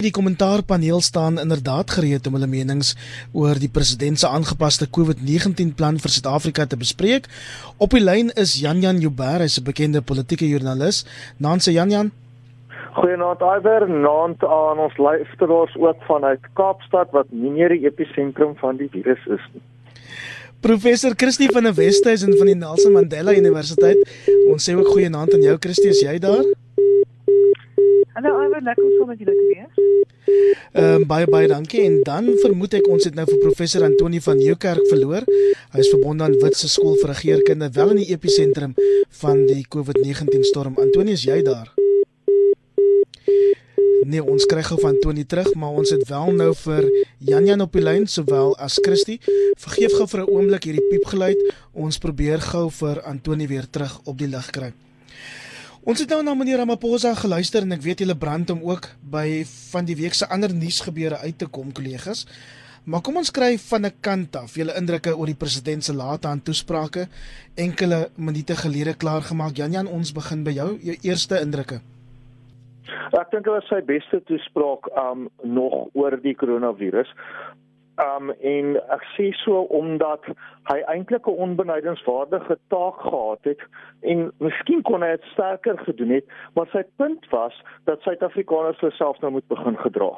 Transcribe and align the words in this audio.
Die 0.00 0.10
kommentaarpaneel 0.10 1.00
staan 1.04 1.38
inderdaad 1.38 1.90
gereed 1.92 2.24
om 2.26 2.38
hulle 2.38 2.46
menings 2.48 2.94
oor 3.36 3.58
die 3.60 3.68
president 3.68 4.16
se 4.18 4.28
aangepaste 4.28 4.86
COVID-19 4.96 5.74
plan 5.76 5.98
vir 6.00 6.12
Suid-Afrika 6.14 6.64
te 6.64 6.78
bespreek. 6.80 7.28
Op 7.76 7.92
die 7.92 8.00
lyn 8.00 8.32
is 8.40 8.54
Jan 8.62 8.80
Jan 8.80 9.02
Joubert, 9.04 9.44
hy's 9.44 9.58
'n 9.60 9.64
bekende 9.64 10.00
politieke 10.00 10.48
joernalis. 10.48 11.04
Naanse 11.36 11.72
Jan 11.72 11.90
Jan. 11.90 12.10
Goeienaand 12.96 13.40
Iver, 13.40 13.88
naand 13.88 14.40
aan 14.44 14.78
ons 14.78 14.96
luisteraars 14.96 15.76
ook 15.76 16.00
vanuit 16.08 16.40
Kaapstad 16.54 17.10
wat 17.12 17.26
nie 17.30 17.50
meer 17.50 17.68
die 17.68 17.84
episentrum 17.84 18.56
van 18.56 18.76
die 18.76 18.88
virus 18.88 19.26
is 19.26 19.44
nie. 19.52 19.62
Professor 20.60 21.12
Christie 21.16 21.50
van 21.52 21.62
der 21.62 21.74
Westhuizen 21.74 22.36
van 22.36 22.46
die 22.46 22.54
Nelson 22.54 22.92
Mandela 22.92 23.32
Universiteit. 23.32 24.00
Ons 24.48 24.64
sê 24.64 24.74
ook 24.74 24.88
goeienaand 24.88 25.34
aan 25.34 25.42
jou 25.42 25.56
Christie, 25.58 25.90
is 25.90 26.00
jy 26.00 26.18
daar? 26.18 26.44
Hallo 28.12 28.30
Iver, 28.42 28.62
lekker 28.66 28.84
om 28.84 28.94
saam 28.98 29.10
met 29.12 29.20
julle 29.22 29.34
te 29.38 29.44
wees. 29.54 29.74
Ehm 30.72 30.94
um, 30.94 31.04
baie 31.06 31.26
baie 31.30 31.46
dankie 31.48 31.82
en 31.86 32.00
dan 32.06 32.26
vermoed 32.42 32.74
ek 32.74 32.88
ons 32.90 33.06
het 33.06 33.14
nou 33.14 33.26
vir 33.28 33.38
professor 33.42 33.84
Antoni 33.86 34.18
van 34.24 34.40
Nieuwkerk 34.40 34.88
verloor. 34.90 35.26
Hy 35.70 35.84
is 35.84 35.90
verbonde 35.92 36.26
aan 36.26 36.34
Witse 36.42 36.66
Skool 36.72 36.98
vir 36.98 37.12
Regeringskunde 37.12 37.68
wel 37.78 37.94
in 37.94 38.02
die 38.02 38.08
episentrum 38.10 38.74
van 39.20 39.44
die 39.46 39.62
COVID-19 39.76 40.42
storm. 40.50 40.74
Antoni, 40.82 41.14
is 41.14 41.28
jy 41.28 41.38
daar? 41.46 41.70
Nee, 44.10 44.26
ons 44.26 44.48
kry 44.50 44.66
gou 44.66 44.80
van 44.82 44.96
Antoni 44.96 45.22
terug, 45.22 45.54
maar 45.54 45.78
ons 45.78 45.94
het 45.94 46.02
wel 46.10 46.34
nou 46.42 46.50
vir 46.64 46.90
Jan 47.30 47.46
Jan 47.46 47.62
op 47.62 47.78
die 47.78 47.86
lyn 47.86 48.10
sowel 48.10 48.56
as 48.58 48.82
Christie. 48.82 49.20
Vergeef 49.54 49.94
gou 49.94 50.10
vir 50.10 50.26
'n 50.26 50.30
oomblik 50.34 50.66
hierdie 50.66 50.88
piepgeluid. 50.90 51.38
Ons 51.78 52.02
probeer 52.02 52.42
gou 52.42 52.70
vir 52.70 53.04
Antoni 53.06 53.46
weer 53.46 53.70
terug 53.70 54.00
op 54.04 54.18
die 54.18 54.26
lig 54.26 54.50
kry. 54.50 54.74
Ons 55.80 56.02
het 56.02 56.10
nou 56.12 56.18
na 56.20 56.34
meneer 56.36 56.58
Ramaphosa 56.60 57.14
geluister 57.16 57.64
en 57.64 57.72
ek 57.72 57.80
weet 57.80 58.02
julle 58.02 58.16
brand 58.20 58.50
hom 58.52 58.58
ook 58.68 58.90
by 59.00 59.46
van 59.72 59.86
die 59.88 59.94
week 59.96 60.12
se 60.12 60.26
ander 60.28 60.52
nuusgebeure 60.52 61.16
uit 61.24 61.38
te 61.40 61.46
kom 61.48 61.70
kollegas. 61.72 62.26
Maar 62.84 63.00
kom 63.00 63.16
ons 63.16 63.32
kry 63.32 63.56
van 63.56 63.86
'n 63.88 63.96
kant 64.04 64.36
af 64.36 64.56
julle 64.60 64.76
indrukke 64.76 65.16
oor 65.16 65.26
die 65.26 65.40
president 65.40 65.84
se 65.84 65.94
late 65.94 66.28
aan 66.28 66.42
toesprake 66.42 67.08
enkele 67.56 68.10
minute 68.16 68.56
gelede 68.56 68.94
klaar 68.94 69.22
gemaak. 69.22 69.56
Jan 69.56 69.72
Jan, 69.72 69.86
ons 69.86 70.12
begin 70.12 70.44
by 70.44 70.50
jou, 70.50 70.78
jou 70.82 70.96
eerste 71.02 71.40
indrukke. 71.40 71.80
Ek 73.12 73.30
dink 73.30 73.44
dit 73.44 73.52
was 73.52 73.68
sy 73.68 73.80
beste 73.80 74.20
toespraak 74.24 74.84
um 75.08 75.28
nog 75.42 75.88
oor 75.94 76.20
die 76.20 76.34
koronavirus. 76.34 77.08
Um 77.98 78.30
en 78.30 78.76
ek 78.94 79.02
sê 79.16 79.30
so 79.42 79.66
omdat 79.76 80.24
hy 80.70 80.78
eintlik 80.86 81.26
'n 81.26 81.40
onbenadigingswaardige 81.46 82.58
taak 82.68 83.00
gehad 83.00 83.44
het 83.44 83.60
en 84.00 84.32
miskien 84.38 84.82
kon 84.82 85.02
hy 85.02 85.10
dit 85.16 85.24
sterker 85.32 85.78
gedoen 85.78 86.10
het, 86.10 86.24
maar 86.54 86.68
sy 86.72 86.82
punt 86.96 87.26
was 87.30 87.62
dat 87.84 88.00
Suid-Afrikaners 88.00 88.80
hulle 88.80 88.92
self 88.92 89.20
nou 89.20 89.32
moet 89.32 89.48
begin 89.48 89.76
gedra. 89.76 90.12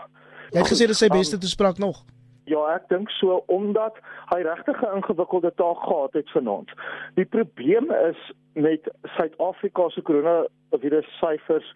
Jy 0.52 0.58
het 0.58 0.68
gesê 0.68 0.88
is 0.88 0.98
sy 0.98 1.08
beste 1.08 1.36
um, 1.36 1.40
toespraak 1.40 1.78
nog. 1.78 2.04
Ja, 2.44 2.74
ek 2.74 2.88
dink 2.90 3.10
so 3.10 3.44
omdat 3.46 3.98
hy 4.34 4.42
regtig 4.42 4.82
'n 4.82 4.96
ingewikkelde 4.96 5.52
taak 5.54 5.78
gehad 5.86 6.12
het 6.12 6.30
vanaand. 6.30 6.70
Die 7.14 7.24
probleem 7.24 7.90
is 7.90 8.32
met 8.54 8.90
Suid-Afrika 9.16 9.88
se 9.88 10.02
koronavirus 10.02 11.08
syfers 11.20 11.74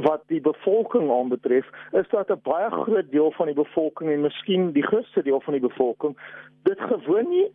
wat 0.00 0.22
die 0.26 0.40
bevolking 0.40 1.10
aanbetref, 1.10 1.66
is 1.92 2.08
dat 2.08 2.30
'n 2.30 2.40
baie 2.42 2.70
groot 2.70 3.10
deel 3.10 3.32
van 3.32 3.46
die 3.46 3.54
bevolking 3.54 4.10
en 4.10 4.20
miskien 4.20 4.72
die 4.72 4.86
grootste 4.86 5.22
deel 5.22 5.40
van 5.40 5.52
die 5.52 5.62
bevolking 5.62 6.16
dit 6.62 6.80
gewoon 6.80 7.28
nie 7.28 7.52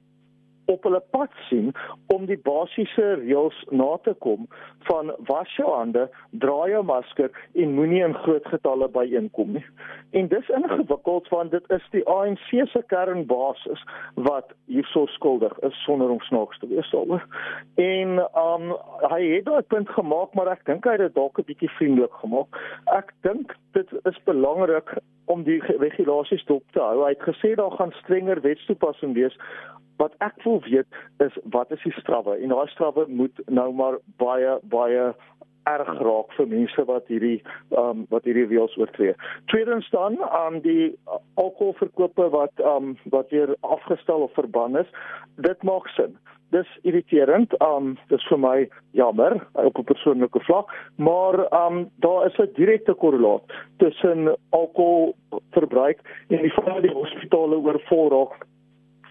op 0.66 0.84
hulle 0.84 1.02
pad 1.16 1.32
sien 1.50 1.72
om 2.14 2.26
die 2.26 2.38
basiese 2.38 3.14
reëls 3.22 3.58
na 3.72 3.98
te 4.04 4.14
kom 4.26 4.48
van 4.88 5.12
was 5.28 5.52
jou 5.58 5.70
hande, 5.72 6.08
dra 6.44 6.68
jou 6.72 6.84
masker 6.84 7.32
en 7.54 7.76
moenie 7.78 8.04
in 8.04 8.16
groot 8.26 8.46
getalle 8.52 8.90
byeenkom 8.92 9.54
nie. 9.58 9.66
En 10.12 10.28
dis 10.28 10.50
ingewikkeld 10.50 11.30
want 11.34 11.52
dit 11.52 11.72
is 11.78 11.86
die 11.96 12.04
ANC 12.10 12.50
se 12.72 12.84
kernbasis 12.92 13.84
wat 14.28 14.54
hierso 14.72 15.06
skuldig 15.16 15.56
is 15.68 15.84
sonder 15.86 16.10
om 16.10 16.22
snaaks 16.28 16.60
te 16.60 16.68
wees 16.68 16.92
daaroor. 16.92 17.24
En 17.76 18.20
um 18.44 18.76
hy 19.14 19.22
het 19.36 19.48
daai 19.50 19.64
punt 19.74 19.90
gemaak, 19.90 20.34
maar 20.34 20.52
ek 20.56 20.66
dink 20.70 20.86
hy 20.86 20.98
het 20.98 21.08
dit 21.08 21.16
dalk 21.16 21.40
'n 21.40 21.50
bietjie 21.50 21.72
vriendelik 21.78 22.14
gemaak. 22.22 22.62
Ek 22.94 23.14
dink 23.22 23.56
dit 23.74 23.90
is 24.04 24.24
belangrik 24.26 24.98
om 25.26 25.44
die 25.44 25.60
regulasies 25.80 26.46
dop 26.46 26.64
te 26.72 26.82
hou. 26.82 27.04
Hy 27.06 27.14
het 27.16 27.28
gesê 27.28 27.54
daar 27.56 27.72
gaan 27.78 27.94
strenger 28.02 28.42
wetstoepassing 28.42 29.14
wees 29.18 29.38
wat 30.02 30.16
ek 30.26 30.42
wil 30.44 30.60
weet 30.66 30.90
is 31.24 31.36
wat 31.54 31.72
is 31.72 31.84
die 31.86 31.94
strawwe 32.00 32.40
en 32.42 32.52
daai 32.52 32.68
strawwe 32.74 33.06
moet 33.08 33.44
nou 33.48 33.70
maar 33.78 34.00
baie 34.22 34.58
baie 34.74 35.12
erg 35.70 35.92
raak 36.04 36.34
vir 36.38 36.50
mense 36.52 36.86
wat 36.90 37.08
hierdie 37.12 37.38
ehm 37.40 37.90
um, 37.90 38.06
wat 38.12 38.26
hierdie 38.28 38.48
reëls 38.50 38.76
oortree. 38.82 39.14
Tweedens 39.52 39.88
dan 39.96 40.18
aan 40.24 40.60
um, 40.60 40.62
die 40.66 40.92
alkoholverkope 41.40 42.30
wat 42.36 42.64
ehm 42.64 42.92
um, 42.92 42.98
wat 43.16 43.32
weer 43.36 43.56
afgestel 43.62 44.28
of 44.28 44.34
verban 44.40 44.78
is, 44.84 44.90
dit 45.48 45.64
maak 45.64 45.88
sin. 45.96 46.18
Dis 46.54 46.70
irriterend. 46.86 47.54
Um, 47.66 47.96
dis 48.12 48.24
vir 48.30 48.40
my 48.40 48.58
jammer 49.00 49.40
op 49.58 49.78
'n 49.78 49.90
persoonlike 49.90 50.40
vlak, 50.46 50.70
maar 50.98 51.40
um, 51.50 51.90
daar 52.06 52.26
is 52.30 52.38
'n 52.38 52.54
direkte 52.54 52.94
korrelaat 52.94 53.44
tussen 53.78 54.38
alkoholverbruik 54.50 56.00
en 56.30 56.42
die 56.42 56.52
feit 56.52 56.74
dat 56.74 56.82
die 56.82 56.98
hospitale 57.02 57.58
oorvol 57.58 58.10
raak 58.10 58.46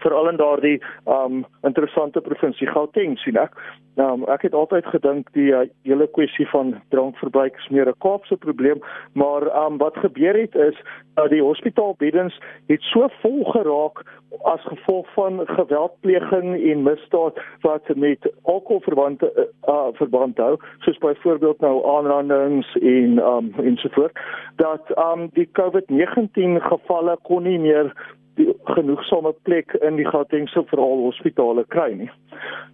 veral 0.03 0.29
in 0.29 0.37
daardie 0.37 0.77
um 1.05 1.45
interessante 1.67 2.21
provinsie 2.21 2.67
Gauteng 2.67 3.17
sien 3.23 3.39
ek. 3.39 3.55
Nou 3.95 4.23
ek 4.33 4.41
het 4.47 4.55
altyd 4.57 4.85
gedink 4.89 5.27
die 5.37 5.51
uh, 5.53 5.67
hele 5.85 6.07
kwessie 6.17 6.47
van 6.49 6.73
drankverbruik 6.89 7.57
is 7.61 7.69
meer 7.69 7.89
'n 7.89 8.01
Kaapse 8.05 8.37
probleem, 8.37 8.81
maar 9.13 9.45
um 9.65 9.77
wat 9.77 9.97
gebeur 9.97 10.33
het 10.39 10.55
is 10.55 10.77
dat 11.13 11.29
die 11.29 11.41
hospitaalbeddens 11.41 12.39
het 12.67 12.81
so 12.81 13.07
vol 13.21 13.43
geraak 13.43 14.01
as 14.43 14.61
gevolg 14.65 15.13
van 15.13 15.41
geweldpleging 15.45 16.57
en 16.71 16.83
misdaad 16.83 17.37
wat 17.61 17.95
met 17.95 18.31
alkoholverwante 18.41 19.29
uh, 19.35 19.43
uh, 19.69 19.87
verband 19.93 20.37
hou, 20.37 20.57
soos 20.79 20.97
byvoorbeeld 20.97 21.59
nou 21.59 21.85
aanrandings 21.97 22.75
en 22.75 23.21
um 23.21 23.53
ensovoorts 23.57 24.19
dat 24.55 24.97
um 24.97 25.29
die 25.33 25.49
COVID-19 25.51 26.61
gevalle 26.65 27.17
kon 27.21 27.43
nie 27.43 27.59
meer 27.59 27.93
die 28.35 28.53
genoegsame 28.63 29.33
plek 29.45 29.73
in 29.81 29.97
die 29.99 30.07
Gautengse 30.07 30.63
verhaal 30.71 31.05
hospitale 31.05 31.65
kry 31.73 31.91
nie. 31.97 32.09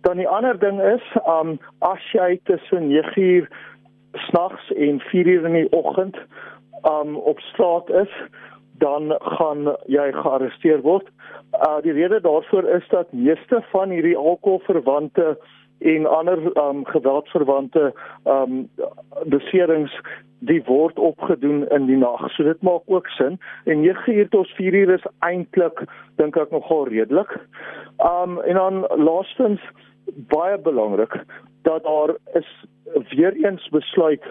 Dan 0.07 0.21
die 0.21 0.27
ander 0.27 0.59
ding 0.59 0.79
is, 0.81 1.03
um 1.27 1.57
as 1.79 2.03
jy 2.13 2.39
tussen 2.43 2.89
9uur 2.89 3.47
snags 4.29 4.71
en 4.73 5.01
4uur 5.11 5.45
in 5.45 5.53
die 5.53 5.71
oggend 5.71 6.17
um 6.89 7.15
op 7.15 7.39
straat 7.39 7.89
is, 7.89 8.13
dan 8.79 9.15
gaan 9.19 9.75
jy 9.91 10.11
gearresteer 10.15 10.81
word. 10.81 11.07
Uh 11.51 11.79
die 11.81 11.91
rede 11.91 12.21
daarvoor 12.21 12.63
is 12.63 12.87
dat 12.89 13.11
meeste 13.11 13.63
van 13.71 13.89
hierdie 13.89 14.17
alkoholverwante 14.17 15.37
en 15.79 16.05
ander 16.05 16.39
um 16.67 16.85
geweldsverwante 16.85 17.93
um 18.23 18.69
beserings 19.25 19.93
die 20.39 20.61
word 20.63 20.99
opgedoen 20.99 21.67
in 21.69 21.85
die 21.85 21.97
nag. 21.99 22.31
So 22.31 22.43
dit 22.43 22.61
maak 22.61 22.87
ook 22.87 23.07
sin. 23.07 23.39
En 23.65 23.81
9 23.81 24.13
uur 24.13 24.29
tot 24.29 24.47
4 24.47 24.73
uur 24.73 24.93
is 24.93 25.07
eintlik 25.19 25.83
dink 26.15 26.37
ek 26.39 26.51
nogal 26.55 26.87
redelik. 26.87 27.35
Um 27.99 28.39
en 28.41 28.55
dan 28.55 28.85
laastens 28.95 29.61
baie 30.15 30.57
belangrik 30.57 31.23
dat 31.61 31.83
daar 31.83 32.15
is 32.33 32.49
weer 33.09 33.33
eens 33.45 33.69
besluit 33.69 34.23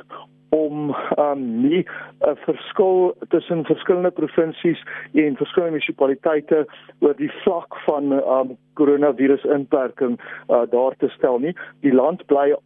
om 0.48 0.96
um 1.18 1.60
nie 1.68 1.86
'n 2.20 2.36
verskil 2.36 3.14
tussen 3.28 3.64
verskillende 3.64 4.10
provinsies 4.10 4.82
en 5.12 5.36
verskillende 5.36 5.72
munisipaliteite 5.72 6.66
oor 7.00 7.16
die 7.16 7.32
vlak 7.42 7.76
van 7.86 8.12
um 8.12 8.56
koronavirus 8.74 9.44
inperking 9.44 10.20
uh, 10.48 10.62
daar 10.70 10.96
te 10.96 11.08
stel 11.08 11.38
nie. 11.38 11.56
Die 11.80 11.94
land 11.94 12.26
bly 12.26 12.56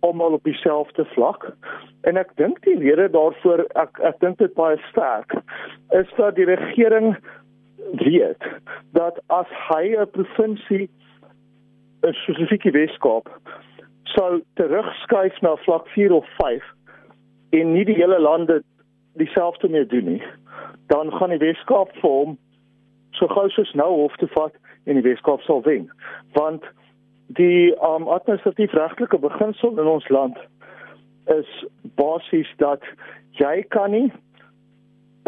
almal 0.00 0.32
op 0.32 0.44
dieselfde 0.44 1.04
vlak. 1.04 1.52
En 2.00 2.16
ek 2.16 2.30
dink 2.36 2.62
die 2.62 2.78
rede 2.78 3.08
daarvoor 3.08 3.66
ek 3.74 4.00
ek 4.00 4.20
dink 4.20 4.38
dit 4.38 4.54
baie 4.54 4.78
sterk 4.90 5.34
is 5.90 6.08
dat 6.16 6.34
die 6.34 6.48
regering 6.48 7.16
weet 7.92 8.44
dat 8.92 9.20
as 9.26 9.46
hy 9.68 9.96
'n 9.96 10.10
provinsie 10.10 10.90
'n 12.02 12.12
spesifieke 12.12 12.70
Weskaap 12.72 13.28
sou 14.04 14.40
terugskuif 14.54 15.40
na 15.40 15.56
vlak 15.56 15.88
4 15.88 16.12
of 16.12 16.26
5 16.36 16.64
en 17.50 17.72
nie 17.72 17.84
die 17.84 17.94
hele 17.94 18.20
lande 18.20 18.62
dieselfde 19.20 19.68
mee 19.68 19.86
doen 19.86 20.04
nie, 20.04 20.22
dan 20.86 21.12
gaan 21.12 21.30
die 21.30 21.42
Weskaap 21.42 21.92
vir 22.00 22.10
hom 22.10 22.38
so 23.18 23.28
gou 23.28 23.48
soos 23.50 23.72
nou 23.74 23.90
hof 24.02 24.16
te 24.16 24.28
vat 24.34 24.54
en 24.86 24.96
die 24.96 25.04
Weskaap 25.04 25.42
sal 25.44 25.62
wen. 25.66 25.90
Want 26.32 26.64
die 27.36 27.74
um, 27.84 28.08
administratief 28.08 28.72
regtelike 28.72 29.18
beginsel 29.18 29.78
in 29.78 29.86
ons 29.86 30.08
land 30.08 30.38
is 31.30 31.50
basies 32.00 32.48
dat 32.62 32.82
jy 33.38 33.62
kan 33.68 33.90
nie 33.90 34.12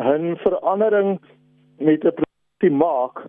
'n 0.01 0.37
verandering 0.37 1.21
met 1.79 2.05
'n 2.05 2.17
provinsie 2.17 2.77
maak 2.77 3.27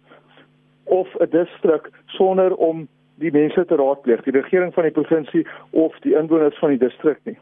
of 0.84 1.08
'n 1.20 1.30
distrik 1.30 1.90
sonder 2.06 2.56
om 2.56 2.88
die 3.22 3.32
mense 3.32 3.66
te 3.66 3.76
raadpleeg, 3.76 4.24
die 4.24 4.36
regering 4.36 4.74
van 4.74 4.88
die 4.88 4.96
provinsie 4.96 5.48
of 5.72 5.98
die 6.06 6.16
inwoners 6.18 6.58
van 6.60 6.76
die 6.76 6.82
distrik 6.82 7.20
nie. 7.30 7.38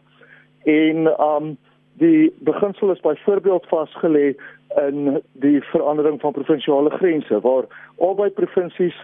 En 0.70 1.08
um 1.20 1.58
die 2.02 2.34
beginsel 2.48 2.92
is 2.92 3.00
byvoorbeeld 3.04 3.68
vasgelê 3.68 4.34
in 4.80 5.22
die 5.44 5.62
verandering 5.74 6.22
van 6.22 6.32
provinsiale 6.34 6.90
grense 6.90 7.40
waar 7.40 7.68
albei 7.98 8.30
provinsies 8.30 8.96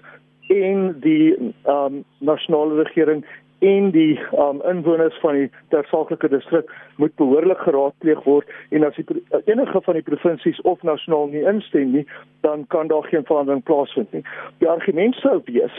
en 0.48 0.96
die 1.04 1.54
um, 1.68 2.04
nasionale 2.20 2.84
regering 2.84 3.26
en 3.60 3.90
die 3.92 4.20
um, 4.38 4.62
inwoners 4.70 5.18
van 5.20 5.34
die 5.34 5.50
tersaaklike 5.74 6.30
distrik 6.30 6.70
moet 7.02 7.16
behoorlik 7.16 7.58
geraadpleeg 7.66 8.22
word 8.24 8.50
en 8.70 8.86
as 8.86 8.96
die 9.00 9.24
enige 9.50 9.82
van 9.82 9.98
die 9.98 10.06
provinsies 10.06 10.62
of 10.62 10.84
nasionaal 10.86 11.32
nie 11.34 11.42
instem 11.50 11.96
nie 11.96 12.06
dan 12.46 12.68
kan 12.74 12.88
daar 12.88 13.08
geen 13.10 13.26
verandering 13.26 13.64
plaasvind 13.64 14.12
nie. 14.14 14.24
Die 14.62 14.70
argument 14.70 15.18
sou 15.24 15.40
wees 15.50 15.74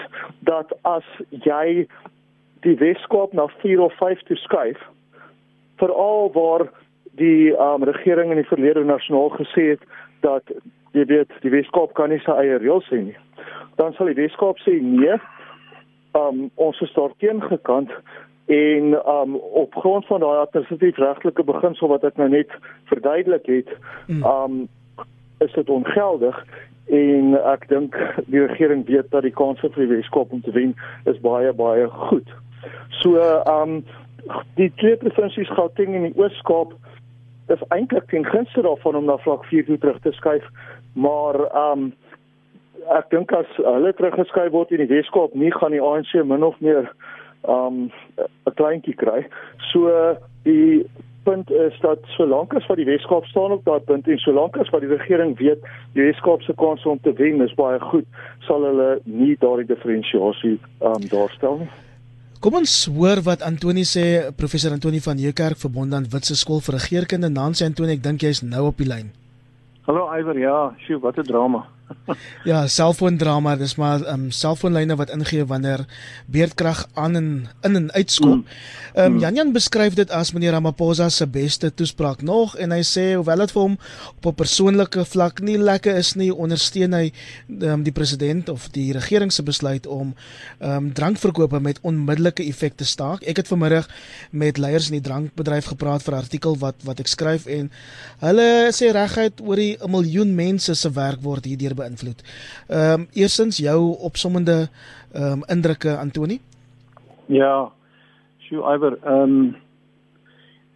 dat 0.51 0.75
as 0.83 1.07
jy 1.31 1.87
die 2.67 2.77
Weskaap 2.83 3.33
na 3.33 3.47
4 3.63 3.81
of 3.81 3.95
5 4.03 4.27
toe 4.27 4.37
skuif 4.37 4.83
veral 5.79 6.33
waar 6.35 6.67
die 7.19 7.55
um, 7.55 7.85
regering 7.87 8.31
in 8.31 8.43
die 8.43 8.51
verlede 8.51 8.85
nasionaal 8.85 9.31
gesê 9.39 9.71
het 9.77 9.87
dat 10.27 10.43
jy 10.99 11.07
weet 11.07 11.33
die 11.45 11.55
Weskaap 11.55 11.95
kan 11.95 12.11
nie 12.11 12.23
sy 12.25 12.35
eie 12.43 12.59
reëls 12.59 12.91
hê 12.91 13.03
nie. 13.11 13.19
Dan 13.79 13.95
sal 13.95 14.11
die 14.11 14.19
Weskaap 14.19 14.59
sê 14.67 14.81
nee. 14.83 15.19
Um 16.19 16.49
ons 16.55 16.81
is 16.81 16.93
daar 16.97 17.15
teengekant 17.23 17.91
en 18.49 18.85
um 19.15 19.35
op 19.37 19.75
grond 19.75 20.07
van 20.07 20.21
daai 20.21 20.39
administratief 20.39 20.97
regtelike 20.97 21.45
beginsel 21.45 21.89
wat 21.93 22.05
ek 22.09 22.17
nou 22.17 22.29
net 22.33 22.55
verduidelik 22.89 23.47
het, 23.47 23.71
um 24.25 24.67
is 25.45 25.53
dit 25.53 25.69
ongeldig 25.71 26.39
en 26.89 27.35
ek 27.53 27.69
dink 27.69 27.97
die 28.33 28.41
regering 28.47 28.87
weet 28.89 29.11
dat 29.13 29.27
die 29.27 29.35
kans 29.37 29.61
vir 29.61 29.77
die 29.77 29.91
Weskaap 29.93 30.33
om 30.33 30.41
te 30.43 30.55
wen 30.57 30.75
is 31.05 31.21
baie 31.21 31.53
baie 31.53 31.89
goed. 32.09 32.33
So 33.03 33.21
um 33.45 33.83
die 34.57 34.73
twee 34.81 34.97
provinsies 34.97 35.53
Gauteng 35.57 35.95
en 35.95 36.09
die 36.09 36.17
Oos-Kaap 36.17 36.73
is 37.53 37.63
eintlik 37.73 38.09
ten 38.09 38.27
gunste 38.27 38.65
daarvan 38.65 38.97
om 38.97 39.07
na 39.09 39.17
vlak 39.25 39.45
4 39.49 39.65
toe 39.69 39.79
terug 39.79 40.01
te 40.05 40.13
skuif, 40.17 40.45
maar 40.93 41.39
um 41.53 41.93
ek 42.99 43.11
dink 43.11 43.33
as 43.33 43.51
hulle 43.57 43.93
teruggeskuif 43.93 44.53
word 44.53 44.73
in 44.73 44.85
die 44.85 44.93
Weskaap, 44.95 45.35
nie 45.35 45.53
gaan 45.55 45.77
die 45.77 45.83
ANC 45.83 46.15
min 46.25 46.47
of 46.47 46.59
meer 46.61 46.91
um 47.43 47.91
'n 48.47 48.55
kleintjie 48.55 48.97
kry. 48.97 49.27
So 49.73 50.17
die 50.45 50.85
punt 51.25 51.51
is 51.51 51.75
dat 51.81 51.99
solank 52.17 52.55
as 52.55 52.67
wat 52.67 52.79
die 52.81 52.89
Weskaap 52.89 53.27
staan 53.27 53.53
op 53.53 53.65
daardie 53.65 53.87
punt 53.87 54.09
en 54.09 54.19
solank 54.19 54.57
as 54.57 54.71
wat 54.71 54.81
die 54.81 54.95
regering 54.97 55.37
weet 55.39 55.61
die 55.95 56.07
Weskaap 56.07 56.43
se 56.43 56.55
kans 56.57 56.87
om 56.87 57.01
te 57.03 57.13
wen 57.13 57.43
is 57.45 57.55
baie 57.55 57.81
goed, 57.81 58.07
sal 58.47 58.65
hulle 58.65 59.01
nie 59.05 59.37
daardie 59.37 59.67
diferensiasie 59.67 60.59
um 60.81 61.05
daarstel 61.13 61.59
nie. 61.59 61.71
Kom 62.41 62.55
ons 62.55 62.73
hoor 62.95 63.19
wat 63.27 63.43
Antoni 63.43 63.83
sê, 63.83 64.31
professor 64.37 64.71
Antoni 64.73 65.01
van 65.01 65.19
Heukerk 65.19 65.59
verbond 65.59 65.95
aan 65.95 66.07
Witse 66.13 66.37
skool 66.39 66.61
vir 66.61 66.79
regeringskunde. 66.79 67.29
Nancy 67.35 67.65
Antoni, 67.67 67.97
ek 67.99 68.05
dink 68.05 68.23
jy's 68.23 68.45
nou 68.47 68.69
op 68.69 68.79
die 68.79 68.87
lyn. 68.87 69.11
Hallo 69.89 70.07
Iwer, 70.15 70.39
ja, 70.39 70.59
sjoe, 70.87 71.01
wat 71.03 71.19
'n 71.19 71.27
drama. 71.27 71.67
Ja, 72.45 72.67
selfoondrama, 72.67 73.57
dis 73.57 73.75
maar 73.77 74.03
ehm 74.05 74.29
um, 74.29 74.31
selfoonlyne 74.31 74.97
wat 74.97 75.11
ingee 75.15 75.45
wanneer 75.45 75.85
beerdkrag 76.27 76.87
aan 76.95 77.17
en 77.17 77.29
in 77.63 77.77
en 77.77 77.93
uitskop. 77.93 78.35
Mm. 78.35 78.45
Ehm 78.95 79.05
um, 79.07 79.13
mm. 79.13 79.19
Jan 79.21 79.35
Jan 79.35 79.53
beskryf 79.53 79.95
dit 79.95 80.11
as 80.11 80.33
meneer 80.33 80.53
Ramaphosa 80.53 81.09
se 81.09 81.27
beste 81.27 81.75
toespraak 81.75 82.23
nog 82.23 82.57
en 82.57 82.73
hy 82.73 82.83
sê 82.83 83.15
hoewel 83.15 83.45
dit 83.45 83.53
vir 83.55 83.63
hom 83.63 83.79
op 84.17 84.27
'n 84.27 84.35
persoonlike 84.35 85.05
vlak 85.05 85.41
nie 85.41 85.59
lekker 85.59 85.97
is 85.97 86.15
nie, 86.15 86.35
ondersteun 86.35 86.93
hy 86.93 87.13
um, 87.61 87.83
die 87.83 87.93
president 87.93 88.49
of 88.49 88.69
die 88.73 88.93
regering 88.93 89.33
se 89.33 89.43
besluit 89.43 89.87
om 89.87 90.15
ehm 90.59 90.77
um, 90.77 90.93
drankverkope 90.93 91.61
met 91.61 91.79
onmiddellike 91.83 92.45
effek 92.45 92.77
te 92.77 92.85
staak. 92.85 93.23
Ek 93.23 93.37
het 93.37 93.49
vanmiddag 93.49 93.89
met 94.31 94.59
leiers 94.59 94.91
in 94.91 94.99
die 94.99 95.09
drankbedryf 95.09 95.65
gepraat 95.65 96.03
vir 96.03 96.15
'n 96.15 96.19
artikel 96.19 96.59
wat 96.59 96.75
wat 96.85 97.01
ek 97.01 97.07
skryf 97.07 97.47
en 97.47 97.71
hulle 98.21 98.71
sê 98.73 98.93
reguit 98.93 99.41
oor 99.41 99.57
die 99.57 99.77
'n 99.81 99.91
miljoen 99.91 100.35
mense 100.35 100.75
se 100.75 100.91
werk 100.91 101.23
word 101.23 101.45
hierdeur 101.45 101.75
beïnvloed. 101.79 102.23
Ehm 102.69 103.01
um, 103.01 103.09
eersins 103.15 103.63
jou 103.63 103.81
opsommende 104.11 104.69
ehm 105.13 105.41
um, 105.41 105.47
indrukke 105.49 105.97
Antoni? 105.97 106.41
Ja. 107.27 107.71
Sjoe 108.49 108.65
Iwer, 108.75 108.99
ehm 109.05 109.23
um, 109.23 109.57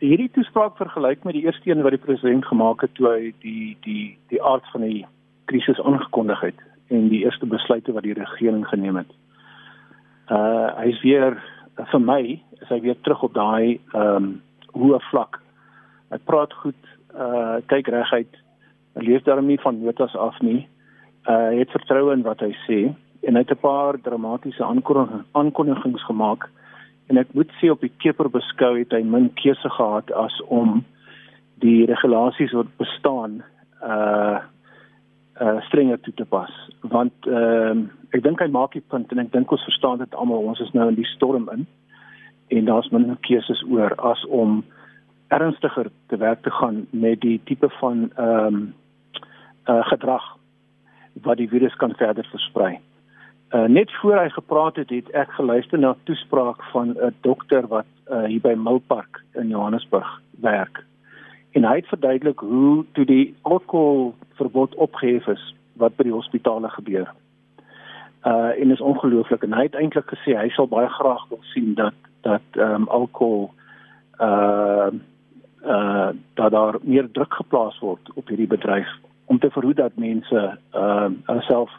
hierdie 0.02 0.30
toespraak 0.34 0.76
vergelyk 0.76 1.22
met 1.24 1.36
die 1.36 1.44
eerste 1.46 1.70
een 1.70 1.82
wat 1.86 1.94
die 1.94 2.04
president 2.04 2.44
gemaak 2.50 2.82
het 2.82 2.94
toe 2.98 3.06
hy 3.08 3.32
die 3.44 3.76
die 3.86 4.16
die 4.32 4.40
aard 4.42 4.66
van 4.74 4.82
die 4.82 5.04
krisis 5.50 5.80
aangekondig 5.80 6.40
het 6.42 6.62
en 6.90 7.06
die 7.12 7.22
eerste 7.22 7.46
besluite 7.46 7.94
wat 7.94 8.02
die 8.02 8.16
regering 8.18 8.64
geneem 8.68 8.98
het. 8.98 9.12
Uh 10.28 10.74
hy 10.80 10.88
is 10.90 11.02
weer 11.06 11.38
vir 11.92 12.02
my 12.02 12.22
is 12.60 12.68
hy 12.68 12.80
weer 12.82 12.98
terug 13.06 13.22
op 13.28 13.34
daai 13.38 13.78
ehm 13.94 14.16
um, 14.16 14.28
hoë 14.72 14.98
vlak. 15.10 15.38
Hy 16.10 16.18
praat 16.26 16.52
goed, 16.64 16.92
uh 17.14 17.60
kyk 17.70 17.88
reguit. 17.94 18.38
Hy 18.96 19.06
leef 19.06 19.24
daarom 19.28 19.46
nie 19.46 19.60
van 19.62 19.80
notas 19.84 20.16
af 20.16 20.40
nie 20.40 20.66
uh, 21.28 21.48
hy 21.50 21.58
het 21.62 21.70
vertroue 21.70 22.12
in 22.12 22.22
wat 22.26 22.40
hy 22.40 22.52
sê 22.66 22.80
en 23.22 23.36
hy 23.36 23.42
het 23.44 23.50
'n 23.54 23.62
paar 23.62 23.98
dramatiese 24.02 24.64
aankondigings 25.32 26.04
gemaak 26.04 26.48
en 27.08 27.18
ek 27.18 27.34
moet 27.34 27.50
sê 27.60 27.70
op 27.70 27.80
die 27.80 27.92
keper 28.02 28.30
beskou 28.32 28.78
het 28.78 28.92
hy 28.92 29.02
min 29.02 29.30
keuse 29.40 29.68
gehad 29.76 30.10
as 30.12 30.40
om 30.48 30.84
die 31.62 31.84
regulasies 31.86 32.54
wat 32.56 32.70
bestaan 32.78 33.42
uh 33.82 34.38
uh 35.40 35.60
strenger 35.66 36.00
toe 36.00 36.12
te 36.14 36.24
pas. 36.24 36.52
Want 36.80 37.12
ehm 37.26 37.78
uh, 37.78 37.88
ek 38.12 38.22
dink 38.22 38.40
hy 38.40 38.48
maak 38.52 38.74
die 38.76 38.84
punt 38.92 39.12
en 39.12 39.18
ek 39.18 39.32
dink 39.32 39.52
ons 39.52 39.64
verstaan 39.64 39.98
dit 39.98 40.14
almal 40.14 40.44
ons 40.50 40.60
is 40.60 40.72
nou 40.76 40.88
in 40.88 40.98
die 40.98 41.08
storm 41.14 41.48
in 41.52 41.66
en 42.52 42.68
daar's 42.68 42.90
min 42.92 43.16
keuses 43.24 43.62
oor 43.70 43.94
as 44.10 44.24
om 44.28 44.62
ernstiger 45.32 45.88
te 46.08 46.16
werk 46.20 46.42
te 46.42 46.50
gaan 46.50 46.86
met 46.90 47.20
die 47.20 47.40
tipe 47.48 47.70
van 47.80 48.10
ehm 48.16 48.46
um, 48.46 48.62
uh 49.68 49.82
gedrag 49.92 50.24
wat 51.22 51.36
die 51.36 51.48
virus 51.48 51.74
kan 51.76 51.94
verder 51.94 52.26
versprei. 52.30 52.78
Uh 53.52 53.64
net 53.68 53.92
voor 54.00 54.16
hy 54.16 54.28
gepraat 54.28 54.76
het, 54.76 54.90
het 54.90 55.10
ek 55.10 55.32
geluister 55.36 55.78
na 55.78 55.90
'n 55.90 56.04
toespraak 56.04 56.62
van 56.72 56.88
'n 56.88 57.14
dokter 57.20 57.66
wat 57.66 57.90
uh 58.10 58.24
hier 58.24 58.40
by 58.40 58.54
Milpark 58.56 59.24
in 59.34 59.48
Johannesburg 59.48 60.20
werk. 60.40 60.84
En 61.52 61.64
hy 61.64 61.76
het 61.76 61.86
verduidelik 61.86 62.38
hoe 62.38 62.84
toe 62.92 63.04
die 63.04 63.34
alkoholverbod 63.42 64.74
opgehef 64.74 65.26
is 65.26 65.54
wat 65.72 65.96
by 65.96 66.02
die 66.02 66.12
hospitale 66.12 66.68
gebeur. 66.68 67.12
Uh 68.24 68.60
en 68.60 68.70
is 68.70 68.80
ongelooflik 68.80 69.42
en 69.42 69.52
hy 69.52 69.62
het 69.62 69.74
eintlik 69.74 70.08
gesê 70.14 70.36
hy 70.38 70.48
sal 70.48 70.68
baie 70.68 70.88
graag 70.88 71.28
wil 71.28 71.42
sien 71.42 71.74
dat 71.74 71.94
dat 72.20 72.42
ehm 72.50 72.74
um, 72.74 72.88
alkohol 72.88 73.50
uh 74.20 74.88
uh 75.64 76.08
dat 76.34 76.50
daar 76.50 76.76
meer 76.82 77.10
druk 77.10 77.34
geplaas 77.34 77.78
word 77.78 78.12
op 78.14 78.28
hierdie 78.28 78.46
bedryf 78.46 78.88
om 79.24 79.38
te 79.38 79.50
verhoed 79.50 79.76
dat 79.76 79.96
mense 79.96 80.58
uh 80.74 81.08
hulself 81.24 81.70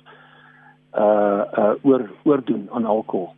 uh 0.98 1.44
uh 1.58 1.74
oor 1.82 2.10
oordoen 2.24 2.68
aan 2.72 2.86
alkohol. 2.86 3.34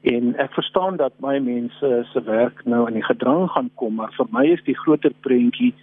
En 0.00 0.36
ek 0.36 0.52
verstaan 0.52 0.96
dat 0.96 1.12
baie 1.20 1.40
mense 1.40 2.06
se 2.12 2.22
werk 2.24 2.64
nou 2.64 2.86
in 2.88 2.96
die 2.96 3.04
gedrang 3.04 3.50
gaan 3.50 3.70
kom, 3.74 3.94
maar 3.94 4.12
vir 4.16 4.26
my 4.32 4.46
is 4.48 4.64
die 4.64 4.78
groter 4.78 5.12
prentjie 5.20 5.74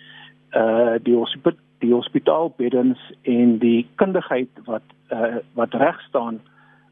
uh 0.55 0.97
die 1.03 1.15
hospitaal 1.15 1.63
die 1.77 1.93
hospitaalbeddens 1.93 2.97
en 3.21 3.57
die 3.61 3.85
kundigheid 4.01 4.49
wat 4.65 4.85
uh 5.13 5.37
wat 5.53 5.73
reg 5.77 5.99
staan 6.07 6.39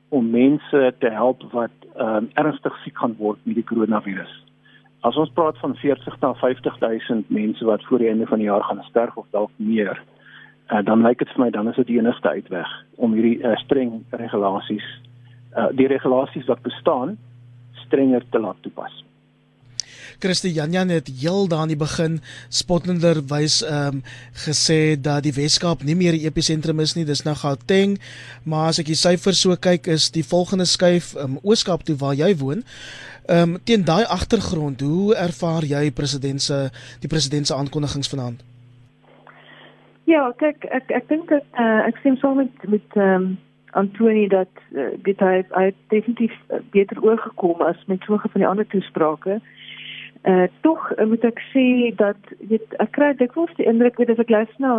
om 0.10 0.29
mense 0.29 0.94
te 1.00 1.10
help 1.10 1.41
wat 1.51 1.74
um 1.98 2.29
ernstig 2.34 2.75
siek 2.84 2.98
gaan 2.98 3.15
word 3.17 3.39
met 3.44 3.58
die 3.58 3.65
koronavirus. 3.65 4.34
As 5.01 5.17
ons 5.22 5.34
praat 5.34 5.58
van 5.58 5.74
40 5.75 6.20
na 6.22 6.34
50 6.34 6.77
000 6.82 7.24
mense 7.27 7.65
wat 7.65 7.84
voor 7.86 8.01
die 8.01 8.10
einde 8.10 8.29
van 8.29 8.41
die 8.41 8.48
jaar 8.50 8.63
gaan 8.63 8.84
sterf 8.89 9.17
of 9.17 9.25
dalk 9.34 9.51
meer, 9.58 9.98
uh, 9.98 10.14
dan 10.67 11.03
lyk 11.05 11.19
dit 11.19 11.29
vir 11.36 11.45
my 11.45 11.50
dan 11.53 11.67
is 11.69 11.75
dit 11.75 11.88
die 11.88 12.00
enigste 12.00 12.29
uitweg 12.29 12.69
om 12.95 13.13
hierdie 13.13 13.38
uh, 13.43 13.55
streng 13.62 14.00
regulasies 14.10 14.86
uh, 15.55 15.69
die 15.72 15.88
regulasies 15.88 16.48
wat 16.50 16.63
bestaan 16.65 17.17
strenger 17.86 18.24
te 18.29 18.39
laat 18.39 18.57
toepas. 18.62 19.03
Christie 20.19 20.53
Janjan 20.53 20.89
het 20.89 21.10
heel 21.19 21.48
daar 21.48 21.65
aan 21.65 21.74
die 21.74 21.79
begin 21.79 22.22
spottender 22.50 23.19
wys 23.29 23.60
ehm 23.63 24.00
um, 24.00 24.03
gesê 24.45 24.95
dat 25.01 25.24
die 25.24 25.34
Weskaap 25.36 25.84
nie 25.84 25.95
meer 25.95 26.15
die 26.15 26.25
episentrum 26.25 26.79
is 26.79 26.95
nie, 26.95 27.05
dis 27.05 27.25
nou 27.27 27.36
Gauteng, 27.36 27.98
maar 28.43 28.72
as 28.72 28.79
ek 28.79 28.88
die 28.93 29.00
syfers 29.00 29.43
so 29.43 29.55
kyk 29.60 29.91
is 29.91 30.07
die 30.15 30.24
volgende 30.24 30.65
skuif 30.65 31.13
um, 31.19 31.38
Ooskaap 31.43 31.84
toe 31.84 31.98
waar 32.00 32.15
jy 32.15 32.31
woon. 32.39 32.63
Ehm 33.27 33.55
um, 33.55 33.60
teen 33.63 33.84
daai 33.84 34.05
agtergrond, 34.05 34.81
hoe 34.81 35.15
ervaar 35.15 35.67
jy 35.67 35.91
president 35.91 36.41
se 36.41 36.69
die 37.03 37.12
president 37.12 37.48
se 37.48 37.55
aankondigings 37.55 38.10
vanaand? 38.10 38.54
Ja, 40.05 40.27
kyk, 40.38 40.67
ek 40.69 40.91
ek 40.93 41.07
dink 41.09 41.31
dat 41.33 41.45
uh, 41.57 41.81
ek 41.88 41.97
sien 42.03 42.17
saam 42.21 42.38
met 42.38 42.69
met 42.69 42.97
ehm 42.97 43.24
um, 43.25 43.35
Antoni 43.75 44.27
dat 44.31 44.51
uh, 44.71 44.91
dit 45.03 45.19
hy 45.19 45.41
hy 45.51 45.63
definitief 45.91 46.33
uh, 46.53 46.59
beter 46.71 47.01
oorgekom 47.03 47.62
as 47.65 47.79
met 47.91 48.03
sommige 48.05 48.29
van 48.31 48.41
die 48.43 48.47
ander 48.47 48.67
toesprake. 48.67 49.39
Eh 50.21 50.33
uh, 50.33 50.45
tog 50.62 50.83
uh, 50.93 51.07
moet 51.09 51.25
ek 51.25 51.41
sê 51.50 51.65
dat 51.97 52.29
dit 52.39 52.75
ek 52.85 52.91
kry 52.97 53.09
dikwels 53.17 53.57
die 53.57 53.65
indruk 53.65 53.97
dat 53.97 54.13
as 54.13 54.21
ek 54.21 54.29
luister 54.29 54.62
na 54.62 54.75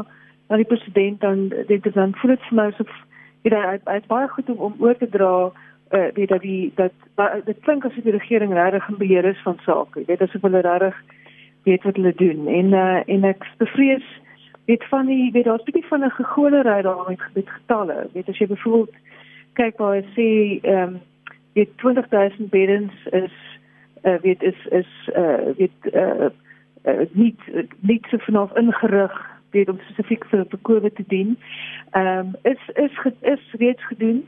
na 0.48 0.60
die 0.62 0.68
president 0.70 1.20
dan 1.20 1.48
dit 1.50 1.86
is 1.86 1.98
dan 1.98 2.14
voel 2.20 2.36
dit 2.36 2.46
vir 2.48 2.56
my 2.56 2.66
asof 2.70 2.92
jy 3.42 3.50
hy, 3.52 3.78
hy 3.90 3.96
is 3.98 4.06
baie 4.12 4.28
goed 4.28 4.52
om 4.54 4.62
om 4.68 4.76
oor 4.78 4.94
te 4.94 5.08
dra 5.16 5.32
eh 5.90 5.98
uh, 5.98 6.12
weet 6.14 6.30
dat 6.30 6.46
die 6.46 6.70
dat 6.78 6.94
dit 7.50 7.58
klink 7.66 7.84
asof 7.84 8.06
die 8.06 8.14
regering 8.14 8.54
regtig 8.54 8.88
in 8.88 9.02
beheer 9.02 9.26
is 9.26 9.42
van 9.42 9.58
sake. 9.66 10.00
Jy 10.00 10.06
weet 10.06 10.22
asof 10.28 10.46
hulle 10.46 10.62
regtig 10.62 11.02
weet 11.66 11.82
wat 11.82 11.98
hulle 11.98 12.14
doen 12.14 12.46
en 12.46 12.72
uh, 12.72 13.02
en 13.06 13.28
ek 13.34 13.42
bevrees 13.58 14.06
weet 14.66 14.84
van 14.88 15.06
die 15.06 15.32
weet 15.32 15.44
daar's 15.44 15.62
bietjie 15.62 15.86
van 15.86 16.04
'n 16.04 16.10
gegolery 16.10 16.82
daar 16.82 17.04
met 17.08 17.20
met 17.34 17.50
getalle 17.50 18.08
weet 18.12 18.28
as 18.28 18.38
jy 18.38 18.46
byvoorbeeld 18.46 18.94
kyk 19.52 19.78
waar 19.78 19.94
hy 19.94 20.04
sê 20.14 20.28
ehm 20.62 20.82
um, 20.82 21.00
weet 21.52 21.78
20000 21.78 22.50
beddens 22.50 22.92
is 23.10 23.36
uh, 24.02 24.18
weet 24.20 24.42
is 24.42 24.66
is 24.70 25.10
uh, 25.16 25.56
weet 25.56 25.78
uh, 25.92 26.28
uh, 26.84 27.06
niet 27.10 27.40
niet 27.80 28.06
so 28.10 28.16
vanaf 28.18 28.56
ingerig 28.56 29.36
weet 29.50 29.68
om 29.68 29.78
spesifiek 29.80 30.24
vir 30.30 30.44
vir 30.50 30.58
COVID 30.62 30.94
te 30.94 31.04
dien. 31.06 31.36
Ehm 31.90 32.18
um, 32.18 32.34
is 32.42 32.62
is 32.74 32.94
is 33.20 33.44
reeds 33.58 33.86
gedoen 33.86 34.26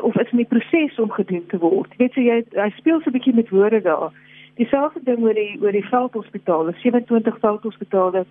of 0.00 0.16
is 0.16 0.30
in 0.30 0.42
die 0.42 0.52
proses 0.54 0.98
om 0.98 1.10
gedoen 1.10 1.46
te 1.46 1.58
word. 1.58 1.96
Weet 1.96 2.14
jy 2.14 2.44
hy 2.50 2.70
speel 2.76 3.00
so 3.00 3.10
'n 3.10 3.16
bietjie 3.18 3.34
met 3.34 3.48
woorde 3.48 3.82
daar. 3.82 4.12
Dieselfde 4.60 5.00
ding 5.04 5.18
oor 5.24 5.34
die 5.34 5.58
oor 5.60 5.72
die 5.72 5.88
veldhospitale, 5.88 6.74
27 6.82 7.38
veldhospitale 7.38 8.26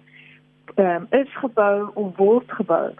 um, 0.75 1.07
is 1.09 1.37
gebou 1.37 1.89
of 1.93 2.17
word 2.17 2.51
gebou. 2.51 2.91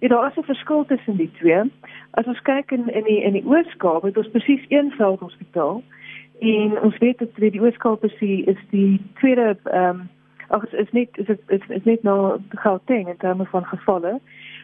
Ja, 0.00 0.08
daar 0.08 0.30
is 0.30 0.36
'n 0.36 0.42
verskil 0.42 0.84
tussen 0.84 1.16
die 1.16 1.30
twee. 1.32 1.62
As 2.10 2.26
ons 2.26 2.42
kyk 2.42 2.70
in 2.70 2.88
in 2.88 3.04
die 3.04 3.22
in 3.22 3.32
die 3.32 3.46
Oos-Kaap, 3.46 4.02
het 4.02 4.16
ons 4.16 4.30
presies 4.30 4.64
een 4.68 4.90
veldhospitaal 4.90 5.82
en 6.38 6.80
ons 6.82 6.98
weet 6.98 7.18
dat 7.18 7.28
die 7.34 7.60
Oos-Kaap 7.60 8.04
is 8.04 8.18
die 8.18 8.44
is 8.44 8.58
die 8.70 9.00
tweede 9.14 9.56
ehm 9.64 9.88
um, 9.88 10.08
ag 10.48 10.64
is, 10.64 10.72
is 10.72 10.90
net 10.90 11.08
is 11.12 11.36
is, 11.46 11.60
is, 11.68 11.84
net 11.84 12.02
nou 12.02 12.40
Gauteng 12.48 13.08
in 13.08 13.16
terme 13.16 13.44
van 13.44 13.64
gevalle. 13.64 14.20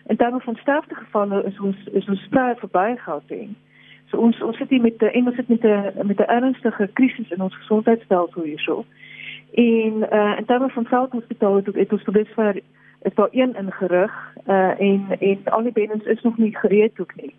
En 0.06 0.16
terme 0.16 0.40
van 0.40 0.56
sterftegevalle 0.56 1.44
is 1.44 1.61
ons 1.61 1.76
is 1.92 2.08
ons 2.08 2.23
sprei 2.23 2.54
verby 2.54 2.96
Gauteng. 2.96 3.54
So 4.11 4.18
ons 4.18 4.42
ons 4.42 4.56
sit 4.56 4.70
hier 4.70 4.80
met 4.80 5.02
'n 5.02 5.26
ons 5.26 5.37
sit 5.37 5.49
met 5.49 5.64
'n 5.64 6.06
met 6.06 6.18
'n 6.18 6.30
ernstige 6.38 6.88
krisis 6.92 7.30
in 7.30 7.40
ons 7.40 7.56
gesondheidstelsel 7.56 8.42
hierso. 8.42 8.85
En 9.52 9.92
uh 10.12 10.34
in 10.38 10.44
terme 10.46 10.68
van 10.68 10.84
veldhospitale 10.84 11.56
het, 11.56 11.74
het 11.74 11.92
ons 11.92 12.04
tot 12.04 12.14
dusver 12.14 12.60
is 13.02 13.14
daar 13.14 13.28
een 13.30 13.54
ingerig 13.56 14.34
uh 14.46 14.80
en 14.80 15.06
en 15.18 15.38
al 15.44 15.62
die 15.62 15.72
beddens 15.72 16.04
is 16.04 16.22
nog 16.22 16.38
nie 16.38 16.56
gereed 16.56 17.00
ook 17.00 17.14
nie. 17.16 17.34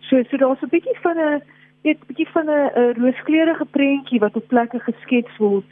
So 0.00 0.22
so 0.22 0.36
daar's 0.36 0.62
'n 0.62 0.68
bietjie 0.68 0.98
van 1.00 1.16
'n 1.16 1.42
'n 1.82 1.98
bietjie 2.06 2.28
van 2.28 2.46
'n 2.46 2.92
rooskleurige 2.98 3.64
prentjie 3.64 4.18
wat 4.18 4.36
op 4.36 4.48
plekke 4.48 4.78
geskets 4.78 5.36
word 5.36 5.70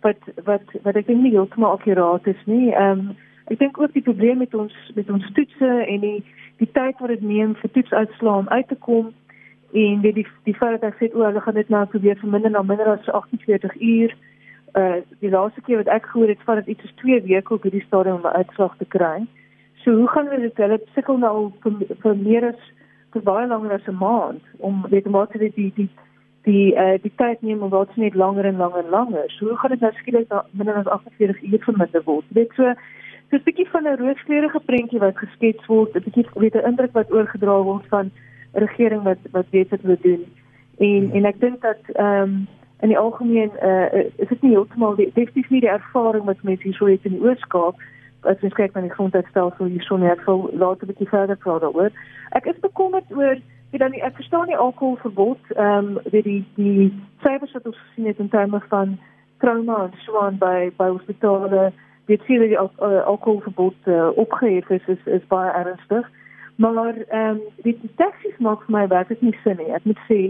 wat 0.00 0.18
wat 0.44 0.62
wat 0.82 0.96
ek 0.96 1.06
dink 1.06 1.22
nie 1.22 1.30
heeltemal 1.30 1.72
akkuraat 1.72 2.26
is 2.26 2.42
nie. 2.44 2.72
Ehm 2.72 2.98
um, 2.98 3.16
ek 3.46 3.58
dink 3.58 3.80
ook 3.80 3.92
die 3.92 4.02
probleem 4.02 4.38
met 4.38 4.54
ons 4.54 4.74
met 4.94 5.10
ons 5.10 5.32
toetse 5.32 5.70
en 5.86 6.00
die 6.00 6.24
die 6.56 6.70
tyd 6.72 6.98
wat 6.98 7.08
dit 7.08 7.22
neem 7.22 7.54
vir 7.54 7.70
toetsuitslae 7.70 8.38
om 8.38 8.48
uit 8.48 8.68
te 8.68 8.74
kom 8.74 9.12
en 9.72 10.00
weet 10.00 10.14
die 10.14 10.26
die 10.44 10.54
feit 10.54 10.80
dat 10.80 10.90
ek 10.90 10.98
sê 11.00 11.10
o, 11.14 11.24
hulle 11.24 11.40
gaan 11.40 11.58
dit 11.58 11.68
nou 11.68 11.86
probeer 11.86 12.18
verminder 12.20 12.50
na 12.50 12.62
minder 12.62 12.92
as 12.92 13.08
48 13.08 13.80
uur. 13.80 14.16
Uh 14.74 15.00
die 15.20 15.30
laaste 15.30 15.60
keer 15.60 15.76
wat 15.76 15.86
ek 15.92 16.06
gehoor 16.06 16.28
het, 16.28 16.42
vat 16.44 16.64
dit 16.64 16.66
iets 16.66 16.80
soos 16.80 16.94
2 17.02 17.22
weke 17.22 17.54
op 17.54 17.62
hierdie 17.62 17.84
stadium 17.86 18.14
om 18.14 18.26
'n 18.26 18.38
uitslag 18.40 18.76
te 18.76 18.84
kry. 18.84 19.26
So 19.84 19.92
hoe 19.94 20.08
gaan 20.08 20.26
hulle 20.26 20.40
dit 20.40 20.56
hulle 20.56 20.80
sukkel 20.94 21.18
nou 21.18 21.52
vir, 21.62 21.72
vir 22.02 22.16
meer 22.16 22.44
as 22.52 22.60
vir 23.12 23.22
baie 23.22 23.46
langer 23.46 23.72
as 23.72 23.88
'n 23.88 23.98
maand 23.98 24.42
om 24.58 24.86
weet 24.88 25.06
maar 25.06 25.26
te 25.26 25.38
die 25.38 25.72
die 25.74 25.88
die 26.42 26.74
uh, 26.74 26.98
die 27.02 27.12
tyd 27.16 27.42
neem 27.42 27.62
om 27.62 27.70
wat 27.70 27.96
net 27.96 28.14
langer 28.14 28.44
en 28.44 28.56
langer 28.56 28.84
en 28.84 28.90
langer. 28.90 29.30
So 29.30 29.48
hoe 29.48 29.56
gaan 29.56 29.70
dit 29.70 29.80
nou 29.80 29.92
skielik 29.92 30.32
minder 30.50 30.74
as 30.74 30.86
48 30.86 31.42
uur 31.42 31.62
verminder 31.66 32.02
word? 32.04 32.24
Dit 32.28 32.50
so 32.56 32.74
so 33.30 33.36
'n 33.36 33.42
bietjie 33.44 33.68
van 33.70 33.86
'n 33.86 33.96
rooskleurige 33.96 34.60
prentjie 34.60 34.98
wat 34.98 35.18
geskets 35.18 35.66
word, 35.66 35.94
'n 35.96 36.04
bietjie 36.06 36.26
weet 36.34 36.54
'n 36.54 36.66
indruk 36.70 36.92
wat 36.92 37.12
oorgedra 37.12 37.62
word 37.62 37.86
van 37.88 38.10
'n 38.54 38.64
regering 38.64 39.02
wat 39.02 39.18
wat 39.32 39.46
weet 39.50 39.70
wat 39.70 39.80
hulle 39.82 39.98
doen. 40.02 40.24
En 40.78 41.10
en 41.12 41.24
ek 41.24 41.40
dink 41.40 41.60
dat 41.60 41.82
ehm 41.94 42.22
um, 42.22 42.48
in 42.82 42.90
die 42.90 42.98
algemeen 42.98 43.50
uh, 43.62 43.88
is 44.18 44.28
dit 44.28 44.42
nie 44.42 44.54
heeltemal 44.54 44.96
definitief 44.98 45.50
nie 45.50 45.62
die 45.64 45.70
ervaring 45.72 46.24
wat 46.26 46.42
mense 46.42 46.66
hier 46.66 46.78
so 46.78 46.90
het 46.90 47.04
in 47.08 47.16
die 47.16 47.24
Oos-Kaap 47.24 47.78
as 48.30 48.42
jy 48.42 48.50
kyk 48.54 48.74
na 48.74 48.84
die 48.84 48.94
grondstelsel 48.94 49.70
hier 49.70 49.86
so 49.86 49.96
net 49.96 50.20
so 50.26 50.50
laat 50.52 50.82
'n 50.82 50.90
bietjie 50.90 51.10
verder 51.10 51.36
praat 51.36 51.62
daaroor. 51.62 51.90
Ek 52.38 52.46
is 52.46 52.58
bekommerd 52.62 53.10
oor 53.10 53.38
Wie 53.72 53.78
dan 53.78 53.92
ek 53.92 54.14
verstaan 54.14 54.46
die 54.46 54.56
alkoholverbod, 54.56 55.38
ehm 55.56 55.96
um, 55.96 55.98
weet 56.12 56.24
die 56.24 56.44
die 56.54 56.92
syfers 57.24 57.52
wat 57.56 57.66
ons 57.66 57.78
gesien 57.78 58.06
het 58.06 58.18
in 58.18 58.28
terme 58.28 58.60
van 58.68 58.98
trauma 59.40 59.76
en 59.84 59.94
swaan 60.04 60.36
by 60.38 60.68
by 60.76 60.88
hospitale, 60.90 61.72
weet 62.04 62.26
sien 62.26 62.44
die 62.44 62.58
al, 62.58 62.68
uh, 62.84 63.00
alkoholverbod 63.14 63.88
uh, 63.88 64.10
opgehef 64.24 64.68
is, 64.76 64.84
is 64.86 65.06
is 65.06 65.24
baie 65.32 65.54
ernstig. 65.62 66.10
Maar 66.56 67.00
ehm 67.08 67.30
um, 67.30 67.40
die 67.64 67.78
taxis 67.96 68.36
maak 68.38 68.60
vir 68.66 68.76
my 68.76 68.84
werk 68.92 69.08
dit 69.08 69.22
nie 69.22 69.38
sin 69.42 69.56
nie. 69.56 69.72
Ek 69.72 69.88
moet 69.88 70.04
sê 70.10 70.20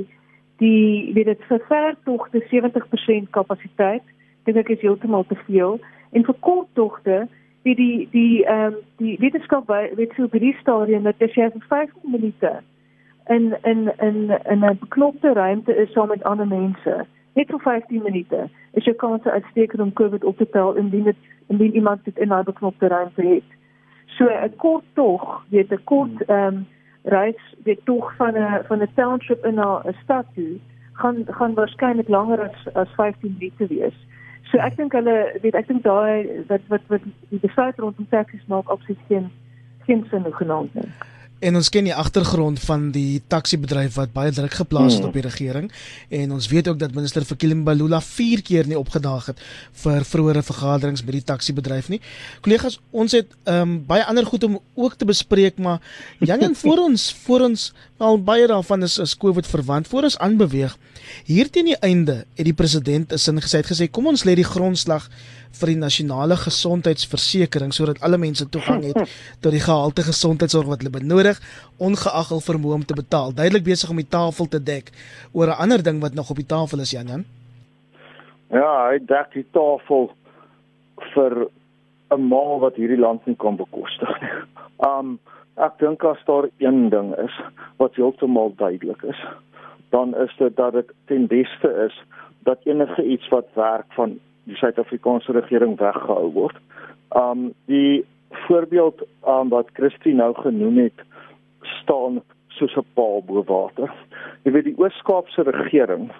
die 0.57 1.13
weet 1.15 1.25
dit 1.25 1.43
verver 1.49 1.97
tog 2.05 2.29
die 2.31 2.45
70% 2.51 3.31
kapasiteit. 3.31 4.03
Dit 4.45 4.69
is 4.69 4.81
heeltemal 4.81 5.25
te 5.29 5.37
veel 5.47 5.81
en 6.11 6.25
vir 6.25 6.35
kort 6.41 6.69
togte 6.73 7.29
die 7.63 7.75
die 7.75 8.09
die 8.11 8.45
ehm 8.45 8.75
um, 8.75 8.75
die 8.97 9.17
wetenskap 9.19 9.67
weet 9.95 10.13
so 10.17 10.29
by 10.29 10.39
die 10.39 10.57
stadium 10.61 11.03
dat 11.03 11.23
as 11.23 11.35
jy 11.35 11.51
vir 11.51 11.67
15 11.69 12.11
minute 12.11 12.53
in 13.29 13.55
in 13.63 13.93
in 13.99 14.31
in 14.51 14.65
'n 14.65 14.79
beknopte 14.81 15.33
ruimte 15.33 15.77
is 15.77 15.93
saam 15.93 16.09
met 16.09 16.25
ander 16.25 16.47
mense. 16.47 17.07
Net 17.35 17.51
vir 17.51 17.61
15 17.61 18.03
minute. 18.03 18.49
Is 18.73 18.85
jou 18.85 18.97
kans 18.97 19.25
uitstekend 19.25 19.81
om 19.81 19.93
COVID 19.93 20.25
op 20.25 20.37
te 20.37 20.49
tel 20.49 20.75
indien 20.75 21.05
dit 21.05 21.17
indien 21.47 21.75
iemand 21.75 22.05
dit 22.05 22.19
in 22.19 22.33
'n 22.33 22.45
beknopte 22.45 22.89
ruimte 22.89 23.23
het. 23.23 23.49
So 24.07 24.25
'n 24.25 24.57
kort 24.57 24.85
tog, 24.95 25.45
weet 25.49 25.71
'n 25.71 25.85
kort 25.85 26.25
ehm 26.25 26.47
um, 26.47 26.67
reis, 27.03 27.55
weet 27.65 27.85
tog 27.85 28.15
van 28.17 28.35
'n 28.35 28.65
van 28.67 28.83
'n 28.83 28.93
township 28.95 29.45
in 29.45 29.61
'n 29.61 29.95
stad 30.03 30.27
toe 30.35 30.59
gaan 30.93 31.25
gaan 31.27 31.55
waarskynlik 31.55 32.09
langer 32.09 32.41
as 32.41 32.75
as 32.75 32.89
15 32.97 33.37
minute 33.39 33.67
wees. 33.67 33.97
So 34.43 34.59
ek 34.59 34.77
dink 34.77 34.93
hulle 34.93 35.39
weet 35.43 35.55
ek 35.55 35.69
dink 35.69 35.83
daai 35.83 36.45
wat 36.49 36.61
wat 36.69 36.81
wat 36.87 37.01
die 37.29 37.41
besluit 37.41 37.79
rondom 37.79 38.07
taxis 38.11 38.47
maak 38.47 38.69
absoluut 38.69 39.01
geen 39.09 39.31
geen 39.87 40.07
sin 40.11 40.27
genoeg 40.33 40.69
nie. 40.73 40.91
En 41.43 41.57
ons 41.59 41.69
ken 41.75 41.89
die 41.89 41.95
agtergrond 41.95 42.61
van 42.63 42.91
die 42.95 43.23
taxi-bedryf 43.33 43.97
wat 43.99 44.13
baie 44.15 44.31
druk 44.31 44.55
geplaas 44.61 44.95
het 44.95 45.03
hmm. 45.03 45.09
op 45.11 45.17
die 45.19 45.25
regering 45.25 45.65
en 46.09 46.35
ons 46.37 46.47
weet 46.53 46.69
ook 46.71 46.79
dat 46.79 46.95
minister 46.95 47.25
Fikile-Mbalula 47.27 47.99
4 48.01 48.43
keer 48.47 48.69
nie 48.71 48.79
opgedaag 48.79 49.33
het 49.33 49.43
vir 49.83 50.07
vroeëre 50.07 50.45
vergaderings 50.47 51.03
by 51.03 51.17
die 51.17 51.25
taxi-bedryf 51.27 51.89
nie. 51.91 51.99
Kollegas, 52.47 52.79
ons 52.91 53.17
het 53.19 53.35
um, 53.51 53.81
baie 53.89 54.05
ander 54.07 54.29
goed 54.29 54.47
om 54.47 54.61
ook 54.79 54.95
te 55.01 55.09
bespreek, 55.09 55.59
maar 55.59 55.83
Jan 56.23 56.47
en 56.47 56.55
voor 56.63 56.85
ons 56.87 57.09
voor 57.25 57.49
ons 57.51 57.73
al 58.03 58.23
baie 58.23 58.47
daarvan 58.47 58.87
is 58.87 58.99
is 59.03 59.17
COVID 59.19 59.47
verwant. 59.47 59.89
Voor 59.89 60.07
ons 60.07 60.19
aanbeweeg. 60.19 60.79
Hier 61.27 61.51
teen 61.51 61.71
die 61.71 61.79
einde 61.79 62.23
het 62.39 62.47
die 62.47 62.55
president 62.55 63.13
in 63.13 63.43
gesê 63.43 63.63
het 63.63 63.71
gesê 63.71 63.91
kom 63.91 64.07
ons 64.11 64.25
lê 64.27 64.35
die 64.39 64.47
grondslag 64.47 65.11
vir 65.61 65.73
die 65.73 65.81
nasionale 65.81 66.37
gesondheidsversekering 66.41 67.73
sodat 67.77 68.01
alle 68.03 68.19
mense 68.19 68.47
toegang 68.49 68.83
het 68.89 68.99
tot 69.43 69.53
die 69.53 69.63
gehalte 69.63 70.05
gesondheidsorg 70.07 70.71
wat 70.71 70.83
hulle 70.83 70.95
benodig 70.99 71.41
ongeag 71.79 72.33
hul 72.33 72.43
vermoë 72.45 72.79
om 72.81 72.87
te 72.87 72.97
betaal. 72.99 73.35
Duidelik 73.37 73.65
besig 73.69 73.91
om 73.91 74.01
die 74.01 74.09
tafel 74.09 74.49
te 74.49 74.61
dek 74.63 74.91
oor 75.33 75.49
'n 75.53 75.61
ander 75.65 75.83
ding 75.83 76.01
wat 76.01 76.15
nog 76.15 76.31
op 76.31 76.37
die 76.37 76.49
tafel 76.57 76.81
is, 76.81 76.93
Jan 76.93 77.09
Jan. 77.09 77.25
Ja, 78.51 78.91
hy 78.91 78.99
dek 78.99 79.33
die 79.33 79.47
tafel 79.53 80.11
vir 81.15 81.49
'n 82.13 82.29
maal 82.29 82.61
wat 82.61 82.77
hierdie 82.77 83.01
land 83.01 83.27
nie 83.27 83.37
kan 83.37 83.57
bekostig 83.57 84.21
nie. 84.21 84.35
Um 84.93 85.19
ek 85.57 85.79
dink 85.79 86.05
as 86.05 86.19
daar 86.27 86.49
een 86.59 86.89
ding 86.91 87.13
is 87.19 87.35
wat 87.77 87.95
heeltemal 87.95 88.55
duidelik 88.57 89.03
is, 89.03 89.21
dan 89.91 90.15
is 90.17 90.33
dit 90.39 90.57
dat 90.57 90.73
dit 90.73 90.93
ten 91.07 91.27
beste 91.27 91.69
is 91.87 91.97
dat 92.49 92.65
enige 92.65 93.05
iets 93.05 93.29
wat 93.29 93.47
werk 93.55 93.93
van 93.93 94.19
die 94.45 94.57
Suid-Afrikaanse 94.57 95.33
regering 95.33 95.77
weggehou 95.79 96.33
word. 96.33 96.59
Um 97.17 97.53
die 97.71 98.05
voorbeeld 98.47 99.03
um 99.29 99.49
wat 99.53 99.73
Christie 99.79 100.15
nou 100.15 100.33
genoem 100.35 100.79
het 100.87 101.07
staan 101.81 102.23
soos 102.59 102.77
'n 102.77 102.87
paal 102.95 103.23
bo 103.27 103.45
water. 103.45 103.93
Jy 104.45 104.53
weet 104.53 104.65
die 104.65 104.79
Oos-Kaapse 104.79 105.43
regering 105.43 106.11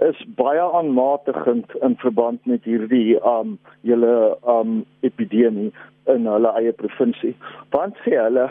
is 0.00 0.24
baie 0.36 0.60
aanmatigend 0.60 1.74
in 1.82 1.96
verband 1.96 2.46
met 2.46 2.64
hierdie 2.64 3.20
um 3.24 3.58
julle 3.80 4.38
um 4.48 4.84
epidemie 5.00 5.72
in 6.06 6.26
hulle 6.26 6.52
eie 6.58 6.72
provinsie. 6.72 7.34
Want 7.70 7.96
sê 8.04 8.16
hulle 8.16 8.50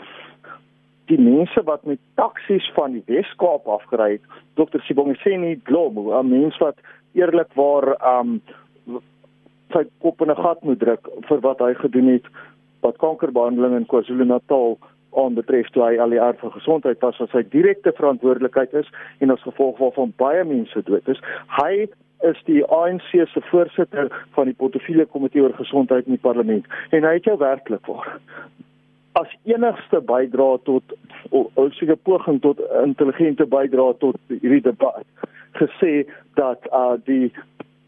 die 1.10 1.18
mense 1.18 1.62
wat 1.66 1.84
met 1.84 1.98
taksies 2.14 2.70
van 2.76 2.92
die 2.92 3.02
Wes-Kaap 3.06 3.66
afgery 3.66 4.12
het, 4.12 4.26
Dr. 4.54 4.80
Sibonge 4.86 5.16
sê 5.20 5.36
nie 5.36 5.60
glo, 5.64 5.90
'n 5.90 6.30
mens 6.30 6.58
wat 6.58 6.76
eerlikwaar 7.14 7.96
um 8.18 8.40
sy 9.72 9.84
kop 10.04 10.20
in 10.20 10.30
'n 10.30 10.42
gat 10.42 10.62
moet 10.62 10.80
druk 10.80 11.08
vir 11.28 11.40
wat 11.40 11.58
hy 11.58 11.74
gedoen 11.74 12.08
het 12.12 12.26
wat 12.80 12.98
kankerbehandeling 12.98 13.76
in 13.76 13.86
KwaZulu-Natal 13.86 14.78
aanbetref 15.16 15.68
toe 15.70 15.84
hy 15.84 15.98
al 16.00 16.14
die 16.14 16.20
aard 16.20 16.38
van 16.40 16.52
gesondheid 16.52 17.00
was 17.00 17.18
wat 17.18 17.30
sy 17.30 17.42
direkte 17.52 17.92
verantwoordelikheid 17.92 18.72
is 18.74 18.88
en 19.20 19.30
as 19.30 19.42
gevolg 19.42 19.78
waarvan 19.78 20.14
baie 20.16 20.44
mense 20.44 20.82
dood 20.88 21.08
is. 21.08 21.20
Hy 21.60 21.88
is 22.30 22.38
die 22.46 22.64
ANC 22.64 23.10
se 23.10 23.40
voorsitter 23.50 24.10
van 24.36 24.50
die 24.50 24.54
portefeulje 24.54 25.06
komitee 25.06 25.42
oor 25.42 25.54
gesondheid 25.58 26.06
in 26.06 26.16
die 26.16 26.26
parlement 26.26 26.66
en 26.90 27.04
hy 27.04 27.14
het 27.18 27.28
jou 27.28 27.38
werklik 27.38 27.86
waar 27.86 28.18
as 29.20 29.32
enigste 29.44 30.00
bydra 30.08 30.56
tot 30.68 30.94
seker 31.78 31.98
poging 32.08 32.40
tot 32.44 32.60
intelligente 32.82 33.46
bydra 33.46 33.90
tot 34.04 34.16
hierdie 34.32 34.62
debat 34.64 35.28
gesê 35.60 36.06
dat 36.40 36.68
uh 36.72 36.96
die 37.08 37.32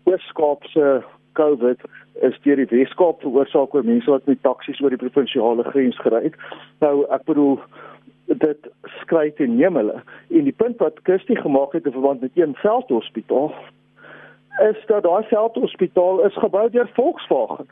Weskaapse 0.04 1.02
COVID 1.34 1.80
is 2.23 2.37
deur 2.42 2.61
die 2.61 2.68
Weskaap 2.70 3.23
veroorsaak 3.25 3.75
oor 3.75 3.87
mense 3.87 4.11
wat 4.11 4.26
met 4.30 4.42
taksies 4.46 4.80
oor 4.82 4.94
die 4.94 5.00
provinsiale 5.00 5.64
grens 5.66 5.99
gery 6.02 6.23
het. 6.28 6.37
Nou 6.84 7.04
ek 7.14 7.25
bedoel 7.30 7.58
dit 8.40 8.68
skry 9.02 9.30
te 9.38 9.46
neem 9.50 9.76
hulle. 9.76 10.00
En 10.30 10.44
die 10.49 10.56
punt 10.56 10.78
wat 10.82 11.00
Kirsty 11.08 11.37
gemaak 11.40 11.75
het 11.76 11.88
in 11.88 11.96
verband 11.96 12.23
met 12.25 12.37
een 12.38 12.54
veldhospitaal 12.62 13.52
is 14.62 14.84
dat 14.87 15.02
daai 15.02 15.25
veldhospitaal 15.32 16.23
is 16.28 16.37
gebou 16.38 16.68
deur 16.70 16.90
Volkswagen. 16.94 17.66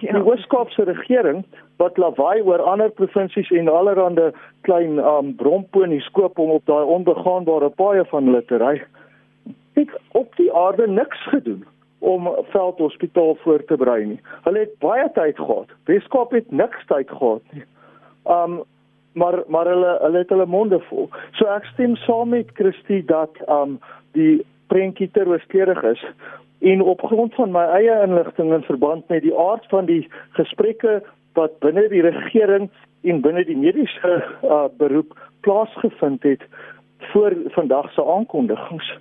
Ja. 0.00 0.12
Die 0.16 0.24
Weskaapse 0.24 0.86
regering 0.88 1.44
wat 1.76 1.98
lawaai 2.00 2.40
oor 2.42 2.62
ander 2.64 2.90
provinsies 2.90 3.50
en 3.50 3.68
allerlei 3.68 4.30
klein 4.60 4.98
um 4.98 5.34
bromponies 5.36 6.08
koop 6.16 6.38
om 6.38 6.56
op 6.56 6.66
daai 6.66 6.84
onbegaanbare 6.84 7.68
paaie 7.68 8.04
van 8.14 8.24
hulle 8.30 8.44
te 8.44 8.56
ry. 8.56 8.80
Het 9.76 9.92
op 10.12 10.36
die 10.36 10.52
aarde 10.52 10.88
niks 10.88 11.28
gedoen 11.28 11.66
om 12.02 12.28
veldhospitaal 12.50 13.36
voor 13.44 13.64
te 13.64 13.76
berei 13.78 14.04
nie. 14.04 14.20
Hulle 14.42 14.64
het 14.64 14.78
baie 14.82 15.08
tyd 15.14 15.38
gehad. 15.38 15.70
Weskaap 15.90 16.32
het 16.34 16.50
niks 16.50 16.86
tyd 16.90 17.10
gehad 17.10 17.42
nie. 17.56 17.66
Um 18.26 18.62
maar 19.12 19.42
maar 19.46 19.68
hulle 19.68 19.98
hulle 20.00 20.18
het 20.18 20.30
hulle 20.32 20.46
monde 20.46 20.80
vol. 20.88 21.10
So 21.38 21.46
ek 21.52 21.66
stem 21.74 21.96
saam 22.06 22.32
met 22.32 22.50
Christie 22.58 23.02
dat 23.04 23.38
um 23.46 23.78
die 24.16 24.40
prentjie 24.72 25.10
te 25.12 25.24
rooskleurig 25.28 25.82
is 25.82 26.04
en 26.62 26.80
op 26.80 27.02
grond 27.10 27.34
van 27.34 27.50
my 27.52 27.64
eie 27.76 27.94
inligting 28.06 28.52
in 28.54 28.62
verband 28.62 29.08
met 29.08 29.22
die 29.22 29.34
aard 29.38 29.66
van 29.68 29.86
die 29.90 30.06
gesprekke 30.38 31.00
wat 31.38 31.58
binne 31.64 31.88
die 31.90 32.02
regering 32.04 32.68
en 33.02 33.22
binne 33.24 33.44
die 33.44 33.58
mediese 33.58 34.12
uh, 34.14 34.64
beroep 34.78 35.16
plaasgevind 35.40 36.22
het 36.22 36.44
voor 37.12 37.34
vandag 37.56 37.90
se 37.92 38.04
aankondigings 38.04 38.92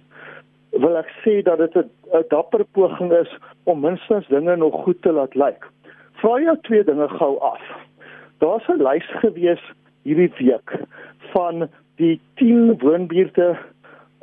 wil 0.71 0.97
ek 0.97 1.09
sê 1.23 1.41
dat 1.43 1.57
dit 1.57 1.75
'n 1.75 2.23
dapper 2.29 2.63
poging 2.71 3.11
is 3.11 3.37
om 3.63 3.79
minstens 3.79 4.27
dinge 4.27 4.55
nog 4.55 4.83
goed 4.83 5.01
te 5.01 5.11
laat 5.11 5.35
lyk. 5.35 5.67
Vra 6.21 6.39
jou 6.39 6.57
twee 6.61 6.83
dinge 6.83 7.07
gou 7.07 7.39
af. 7.39 7.61
Daar's 8.39 8.67
'n 8.67 8.81
lys 8.83 9.07
gewees 9.19 9.63
hierdie 10.03 10.31
week 10.37 10.79
van 11.33 11.69
die 11.95 12.19
10 12.35 12.79
woonbuurte 12.79 13.57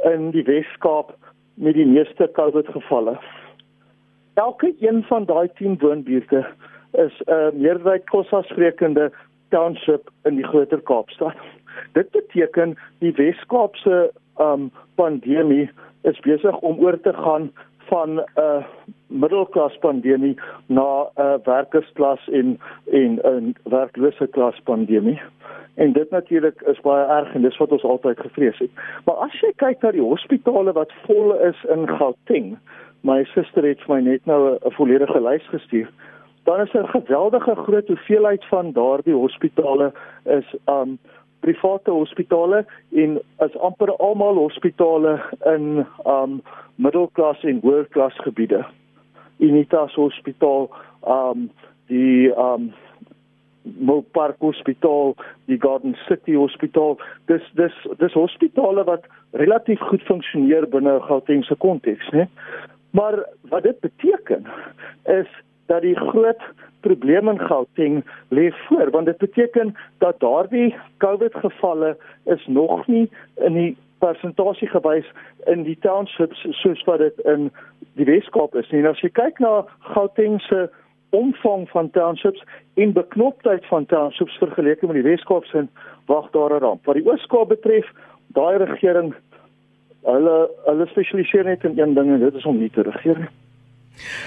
in 0.04 0.30
die 0.30 0.42
Wes-Kaap 0.42 1.14
met 1.54 1.74
die 1.74 1.86
meeste 1.86 2.28
COVID 2.32 2.68
gevalle. 2.68 3.18
Elke 4.34 4.74
een 4.80 5.04
van 5.04 5.24
daai 5.24 5.48
10 5.54 5.78
woonbuurte 5.78 6.46
is 6.92 7.22
'n 7.26 7.32
uh, 7.32 7.50
meerderheid 7.52 8.04
kossassprekende 8.10 9.12
township 9.48 10.10
in 10.24 10.34
die 10.36 10.46
Groter 10.46 10.80
Kaapstad. 10.80 11.36
Dit 11.92 12.10
beteken 12.10 12.76
die 12.98 13.12
Wes-Kaapse 13.12 14.12
um 14.38 14.70
pandemie 14.94 15.70
is 16.02 16.20
besig 16.20 16.58
om 16.58 16.78
oor 16.78 17.00
te 17.00 17.12
gaan 17.12 17.50
van 17.88 18.10
'n 18.14 18.24
uh, 18.36 18.64
middelklas 19.06 19.76
pandemie 19.78 20.36
na 20.66 21.02
'n 21.02 21.20
uh, 21.20 21.34
werkersklas 21.44 22.28
en 22.28 22.58
en 22.90 23.18
'n 23.24 23.56
werklose 23.62 24.26
klas 24.26 24.60
pandemie. 24.64 25.20
En 25.74 25.92
dit 25.92 26.10
natuurlik 26.10 26.60
is 26.60 26.80
baie 26.80 27.06
erg 27.06 27.34
en 27.34 27.42
dis 27.42 27.56
wat 27.56 27.72
ons 27.72 27.84
altyd 27.84 28.20
gevrees 28.20 28.58
het. 28.58 28.70
Maar 29.04 29.14
as 29.14 29.40
jy 29.40 29.52
kyk 29.56 29.82
na 29.82 29.90
die 29.90 30.02
hospitale 30.02 30.72
wat 30.72 30.92
vol 31.06 31.34
is 31.34 31.64
in 31.74 31.88
Gauteng, 31.88 32.58
my 33.00 33.24
suster 33.24 33.66
het 33.66 33.80
vir 33.86 33.94
my 33.94 34.00
net 34.00 34.26
nou 34.26 34.40
'n 34.54 34.70
volledige 34.70 35.20
lys 35.20 35.46
gestuur. 35.48 35.88
Dan 36.44 36.60
is 36.60 36.72
'n 36.72 36.78
er 36.78 36.88
geweldige 36.88 37.54
groot 37.54 37.86
hoeveelheid 37.86 38.44
van 38.44 38.72
daardie 38.72 39.14
hospitale 39.14 39.92
is 40.24 40.54
um 40.66 40.98
private 41.40 41.90
hospitale 41.90 42.64
en 42.94 43.20
is 43.44 43.56
amper 43.56 43.92
almal 43.96 44.34
hospitale 44.34 45.18
in 45.54 45.86
um 46.04 46.42
middelklas 46.74 47.42
en 47.44 47.60
hoërklas 47.62 48.18
gebiede. 48.24 48.64
Unitas 49.38 49.94
Hospitaal, 49.94 50.70
um 51.06 51.50
die 51.86 52.30
um 52.34 52.72
Mopark 53.62 54.38
Hospitaal, 54.40 55.14
die 55.44 55.58
Garden 55.58 55.96
City 56.06 56.34
Hospitaal. 56.34 56.98
Dis 57.26 57.44
dis 57.54 57.74
dis 57.98 58.12
hospitale 58.12 58.84
wat 58.84 59.04
relatief 59.30 59.80
goed 59.90 60.02
funksioneer 60.02 60.68
binne 60.68 60.94
'n 60.96 61.06
Gautengse 61.08 61.54
konteks, 61.54 62.08
né? 62.10 62.28
Maar 62.90 63.24
wat 63.48 63.62
dit 63.62 63.80
beteken 63.80 64.46
is 65.04 65.28
dat 65.68 65.84
die 65.84 65.96
groot 65.96 66.42
probleem 66.80 67.28
in 67.28 67.40
Gauteng 67.40 68.04
lê 68.28 68.50
voor, 68.66 68.90
want 68.90 69.06
dit 69.06 69.18
beteken 69.18 69.74
dat 69.98 70.20
daardie 70.20 70.74
COVID 71.04 71.34
gevalle 71.34 71.96
is 72.24 72.46
nog 72.46 72.86
nie 72.86 73.08
in 73.36 73.52
die 73.52 73.76
persentasie 73.98 74.68
gewys 74.68 75.06
in 75.46 75.64
die 75.66 75.78
townships 75.82 76.44
soos 76.62 76.84
wat 76.86 77.02
dit 77.02 77.18
in 77.26 77.48
die 77.98 78.06
Weskaap 78.06 78.54
is 78.54 78.68
nie. 78.70 78.82
En 78.84 78.92
as 78.92 79.02
jy 79.02 79.10
kyk 79.14 79.40
na 79.42 79.64
Gauteng 79.92 80.38
se 80.46 80.68
omvang 81.16 81.66
van 81.72 81.90
townships 81.90 82.44
en 82.78 82.94
beknoptheid 82.96 83.66
van 83.66 83.86
townships 83.86 84.38
vergeleke 84.42 84.86
met 84.86 85.00
die 85.00 85.08
Weskaapse 85.08 85.66
wag 86.06 86.30
daar 86.30 86.54
'n 86.54 86.62
ramp. 86.64 86.84
Wat 86.84 86.94
die 86.94 87.06
Ooskaap 87.06 87.48
betref, 87.48 87.86
daai 88.26 88.56
regering 88.56 89.14
hulle 90.02 90.48
hulle 90.64 90.86
spesialiseer 90.86 91.44
net 91.44 91.64
in 91.64 91.78
een 91.78 91.94
ding 91.94 92.08
en 92.12 92.20
dit 92.20 92.34
is 92.34 92.44
om 92.44 92.58
nie 92.58 92.70
te 92.70 92.82
regeer 92.82 93.18
nie. 93.18 93.47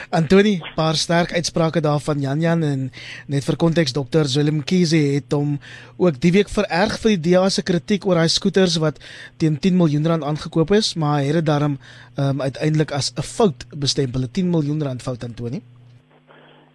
Antoni, 0.09 0.61
paar 0.75 0.95
sterk 0.95 1.33
uitsprake 1.33 1.81
daarvan 1.81 2.19
Jan 2.19 2.41
Jan 2.41 2.63
en 2.63 2.91
net 3.27 3.43
vir 3.43 3.57
konteks 3.57 3.93
dokter 3.93 4.25
Willem 4.35 4.63
Kiese 4.63 5.01
het 5.15 5.31
hom 5.31 5.59
ook 5.97 6.19
die 6.21 6.31
week 6.31 6.49
vererg 6.49 6.97
vir 7.01 7.15
die 7.15 7.31
DA 7.31 7.49
se 7.49 7.63
kritiek 7.63 8.05
oor 8.05 8.17
hy 8.21 8.27
skooters 8.27 8.77
wat 8.83 8.99
teen 9.37 9.59
10 9.59 9.77
miljoen 9.77 10.07
rand 10.07 10.23
aangekoop 10.23 10.71
is, 10.71 10.95
maar 10.95 11.19
hy 11.19 11.27
het 11.29 11.41
dit 11.41 11.45
daarom 11.45 11.77
um, 12.17 12.41
uiteindelik 12.41 12.91
as 12.91 13.13
'n 13.17 13.21
fout 13.21 13.65
bestempel, 13.75 14.21
'n 14.21 14.31
10 14.31 14.49
miljoen 14.49 14.83
rand 14.83 15.01
fout 15.01 15.23
Antoni. 15.23 15.61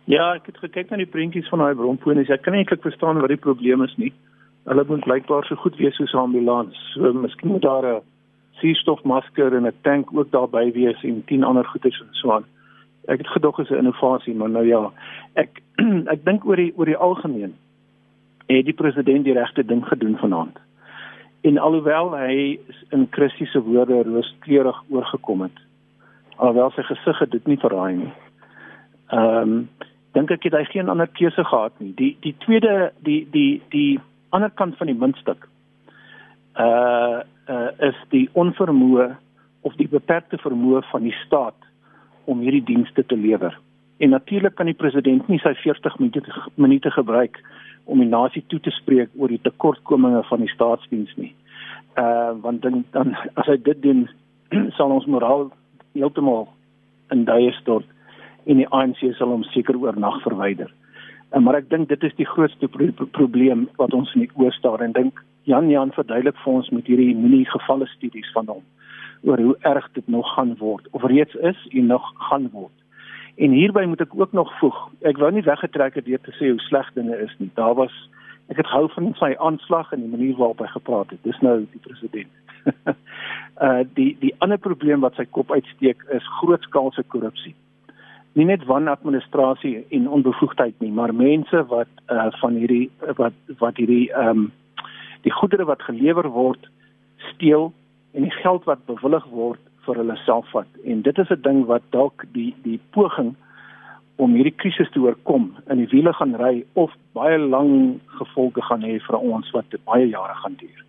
Ja, 0.06 0.35
ek 0.35 0.46
het 0.46 0.59
gekyk 0.62 0.90
na 0.90 0.96
die 0.96 1.11
prentjies 1.11 1.48
van 1.50 1.59
daai 1.59 1.74
bronfonies. 1.74 2.28
Ek 2.30 2.42
kan 2.42 2.54
eintlik 2.54 2.82
verstaan 2.82 3.18
wat 3.18 3.32
die 3.32 3.42
probleem 3.42 3.82
is 3.82 3.94
nie. 3.98 4.12
Hulle 4.70 4.85
moet 4.87 5.02
blykbaar 5.02 5.44
so 5.44 5.59
goed 5.59 5.76
wees 5.82 5.96
soos 5.98 6.14
'n 6.14 6.18
ambulans. 6.18 6.76
So 6.94 7.12
miskien 7.12 7.50
moet 7.50 7.62
daar 7.62 7.85
'n 7.85 8.02
suurstofmasker 8.61 9.56
en 9.56 9.66
'n 9.66 9.74
tank 9.82 10.12
ook 10.12 10.30
daarby 10.30 10.72
wees 10.72 11.02
en 11.02 11.24
10 11.26 11.44
ander 11.44 11.64
goeders 11.64 12.00
en 12.00 12.09
so 12.11 12.32
aan. 12.32 12.44
Ek 13.07 13.19
het 13.23 13.29
gedog 13.29 13.59
is 13.59 13.71
'n 13.71 13.83
innovasie, 13.83 14.35
maar 14.35 14.51
nou 14.51 14.66
ja, 14.66 14.92
ek 15.35 15.62
ek 16.14 16.25
dink 16.25 16.47
oor 16.47 16.57
die 16.57 16.73
oor 16.77 16.87
die 16.87 16.97
algemeen 16.97 17.55
het 18.47 18.64
die 18.64 18.75
president 18.75 19.25
die 19.25 19.35
regte 19.35 19.64
ding 19.64 19.87
gedoen 19.87 20.16
vanaand. 20.16 20.59
En 21.40 21.59
alhoewel 21.59 22.16
hy 22.16 22.59
in 22.90 23.07
Christus 23.11 23.51
se 23.51 23.62
woorde 23.62 24.03
rooskleurig 24.03 24.83
oorgekom 24.88 25.42
het, 25.42 25.59
alhoewel 26.37 26.71
sy 26.71 26.83
gesig 26.83 27.29
dit 27.29 27.47
nie 27.47 27.59
verraai 27.59 27.95
nie. 27.95 28.12
Ehm 29.11 29.42
um, 29.42 29.69
dink 30.12 30.31
ek 30.31 30.47
het 30.49 30.55
hy 30.57 30.64
geen 30.64 30.88
ander 30.88 31.07
keuse 31.07 31.45
gehad 31.45 31.73
nie. 31.79 31.92
Die 31.95 32.16
die 32.21 32.35
tweede 32.38 32.92
die 33.05 33.27
die 33.31 33.62
die 33.69 34.01
ander 34.31 34.51
kant 34.51 34.77
van 34.77 34.87
die 34.87 34.99
muntstuk 34.99 35.49
uh 36.59 37.21
uh 37.49 37.71
is 37.88 37.99
die 38.11 38.29
onvermoë 38.33 39.11
of 39.69 39.75
die 39.77 39.88
beperkte 39.88 40.38
vermoë 40.40 40.83
van 40.90 41.05
die 41.05 41.14
staat 41.25 41.65
om 42.26 42.42
hierdie 42.44 42.64
dienste 42.64 43.04
te 43.06 43.16
lewer. 43.16 43.54
En 43.98 44.10
natuurlik 44.10 44.54
kan 44.54 44.68
die 44.68 44.76
president 44.76 45.28
nie 45.28 45.38
sy 45.40 45.54
40 45.62 45.98
minute 45.98 46.42
minute 46.54 46.90
gebruik 46.90 47.40
om 47.84 48.02
die 48.02 48.08
nasie 48.08 48.42
toe 48.50 48.60
te 48.60 48.70
spreek 48.74 49.12
oor 49.16 49.32
die 49.32 49.40
tekortkominge 49.42 50.22
van 50.28 50.42
die 50.44 50.52
staatsdiens 50.52 51.12
nie. 51.16 51.32
Uh 51.96 52.34
want 52.42 52.62
dan 52.62 52.84
dan 52.92 53.14
as 53.34 53.48
hy 53.48 53.56
dit 53.56 53.82
doen 53.82 54.04
sal 54.76 54.92
ons 54.92 55.06
moraal 55.06 55.48
heeltemal 55.94 56.48
in 57.14 57.24
duie 57.24 57.52
stort 57.60 57.86
en 58.44 58.60
die 58.60 58.68
ANC 58.68 59.00
sal 59.18 59.32
hom 59.32 59.46
seker 59.54 59.78
oornag 59.80 60.20
verwyder. 60.26 60.68
En 61.34 61.42
maar 61.42 61.56
ek 61.62 61.70
dink 61.70 61.88
dit 61.88 62.04
is 62.04 62.14
die 62.20 62.28
grootste 62.28 62.68
pro 62.68 63.08
probleem 63.18 63.68
wat 63.80 63.94
ons 63.94 64.12
in 64.14 64.26
die 64.26 64.32
oë 64.36 64.52
staar 64.58 64.84
en 64.84 64.92
dink 64.92 65.24
Jan 65.46 65.70
Jan 65.70 65.94
verduidelik 65.94 66.36
vir 66.42 66.52
ons 66.52 66.70
met 66.74 66.86
hierdie 66.90 67.14
mini 67.14 67.44
gevalle 67.48 67.86
studies 67.94 68.28
van 68.34 68.50
hom 68.50 68.64
oor 69.22 69.40
hoe 69.40 69.57
erg 69.61 69.88
dit 69.92 70.09
nog 70.09 70.35
gaan 70.35 70.57
word 70.59 70.88
of 70.90 71.05
reeds 71.05 71.35
is 71.35 71.68
en 71.70 71.87
nog 71.87 72.12
gaan 72.29 72.48
word. 72.52 72.72
En 73.37 73.50
hierby 73.50 73.85
moet 73.85 74.00
ek 74.00 74.14
ook 74.16 74.33
nog 74.33 74.52
voeg, 74.59 74.76
ek 75.00 75.18
wou 75.20 75.33
nie 75.33 75.44
weggetrek 75.44 75.94
het 75.94 76.05
deur 76.05 76.20
te 76.20 76.33
sê 76.38 76.50
hoe 76.50 76.61
sleg 76.68 76.92
dinge 76.94 77.16
is 77.20 77.35
nie. 77.38 77.50
Daar 77.55 77.74
was 77.74 77.94
ek 78.48 78.57
het 78.62 78.66
gehou 78.66 78.88
van 78.94 79.12
sy 79.18 79.35
aanslag 79.42 79.92
en 79.92 80.00
die 80.00 80.11
manier 80.11 80.37
waarop 80.37 80.62
hy 80.62 80.70
gepraat 80.72 81.11
het. 81.11 81.22
Dis 81.22 81.40
nou 81.44 81.59
die 81.72 81.83
president. 81.83 82.33
uh 83.66 83.85
die 83.94 84.16
die 84.20 84.35
ander 84.38 84.59
probleem 84.59 85.00
wat 85.00 85.14
sy 85.14 85.24
kop 85.24 85.52
uitsteek 85.52 86.02
is 86.16 86.35
grootskaalse 86.40 87.02
korrupsie 87.12 87.55
nie 88.37 88.44
net 88.44 88.64
wanadministrasie 88.68 89.87
en 89.96 90.09
onbevoegdheid 90.12 90.74
nie, 90.85 90.92
maar 90.92 91.14
mense 91.14 91.62
wat 91.70 91.88
uh 92.12 92.29
van 92.40 92.59
hierdie 92.61 92.90
wat 93.16 93.37
wat 93.62 93.81
hierdie 93.81 94.11
ehm 94.12 94.44
um, 94.44 94.46
die 95.24 95.33
goedere 95.33 95.64
wat 95.64 95.83
gelewer 95.83 96.29
word 96.31 96.68
steel 97.33 97.72
en 98.16 98.24
die 98.24 98.37
geld 98.42 98.64
wat 98.64 98.85
bewillig 98.88 99.24
word 99.31 99.61
vir 99.87 100.00
hulle 100.00 100.16
self 100.24 100.48
vat. 100.55 100.68
En 100.85 101.02
dit 101.02 101.18
is 101.18 101.31
'n 101.31 101.42
ding 101.42 101.64
wat 101.66 101.83
dalk 101.90 102.24
die 102.33 102.55
die 102.62 102.81
poging 102.96 103.35
om 104.16 104.35
hierdie 104.35 104.57
krisis 104.62 104.90
te 104.90 105.00
oorkom 105.00 105.55
in 105.70 105.76
die 105.83 105.90
wiele 105.92 106.12
gaan 106.12 106.35
ry 106.40 106.64
of 106.72 106.92
baie 107.12 107.38
lang 107.38 108.00
gevolge 108.18 108.62
gaan 108.62 108.83
hê 108.83 108.98
vir 109.09 109.18
ons 109.18 109.50
wat 109.50 109.76
baie 109.85 110.09
jare 110.09 110.35
gaan 110.35 110.57
duur. 110.62 110.85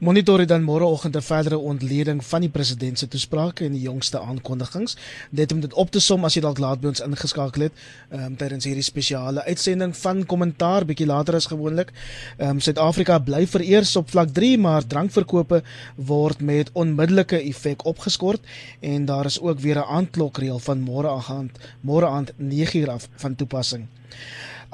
Monitor 0.00 0.46
dan 0.46 0.62
môreoggend 0.62 1.16
'n 1.16 1.22
verdere 1.22 1.58
ontleding 1.58 2.24
van 2.24 2.40
die 2.40 2.50
president 2.50 2.98
se 2.98 3.08
toesprake 3.08 3.64
en 3.64 3.72
die 3.72 3.80
jongste 3.80 4.20
aankondigings. 4.20 4.96
Net 5.30 5.52
om 5.52 5.60
dit 5.60 5.72
op 5.72 5.90
te 5.90 6.00
som 6.00 6.24
as 6.24 6.34
jy 6.34 6.40
dalk 6.40 6.58
laat 6.58 6.80
by 6.80 6.88
ons 6.88 7.00
ingeskakel 7.00 7.62
het, 7.62 7.72
ehm 8.10 8.24
um, 8.24 8.36
tydens 8.36 8.64
hierdie 8.64 8.82
spesiale 8.82 9.44
uitsending 9.44 9.96
van 9.96 10.26
kommentaar 10.26 10.84
bietjie 10.84 11.06
later 11.06 11.34
as 11.34 11.46
gewoonlik. 11.46 11.92
Ehm 12.38 12.50
um, 12.50 12.60
Suid-Afrika 12.60 13.18
bly 13.18 13.46
vereers 13.46 13.96
op 13.96 14.10
vlak 14.10 14.28
3, 14.28 14.58
maar 14.58 14.86
drankverkope 14.86 15.62
word 15.94 16.40
met 16.40 16.70
onmiddellike 16.72 17.40
effek 17.40 17.84
opgeskort 17.84 18.40
en 18.80 19.04
daar 19.04 19.24
is 19.24 19.40
ook 19.40 19.60
weer 19.60 19.78
'n 19.78 19.88
aandklokreël 19.88 20.58
van 20.58 20.80
môre 20.80 21.08
aand 21.08 21.58
môre 21.80 22.06
aand 22.06 22.32
9uur 22.38 22.90
af 22.90 23.08
van 23.16 23.34
toepassing. 23.34 23.86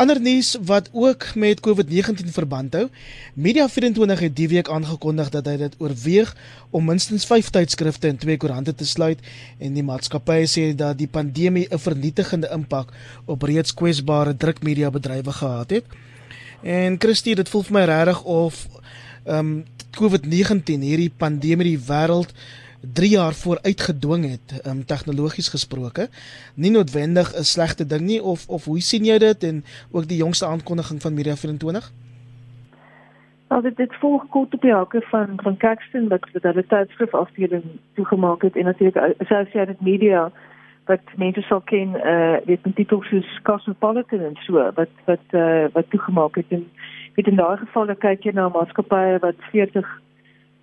Ander 0.02 0.18
nuus 0.20 0.56
wat 0.66 0.88
ook 0.92 1.34
met 1.34 1.60
COVID-19 1.62 2.32
verband 2.34 2.74
hou. 2.74 2.88
Media24 3.38 4.22
het 4.24 4.32
die 4.34 4.48
week 4.50 4.68
aangekondig 4.68 5.28
dat 5.30 5.46
hy 5.46 5.52
dit 5.60 5.76
oorweeg 5.78 6.32
om 6.74 6.88
minstens 6.90 7.26
5 7.28 7.50
tydskrifte 7.54 8.10
en 8.10 8.18
2 8.18 8.36
koerante 8.42 8.74
te 8.74 8.86
sluit 8.88 9.22
en 9.62 9.76
die 9.78 9.84
maatskappy 9.86 10.40
sê 10.50 10.64
dat 10.74 10.98
die 10.98 11.06
pandemie 11.06 11.68
'n 11.70 11.78
vernietigende 11.78 12.50
impak 12.50 12.90
op 13.30 13.46
reeds 13.46 13.74
kwesbare 13.74 14.34
drukmedia 14.36 14.90
bedrywe 14.90 15.32
gehad 15.32 15.70
het. 15.70 15.84
En 16.62 16.98
Christie, 16.98 17.34
dit 17.34 17.48
voel 17.48 17.62
vir 17.62 17.78
my 17.78 17.84
regtig 17.84 18.22
of 18.24 18.66
ehm 19.24 19.38
um, 19.38 19.64
COVID-19 19.92 20.82
hierdie 20.82 21.12
pandemie 21.16 21.76
die 21.76 21.84
wêreld 21.86 22.34
3 22.92 23.10
jaar 23.10 23.32
vooruit 23.32 23.80
gedwing 23.80 24.30
het, 24.30 24.66
um, 24.66 24.84
tegnologies 24.84 25.48
gesproke. 25.48 26.08
Nie 26.54 26.70
noodwendig 26.70 27.34
'n 27.34 27.42
slegte 27.42 27.86
ding 27.86 28.00
nie 28.00 28.22
of 28.22 28.48
of 28.48 28.64
hoe 28.64 28.80
sien 28.80 29.04
jy 29.04 29.18
dit 29.18 29.44
en 29.44 29.64
ook 29.90 30.08
die 30.08 30.16
jongste 30.16 30.46
aankondiging 30.46 31.02
van 31.02 31.14
Media 31.14 31.36
24? 31.36 31.92
Nou 33.48 33.62
dit 33.62 33.76
dit 33.76 33.94
volg 34.00 34.28
kort 34.28 34.54
op 34.54 34.60
die 34.60 34.72
hakke 34.72 35.00
van 35.00 35.28
van 35.36 35.56
Caxton 35.56 36.08
wat 36.08 36.28
wat 36.32 36.42
hulle 36.42 36.66
tydskrif 36.66 37.14
afdeling 37.14 37.64
toegemaak 37.94 38.42
het 38.42 38.56
en 38.56 38.64
natuurlik 38.64 39.14
Associated 39.18 39.80
Media 39.80 40.30
wat 40.84 41.00
mense 41.16 41.40
sal 41.40 41.60
ken 41.60 41.94
eh 41.94 42.12
uh, 42.12 42.36
weet 42.46 42.64
met 42.64 42.74
titels 42.74 43.08
soos 43.08 43.40
Cosmopolitan 43.42 44.20
en 44.20 44.36
so 44.46 44.52
wat 44.52 44.88
wat 45.04 45.26
eh 45.30 45.40
uh, 45.40 45.66
wat 45.72 45.90
toegemaak 45.90 46.34
het 46.34 46.48
en 46.48 46.70
weet 47.14 47.26
in 47.26 47.36
daai 47.36 47.56
geval 47.56 47.94
kyk 47.94 48.24
jy 48.24 48.32
na 48.32 48.48
maatskappye 48.48 49.18
wat 49.18 49.36
40 49.50 50.00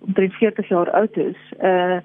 omtrent 0.00 0.32
40 0.32 0.68
jaar 0.68 0.90
oud 0.90 1.16
is. 1.16 1.38
Uh 1.60 2.00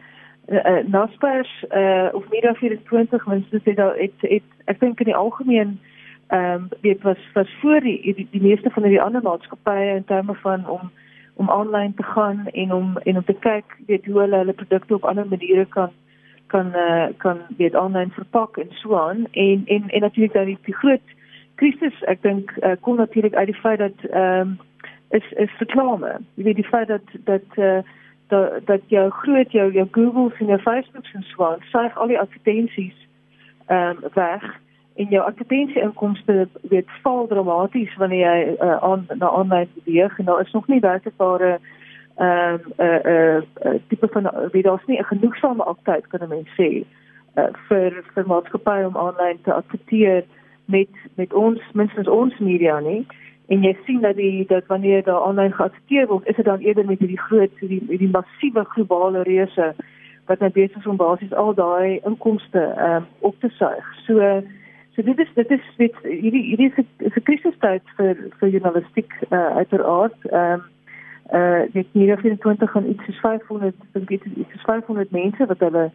uh 0.50 0.88
Naspers 0.88 1.66
uh 1.76 2.10
of 2.12 2.30
Media 2.30 2.54
24 2.54 3.26
minstens 3.26 3.64
het 3.64 3.76
daar 3.76 3.98
het, 3.98 4.14
het 4.20 4.44
ek 4.66 4.80
dink 4.80 5.00
in 5.00 5.06
die 5.06 5.16
algemeen 5.16 5.80
ehm 6.28 6.54
um, 6.54 6.70
weet 6.82 7.02
was 7.02 7.18
was 7.34 7.56
voor 7.62 7.80
die, 7.80 8.14
die 8.16 8.28
die 8.32 8.42
meeste 8.42 8.70
van 8.70 8.84
die 8.84 9.02
ander 9.02 9.22
maatskappye 9.22 9.96
in 9.96 10.06
terme 10.06 10.34
van 10.34 10.68
om 10.68 10.92
om 11.36 11.50
aanlyn 11.50 11.94
te 11.94 12.04
gaan 12.04 12.48
en 12.48 12.74
om 12.74 12.98
en 12.98 13.18
om 13.18 13.24
te 13.24 13.36
kyk 13.40 13.78
weet 13.88 14.06
hoe 14.06 14.20
hulle 14.20 14.38
hulle 14.38 14.54
produkte 14.54 14.94
op 14.94 15.06
ander 15.06 15.28
maniere 15.28 15.66
kan 15.66 15.90
kan 16.48 16.72
uh, 16.76 17.08
kan 17.18 17.38
weet 17.58 17.76
aanlyn 17.76 18.12
verpak 18.12 18.58
en 18.58 18.68
so 18.70 18.96
aan 18.96 19.26
en 19.32 19.62
en 19.66 19.90
en 19.90 20.02
natuurlik 20.02 20.34
dat 20.34 20.46
die, 20.46 20.58
die 20.62 20.76
groot 20.76 21.14
krisis 21.56 22.02
ek 22.02 22.22
dink 22.22 22.52
uh, 22.62 22.72
kom 22.80 22.96
natuurlik 22.96 23.36
uit 23.36 23.52
die 23.52 23.62
feit 23.62 23.80
dat 23.80 24.10
ehm 24.12 24.40
um, 24.40 24.60
is 25.10 25.32
is 25.32 25.58
reklame. 25.58 26.20
Jy 26.36 26.44
weet 26.44 26.56
die 26.56 26.68
feit 26.68 26.88
dat 26.88 27.02
dat 27.24 27.48
uh, 27.56 27.80
dat 28.28 28.66
dat 28.66 28.82
jou 28.88 29.10
groot 29.10 29.52
jou 29.52 29.72
jou 29.72 29.88
Google 29.92 30.32
en 30.38 30.46
jou 30.46 30.60
Facebook 30.60 31.06
en 31.14 31.24
so 31.24 31.44
aan 31.46 31.62
suig 31.72 31.98
al 31.98 32.08
die 32.08 32.20
advertensies 32.20 33.08
ehm 33.68 34.04
um, 34.04 34.10
weg 34.14 34.44
en 34.96 35.06
jou 35.10 35.24
advertensie 35.26 35.82
inkomste 35.82 36.48
weet 36.62 36.90
val 37.04 37.28
dramaties 37.28 37.96
wanneer 37.96 38.20
jy 38.26 38.56
uh, 38.60 38.78
aan 38.84 39.06
na 39.18 39.30
aanlyn 39.30 39.70
beweeg 39.74 40.20
en 40.20 40.26
daar 40.26 40.42
is 40.42 40.52
nog 40.52 40.68
nie 40.68 40.80
werkbare 40.80 41.60
ehm 42.16 42.54
um, 42.54 42.62
'n 42.78 42.84
uh, 42.84 43.00
'n 43.04 43.10
uh, 43.10 43.42
uh, 43.66 43.80
tipe 43.88 44.08
van 44.08 44.32
wie 44.52 44.64
daar's 44.64 44.86
nie 44.86 45.00
'n 45.00 45.12
genoegsame 45.14 45.64
aktyd 45.64 46.08
kan 46.08 46.20
'n 46.24 46.30
mens 46.30 46.50
sê 46.60 46.86
uh, 47.36 47.50
vir 47.68 48.04
vir 48.14 48.28
maatskappye 48.28 48.88
om 48.88 48.98
aanlyn 48.98 49.42
te 49.42 49.54
adverteer 49.54 50.24
met 50.66 50.90
met 51.16 51.34
ons 51.34 51.62
minstens 51.74 52.08
ons 52.08 52.38
media 52.38 52.80
nie 52.80 53.06
en 53.48 53.64
jy 53.64 53.76
sien 53.86 54.02
dat 54.02 54.16
die 54.16 54.46
dat 54.50 54.66
wanneer 54.68 55.04
daar 55.04 55.22
aanlyn 55.28 55.54
geadverteer 55.54 56.08
word, 56.08 56.28
is 56.28 56.36
dit 56.36 56.46
dan 56.46 56.60
eerder 56.60 56.86
met 56.86 57.00
hierdie 57.00 57.22
groot 57.28 57.60
hierdie 57.60 57.98
die 57.98 58.10
massiewe 58.10 58.64
globale 58.74 59.22
reuse 59.22 59.74
wat 60.26 60.40
net 60.40 60.54
besig 60.54 60.78
is 60.78 60.88
om 60.90 60.98
basies 60.98 61.34
al 61.34 61.54
daai 61.54 62.00
inkomste 62.04 62.62
ehm 62.62 62.96
um, 62.96 63.10
op 63.20 63.36
te 63.40 63.50
suig. 63.50 63.92
So 64.06 64.42
so 64.96 65.02
dit 65.02 65.20
is 65.20 65.34
dit 65.36 65.52
is 65.52 65.68
dit 65.78 66.00
hierdie 66.04 66.44
hierdie 66.50 66.72
is 66.72 67.16
'n 67.16 67.28
krisistyd 67.30 67.84
vir 67.98 68.16
vir 68.40 68.50
journalistiek 68.50 69.14
uh, 69.30 69.56
uiteraard. 69.62 70.18
Ehm 70.32 70.54
um, 70.54 70.64
uh 71.34 71.62
dit 71.74 71.88
hier 71.92 72.18
24 72.18 72.72
gaan 72.72 72.90
iets 72.90 73.06
soos 73.06 73.20
500 73.20 73.76
dink 73.94 74.12
ek 74.12 74.26
iets 74.26 74.52
soos 74.52 74.66
500 74.66 75.12
mense 75.12 75.46
wat 75.46 75.60
hulle 75.60 75.92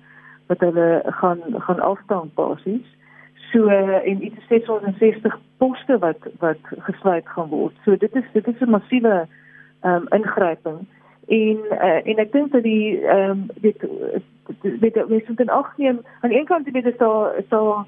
wat 0.46 0.60
hulle 0.60 1.02
gaan 1.04 1.40
gaan 1.66 1.80
afstaan 1.80 2.30
basies. 2.34 2.86
So 3.52 3.66
en 3.66 4.24
iets 4.24 4.46
660 4.48 5.38
poste 5.56 5.98
wat 5.98 6.18
wat 6.38 6.62
gesluit 6.78 7.28
gaan 7.28 7.48
word. 7.48 7.74
So 7.84 7.96
dit 7.96 8.14
is 8.14 8.24
dit 8.32 8.46
is 8.46 8.60
'n 8.60 8.70
massiewe 8.70 9.26
ehm 9.80 9.94
um, 9.94 10.06
ingryping. 10.08 10.86
En 11.28 11.58
uh, 11.70 12.06
en 12.06 12.16
ek 12.16 12.32
dink 12.32 12.52
dat 12.52 12.62
die 12.62 13.00
ehm 13.00 13.30
um, 13.30 13.46
dit 13.60 13.78
met 14.80 15.08
met 15.08 15.24
so 15.26 15.32
'n 15.36 15.48
agneem 15.48 16.00
aan 16.20 16.32
een 16.32 16.44
kant 16.44 16.72
dit 16.72 16.86
is 16.86 16.96
daar 16.96 17.36
is 17.36 17.48
daar 17.48 17.84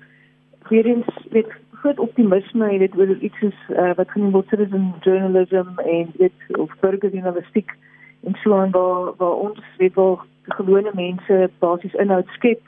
weer 0.68 0.86
eens 0.86 1.06
met 1.30 1.46
groot 1.72 1.98
optimisme 1.98 2.68
en 2.68 2.78
dit 2.78 2.96
oor 2.96 3.08
iets 3.08 3.40
is 3.40 3.58
uh, 3.68 3.94
wat 3.94 4.10
genoem 4.10 4.30
word 4.30 4.48
citizen 4.48 4.94
journalism 5.00 5.78
en 5.78 6.12
dit 6.16 6.32
of 6.58 6.70
burgerjournalistiek 6.80 7.70
en 8.24 8.34
so 8.34 8.54
aan 8.54 8.70
waar 8.70 9.12
waar 9.16 9.34
ons 9.46 9.60
weet 9.78 9.94
wel 9.94 10.20
gewone 10.42 10.90
mense 10.94 11.50
basies 11.58 11.94
inhoud 11.94 12.26
skep 12.26 12.60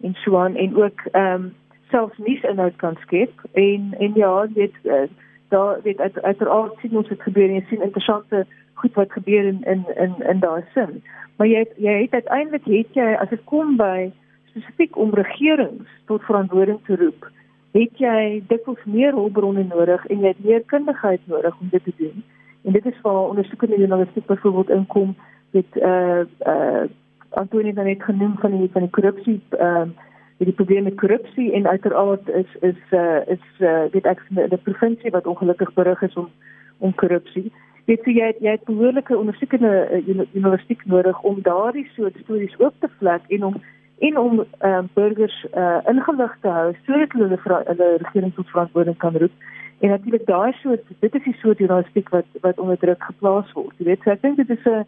en 0.00 0.14
so 0.14 0.36
aan 0.36 0.56
en 0.56 0.76
ook 0.76 1.00
ehm 1.12 1.32
um, 1.32 1.54
selfs 1.90 2.18
nie 2.18 2.38
inhoud 2.50 2.76
kan 2.76 2.96
skep 3.00 3.44
en 3.52 3.94
en 3.98 4.12
ja 4.14 4.46
dit 4.46 4.74
uh, 4.84 5.06
daar 5.48 5.82
dit 5.82 6.00
uit 6.00 6.22
uiteraard 6.22 6.78
sien 6.80 6.96
ons 6.96 7.08
dit 7.08 7.22
gebeur 7.22 7.48
en 7.48 7.54
jy 7.54 7.64
sien 7.68 7.82
interessante 7.82 8.46
goed 8.74 8.94
wat 8.94 9.12
gebeur 9.12 9.44
in 9.44 9.62
in 9.64 9.84
in 9.96 10.14
in 10.28 10.40
daai 10.40 10.62
sin. 10.74 11.02
Maar 11.36 11.46
jy 11.46 11.64
jy 11.76 12.00
het 12.02 12.14
uiteindelik 12.14 12.64
het 12.64 12.94
jy 12.94 13.14
as 13.14 13.28
dit 13.28 13.44
kom 13.44 13.76
by 13.76 14.10
spesifiek 14.50 14.96
om 14.96 15.14
regerings 15.14 15.90
tot 16.06 16.22
verantwoording 16.22 16.78
te 16.86 16.96
roep 16.96 17.30
het 17.76 18.00
jy 18.00 18.42
dikwels 18.48 18.84
meer 18.84 19.12
hulpbronne 19.16 19.64
nodig 19.68 20.04
en 20.06 20.22
jy 20.22 20.32
het 20.32 20.44
meer 20.44 20.62
kundigheid 20.72 21.20
nodig 21.30 21.56
om 21.60 21.68
dit 21.72 21.84
te 21.84 21.92
doen. 21.98 22.22
En 22.64 22.72
dit 22.72 22.86
is 22.86 23.00
waar 23.02 23.28
ondersoekende 23.28 23.78
journalistiek 23.78 24.26
byvoorbeeld 24.26 24.70
inkom 24.70 25.16
met 25.50 25.66
eh 25.72 25.88
uh, 25.88 26.20
eh 26.20 26.82
uh, 26.82 26.88
Antonie 27.30 27.72
het 27.74 27.84
net 27.84 28.02
genoem 28.02 28.36
van 28.38 28.50
die 28.50 28.70
van 28.72 28.82
die 28.82 28.90
korrupsie 28.90 29.40
ehm 29.50 29.88
uh, 29.88 30.06
die 30.46 30.52
probleem 30.52 30.82
met 30.82 30.94
korrupsie 30.96 31.52
en 31.52 31.66
uiteraard 31.66 32.28
is 32.28 32.50
is 32.60 32.80
uh, 32.90 33.20
is 33.26 33.46
uh, 33.58 33.84
weet 33.92 34.06
ek 34.06 34.22
die 34.30 34.62
provinsie 34.62 35.10
wat 35.10 35.26
ongelukkig 35.26 35.72
berig 35.74 36.02
is 36.02 36.14
om 36.14 36.30
om 36.78 36.94
korrupsie. 36.94 37.50
Weet 37.90 38.06
jy 38.06 38.30
jy 38.40 38.50
het 38.50 38.64
behoorlike 38.64 39.16
ondersoekende 39.16 39.72
uh, 39.90 40.26
universiteit 40.32 40.86
nodig 40.86 41.20
om 41.22 41.42
daardie 41.42 41.88
soort 41.96 42.16
stories 42.22 42.54
oop 42.58 42.74
te 42.80 42.90
vlek 42.98 43.26
en 43.28 43.44
om 43.50 43.60
en 43.98 44.18
om 44.18 44.44
uh, 44.62 44.82
burgers 44.94 45.46
uh, 45.54 45.78
ingelig 45.90 46.36
te 46.40 46.48
hou 46.48 46.74
sodat 46.86 47.12
hulle 47.18 47.38
hulle 47.42 47.88
regering 48.04 48.34
tot 48.34 48.50
verantwoording 48.50 48.96
kan 48.96 49.16
roep. 49.16 49.34
En 49.80 49.88
natuurlik 49.88 50.26
daai 50.26 50.52
soort 50.52 50.86
dit 51.00 51.14
is 51.14 51.24
die 51.24 51.36
soort 51.42 51.58
journalistiek 51.58 52.08
wat 52.14 52.26
wat 52.46 52.58
onder 52.58 52.78
druk 52.78 53.02
geplaas 53.10 53.52
word. 53.52 53.74
Jy 53.78 53.90
weet, 53.90 54.02
so 54.02 54.14
ek 54.14 54.22
dink 54.22 54.36
dit 54.36 54.50
is 54.50 54.64
'n 54.66 54.86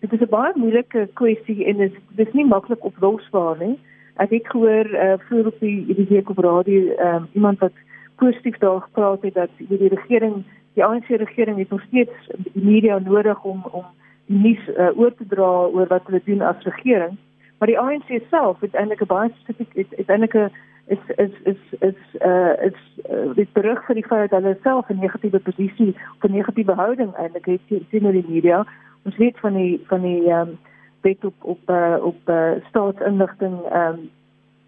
dit 0.00 0.12
is 0.12 0.20
'n 0.20 0.32
baie 0.32 0.52
moeilike 0.56 1.08
kwessie 1.12 1.64
en 1.64 1.76
dit 1.76 1.92
is 1.92 1.98
dis 2.16 2.32
nie 2.32 2.44
maklik 2.44 2.84
oplosbaar 2.84 3.58
nie. 3.58 3.78
Ek 4.18 4.30
het 4.34 4.48
gehoor 4.50 4.88
uh, 4.90 5.12
vroeër 5.26 5.46
op 5.46 5.60
die 5.62 5.84
hierdie 5.86 6.08
week 6.08 6.30
op 6.30 6.38
radio 6.42 6.94
um, 6.98 7.28
iemand 7.32 7.58
wat 7.62 7.72
positief 8.18 8.58
daar 8.58 8.80
gepraat 8.80 9.22
het 9.22 9.34
dat 9.34 9.50
die 9.58 9.88
regering, 9.88 10.42
die 10.74 10.84
ANC 10.84 11.06
regering 11.06 11.58
het 11.58 11.70
nog 11.70 11.82
steeds 11.86 12.30
die 12.36 12.64
media 12.64 12.98
nodig 12.98 13.44
om 13.44 13.62
om 13.70 13.84
die 14.26 14.38
nuus 14.38 14.64
uh, 14.74 14.90
oor 14.98 15.14
te 15.14 15.26
dra 15.28 15.50
oor 15.70 15.86
wat 15.86 16.06
hulle 16.10 16.20
doen 16.24 16.42
as 16.42 16.66
regering. 16.66 17.14
Maar 17.58 17.70
die 17.70 17.78
ANC 17.78 18.10
self 18.30 18.60
het 18.60 18.74
eintlik 18.74 19.02
'n 19.02 19.06
baie 19.06 19.30
spesifiek 19.38 19.74
het, 19.74 19.90
het 19.96 20.08
eintlik 20.08 20.34
'n 20.34 20.50
is 20.88 20.98
is 21.16 21.34
is 21.44 21.62
is 21.78 22.00
uh 22.26 22.54
is 22.68 22.78
uh, 23.10 23.34
dit 23.34 23.52
berug 23.52 23.84
vir 23.86 23.94
die 23.94 24.06
feit 24.06 24.30
dat 24.30 24.42
hulle 24.42 24.58
self 24.62 24.88
'n 24.88 24.98
negatiewe 24.98 25.38
posisie 25.38 25.94
of 26.16 26.24
'n 26.28 26.32
negatiewe 26.32 26.72
houding 26.72 27.14
eintlik 27.14 27.46
het 27.46 27.90
teenoor 27.90 28.12
die 28.12 28.28
media. 28.28 28.66
Ons 29.04 29.16
weet 29.16 29.38
van 29.38 29.54
die 29.54 29.80
van 29.86 30.02
die 30.02 30.30
um, 30.30 30.58
wet 31.02 31.24
op 31.24 31.34
op 31.40 31.70
uh, 31.70 31.96
op 32.00 32.20
uh, 32.26 32.50
staatsinligting 32.68 33.60
ehm 33.70 33.98
um, 33.98 34.10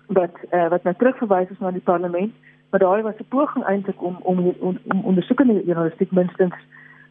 wat 0.07 0.37
uh, 0.51 0.69
wat 0.69 0.83
nou 0.83 0.95
terugverwys 0.97 1.51
is 1.51 1.59
na 1.59 1.71
die 1.71 1.89
parlement 1.93 2.33
maar 2.71 2.81
daai 2.81 3.03
was 3.03 3.19
'n 3.19 3.29
poging 3.29 3.65
eintlik 3.65 4.03
om 4.03 4.17
om 4.23 4.39
om, 4.61 4.79
om 4.89 5.05
ondersoekende 5.05 5.65
journalistiek 5.65 6.11
minstens 6.11 6.55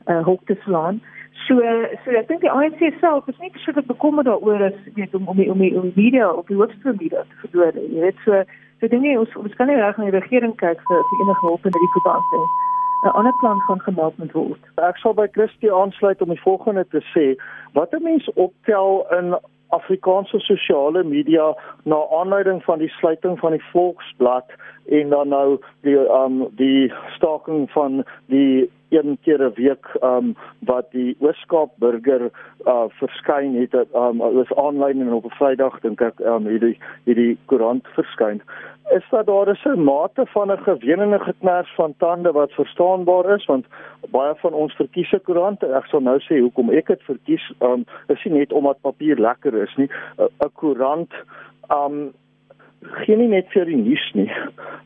uh, 0.05 0.23
hoek 0.23 0.41
te 0.45 0.55
slaan. 0.63 1.01
So 1.47 1.55
so 2.03 2.11
ek 2.11 2.27
dink 2.27 2.41
die 2.41 2.51
ANC 2.51 2.81
self 2.99 3.27
is 3.27 3.37
nie 3.37 3.51
presies 3.51 3.85
bekommerd 3.85 4.25
daaroor 4.25 4.63
as 4.63 4.79
weet 4.93 5.15
om 5.15 5.27
om 5.27 5.37
die, 5.37 5.51
om 5.51 5.59
die, 5.59 5.75
om 5.75 5.81
die 5.81 6.03
media 6.03 6.31
op 6.31 6.47
die 6.47 6.55
hoogste 6.55 6.93
media 6.99 7.21
te 7.21 7.35
verdoor. 7.43 7.71
Jy 7.75 7.99
weet 7.99 8.25
so 8.25 8.43
so 8.79 8.87
dinge 8.87 9.19
ons 9.19 9.35
ons 9.35 9.55
kan 9.55 9.67
nie 9.67 9.75
reg 9.75 9.97
na 9.97 10.09
die 10.09 10.19
regering 10.19 10.55
kyk 10.55 10.81
vir 10.87 11.05
vir 11.09 11.23
enige 11.23 11.45
hulp 11.45 11.65
in 11.65 11.77
hierdie 11.77 11.95
verband 11.97 12.35
nie. 12.35 12.68
'n 13.03 13.13
ander 13.13 13.33
plan 13.39 13.61
gaan 13.61 13.81
gemaak 13.81 14.17
moet 14.17 14.31
word. 14.31 14.59
Ek 14.75 14.97
sal 14.97 15.13
by 15.13 15.27
Christie 15.31 15.73
aansluit 15.73 16.21
om 16.21 16.29
die 16.29 16.41
volgende 16.41 16.85
te 16.87 17.01
sê: 17.13 17.35
wat 17.73 17.93
'n 17.93 18.03
mens 18.03 18.33
optel 18.33 19.05
in 19.19 19.37
Afrikaanse 19.69 20.39
sosiale 20.39 21.03
media 21.03 21.55
na 21.83 21.99
aanleiding 22.19 22.63
van 22.63 22.79
die 22.79 22.89
sluiting 22.89 23.39
van 23.39 23.51
die 23.51 23.63
Volksblad 23.71 24.45
en 24.85 25.09
dan 25.09 25.27
nou 25.29 25.59
die 25.81 25.97
um 25.97 26.47
die 26.57 26.93
staking 27.15 27.69
van 27.71 28.03
die 28.25 28.69
een 28.89 29.17
keer 29.21 29.41
'n 29.41 29.53
week 29.53 29.85
um 30.01 30.35
wat 30.59 30.91
die 30.91 31.15
Ooskaap 31.19 31.71
burger 31.75 32.31
uh 32.65 32.87
verskyn 32.87 33.55
het 33.55 33.73
um 33.93 34.17
was 34.17 34.53
aanlyn 34.55 35.01
en 35.01 35.13
op 35.13 35.25
'n 35.25 35.37
Vrydag 35.39 35.79
dink 35.79 36.01
ek 36.01 36.19
um 36.19 36.47
hierdie 36.47 36.77
hierdie 37.05 37.37
koerant 37.45 37.87
verskyn. 37.87 38.41
Is 38.91 39.05
dat 39.09 39.25
daar 39.25 39.47
is 39.47 39.65
'n 39.65 39.83
mate 39.83 40.25
van 40.25 40.51
'n 40.51 40.57
gewenende 40.57 41.19
geknars 41.19 41.73
van 41.75 41.93
tande 41.97 42.31
wat 42.31 42.51
verstaanbaar 42.51 43.35
is 43.35 43.45
want 43.45 43.65
baie 44.11 44.35
van 44.35 44.53
ons 44.53 44.73
verkies 44.73 45.11
'n 45.13 45.21
koerant 45.23 45.63
ek 45.63 45.85
sal 45.85 46.01
nou 46.01 46.19
sê 46.19 46.39
hoekom 46.39 46.69
ek 46.69 46.87
dit 46.87 47.01
verkies 47.03 47.53
um 47.59 47.85
is 48.07 48.23
nie 48.23 48.39
net 48.39 48.53
omdat 48.53 48.81
papier 48.81 49.19
lekker 49.19 49.53
is 49.53 49.75
nie. 49.75 49.89
'n 50.17 50.51
koerant 50.53 51.13
um 51.69 52.13
gee 53.05 53.17
nie 53.19 53.29
net 53.31 53.49
vir 53.53 53.65
die 53.69 53.77
nuus 53.79 54.05
nie. 54.15 54.29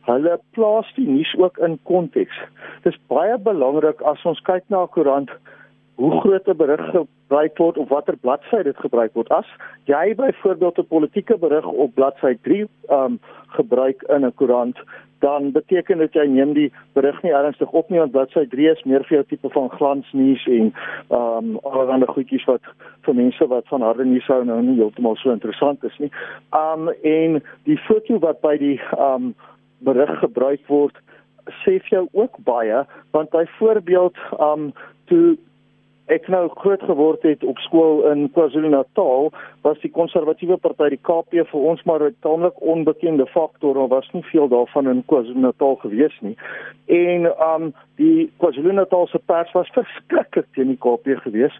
Hulle 0.08 0.38
plaas 0.56 0.90
die 0.96 1.06
nuus 1.08 1.34
ook 1.38 1.58
in 1.58 1.78
konteks. 1.90 2.36
Dis 2.84 2.98
baie 3.12 3.38
belangrik 3.38 4.02
as 4.10 4.24
ons 4.24 4.40
kyk 4.48 4.64
na 4.68 4.84
'n 4.84 4.92
koerant 4.96 5.30
hoe 5.94 6.20
groot 6.20 6.46
'n 6.48 6.56
berig 6.56 6.90
gebruik 6.90 7.58
word 7.58 7.78
of 7.78 7.88
watter 7.88 8.16
bladsy 8.16 8.62
dit 8.62 8.76
gebruik 8.76 9.12
word. 9.14 9.28
As 9.28 9.46
jy 9.84 10.14
byvoorbeeld 10.14 10.78
'n 10.78 10.86
politieke 10.86 11.38
berig 11.38 11.66
op 11.66 11.94
bladsy 11.94 12.36
3 12.42 12.68
um 12.90 13.20
gebruik 13.46 14.02
in 14.02 14.24
'n 14.26 14.34
koerant, 14.34 14.78
dan 15.18 15.52
beteken 15.52 15.98
dit 15.98 16.12
jy 16.12 16.26
neem 16.26 16.52
die 16.52 16.72
berig 16.92 17.22
nie 17.22 17.32
ernstig 17.32 17.70
op 17.70 17.90
nie 17.90 17.98
want 17.98 18.12
bladsy 18.12 18.46
3 18.48 18.66
is 18.70 18.82
meer 18.84 19.04
vir 19.04 19.16
jou 19.16 19.24
tipe 19.24 19.48
van 19.50 19.70
glansnuus 19.70 20.46
en 20.46 20.74
um 21.10 21.58
allerlei 21.62 22.06
goedjies 22.06 22.44
wat 22.44 22.62
vir 23.06 23.14
mense 23.14 23.46
wat 23.46 23.68
van 23.68 23.82
harde 23.82 24.04
nuus 24.04 24.26
hou 24.26 24.44
nou 24.44 24.60
nie 24.62 24.76
heeltemal 24.76 25.16
so 25.16 25.30
interessant 25.30 25.84
is 25.84 25.98
nie. 25.98 26.10
Um 26.52 26.88
en 27.02 27.42
die 27.64 27.78
foto 27.78 28.18
wat 28.18 28.40
by 28.40 28.56
die 28.58 28.80
um 28.98 29.34
berig 29.78 30.18
gebruik 30.18 30.60
word 30.66 30.96
sê 31.62 31.78
vir 31.78 31.90
jou 31.90 32.08
ook 32.12 32.36
baie 32.44 32.84
want 33.10 33.30
byvoorbeeld 33.30 34.16
um 34.40 34.72
toe 35.04 35.36
ek 36.12 36.26
nou 36.28 36.48
groot 36.60 36.82
geword 36.84 37.22
het 37.24 37.44
op 37.48 37.58
skool 37.64 38.02
in 38.10 38.26
KwaZulu-Natal 38.34 39.30
was 39.64 39.78
die 39.80 39.90
konservatiewe 39.90 40.58
party 40.60 40.90
die 40.92 41.00
KP 41.00 41.46
vir 41.48 41.62
ons 41.70 41.82
maar 41.88 42.02
'n 42.04 42.16
taamlik 42.20 42.60
onbekende 42.60 43.26
faktor 43.26 43.76
en 43.76 43.88
was 43.88 44.08
nie 44.12 44.24
veel 44.32 44.48
daarvan 44.48 44.88
in 44.88 45.04
KwaZulu-Natal 45.06 45.76
gewees 45.76 46.16
nie. 46.20 46.36
En 46.86 47.32
um 47.54 47.72
die 47.96 48.30
KwaZulu-Natal 48.38 49.06
se 49.06 49.18
pers 49.18 49.52
was 49.52 49.72
verskriklik 49.72 50.46
teen 50.52 50.76
die 50.76 50.76
KP 50.76 51.16
gewees 51.24 51.56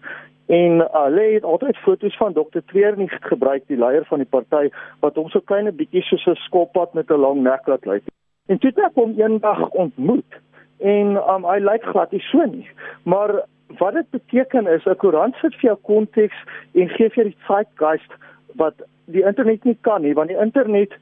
en 0.47 0.85
hulle 0.91 1.33
het 1.33 1.43
altyd 1.43 1.77
foto's 1.77 2.17
van 2.17 2.33
Dr. 2.33 2.61
Treurnig 2.65 3.17
gebruik 3.21 3.63
die 3.67 3.77
leier 3.77 4.05
van 4.05 4.19
die 4.19 4.29
party 4.29 4.69
wat 4.99 5.15
hom 5.15 5.29
so 5.29 5.39
klein 5.39 5.75
bietjie 5.75 6.03
soos 6.03 6.27
'n 6.27 6.35
skoppad 6.35 6.93
met 6.93 7.09
'n 7.09 7.19
lang 7.19 7.41
nek 7.41 7.67
laat 7.67 7.85
lyk. 7.85 8.03
En 8.47 8.57
toe 8.57 8.69
het 8.69 8.85
ek 8.85 8.95
hom 8.95 9.13
eendag 9.17 9.69
ontmoet 9.69 10.31
en 10.79 11.17
um 11.33 11.45
hy 11.45 11.59
lyk 11.59 11.83
glad 11.83 12.11
nie 12.11 12.21
so 12.21 12.45
nie. 12.45 12.69
Maar 13.03 13.45
wat 13.77 13.93
dit 13.93 14.09
beteken 14.09 14.67
is 14.67 14.85
'n 14.85 14.95
koerant 14.95 15.35
sit 15.35 15.55
vir 15.55 15.69
jou 15.69 15.77
konteks 15.81 16.37
en 16.73 16.89
gee 16.89 17.09
vir 17.09 17.23
die 17.23 17.37
zeitgeist 17.47 18.11
wat 18.55 18.75
die 19.05 19.23
internet 19.23 19.63
nie 19.63 19.77
kan 19.81 20.01
nie 20.01 20.13
want 20.13 20.29
die 20.29 20.41
internet 20.41 20.93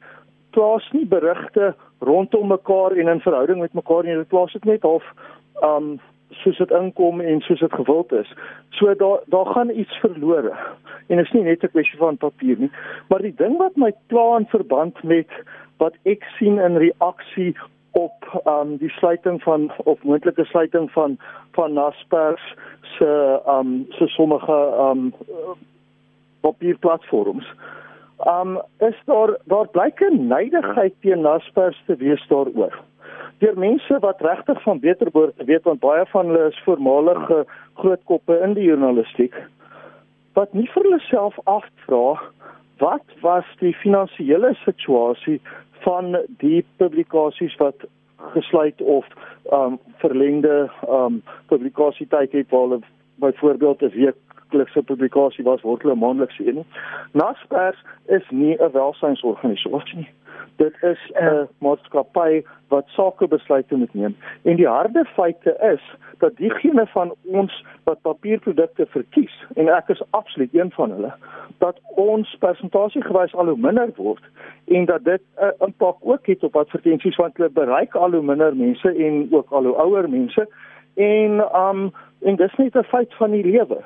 plaas 0.54 0.89
nie 0.91 1.06
berigte 1.06 1.73
rondom 1.99 2.47
mekaar 2.47 2.91
en 2.91 3.08
in 3.08 3.21
verhouding 3.21 3.60
met 3.60 3.73
mekaar 3.73 4.04
nie. 4.04 4.15
Dit 4.15 4.28
plaas 4.34 4.54
dit 4.54 4.65
net 4.65 4.86
half 4.88 5.06
um 5.65 5.95
soos 6.41 6.58
dit 6.58 6.71
inkom 6.73 7.21
en 7.21 7.43
soos 7.45 7.62
dit 7.62 7.76
gewild 7.78 8.13
is. 8.17 8.30
So 8.80 8.93
daar 8.97 9.21
daar 9.34 9.52
gaan 9.54 9.69
iets 9.69 9.99
verlore 10.02 10.54
en 11.08 11.17
dit 11.17 11.26
is 11.26 11.34
nie 11.34 11.43
net 11.43 11.63
'n 11.63 11.73
kwessie 11.76 11.97
van 11.97 12.17
papier 12.17 12.58
nie. 12.58 12.71
Maar 13.10 13.21
die 13.21 13.36
ding 13.36 13.58
wat 13.58 13.76
my 13.76 13.91
pla 14.08 14.38
in 14.38 14.45
verband 14.45 15.04
met 15.04 15.30
wat 15.78 15.93
ek 16.06 16.23
sien 16.38 16.60
in 16.60 16.78
reaksie 16.78 17.56
op 17.94 18.42
um 18.44 18.78
die 18.78 18.90
sluiting 18.90 19.42
van 19.44 19.72
of 19.84 20.04
moontlike 20.04 20.46
sluiting 20.46 20.92
van 20.92 21.18
van 21.52 21.74
Naspers 21.74 22.56
se 22.82 23.40
um 23.48 23.86
se 23.90 24.08
sommige 24.08 24.60
um 24.90 25.14
papierplatforms. 26.42 27.54
Um 28.26 28.62
is 28.78 28.98
daar 29.06 29.38
daar 29.46 29.68
blyk 29.68 30.00
'n 30.00 30.28
neidigheid 30.28 30.94
teen 31.00 31.22
Naspers 31.22 31.84
te 31.86 31.96
wees 31.96 32.28
daaroor. 32.28 32.80
Deur 33.38 33.58
mense 33.58 34.00
wat 34.00 34.22
regtig 34.22 34.62
van 34.62 34.80
beter 34.80 35.12
behoort 35.12 35.38
te 35.38 35.44
weet 35.44 35.64
want 35.64 35.80
baie 35.80 36.06
van 36.06 36.26
hulle 36.26 36.48
is 36.48 36.64
voormalige 36.64 37.46
groot 37.74 38.04
koppe 38.04 38.40
in 38.40 38.54
die 38.54 38.66
journalistiek 38.66 39.36
wat 40.34 40.54
nie 40.54 40.68
vir 40.74 40.88
hulle 40.88 41.02
self 41.10 41.38
afvra 41.50 42.06
wat 42.82 43.18
was 43.22 43.50
die 43.60 43.74
finansiële 43.84 44.54
situasie 44.64 45.40
van 45.84 46.17
die 46.38 46.65
publikasies 46.78 47.56
wat 47.60 47.86
gesluit 48.34 48.82
of 48.82 49.08
um 49.52 49.80
verlengde 50.04 50.72
um 50.89 51.22
publikasietyd 51.52 52.32
het 52.32 52.50
waar 52.50 52.62
hulle 52.62 52.80
byvoorbeeld 53.15 53.82
'n 53.82 53.91
weeklikse 53.96 54.84
publikasie 54.84 55.43
was 55.43 55.62
word 55.62 55.82
hulle 55.82 55.96
maandeliks 55.96 56.39
een. 56.39 56.63
Naspers 57.12 57.84
is 58.06 58.30
nie 58.30 58.56
'n 58.58 58.72
welsynsorganisasie 58.72 59.96
nie. 59.96 60.10
Dit 60.56 60.76
is 60.82 61.12
'n 61.13 61.48
maatskappy 61.58 62.44
wat 62.68 62.88
sakebesluite 62.88 63.76
moet 63.76 63.94
neem. 63.94 64.16
En 64.44 64.56
die 64.56 64.68
harde 64.68 65.06
feite 65.06 65.58
is 65.74 65.84
dat 66.18 66.36
diegene 66.36 66.86
van 66.88 67.13
ons 67.24 67.66
wat 67.84 68.02
papierprodukte 68.02 68.86
verkies 68.89 69.46
en 69.56 69.68
ek 69.68 69.88
is 69.88 70.02
absoluut 70.10 70.54
een 70.54 70.72
van 70.72 70.92
hulle 70.92 71.13
dat 71.58 71.80
ons 71.96 72.36
persentasiegewys 72.39 73.36
al 73.36 73.46
hoe 73.46 73.58
minder 73.58 73.89
word 73.96 74.24
en 74.66 74.86
dat 74.86 75.04
dit 75.04 75.22
'n 75.22 75.44
uh, 75.44 75.68
impak 75.68 75.98
ook 76.00 76.26
het 76.26 76.44
op 76.44 76.56
advertensies 76.56 77.16
want 77.16 77.38
hulle 77.38 77.50
bereik 77.50 77.96
al 77.96 78.12
hoe 78.12 78.22
minder 78.22 78.56
mense 78.56 78.96
en 79.08 79.28
ook 79.32 79.52
al 79.52 79.63
hoe 79.63 79.76
ouer 79.76 80.10
mense 80.10 80.48
en 80.96 81.32
um 81.56 81.92
en 82.22 82.36
dis 82.36 82.56
net 82.56 82.76
'n 82.76 82.84
feit 82.84 83.13
van 83.13 83.32
die 83.32 83.46
lewe. 83.46 83.84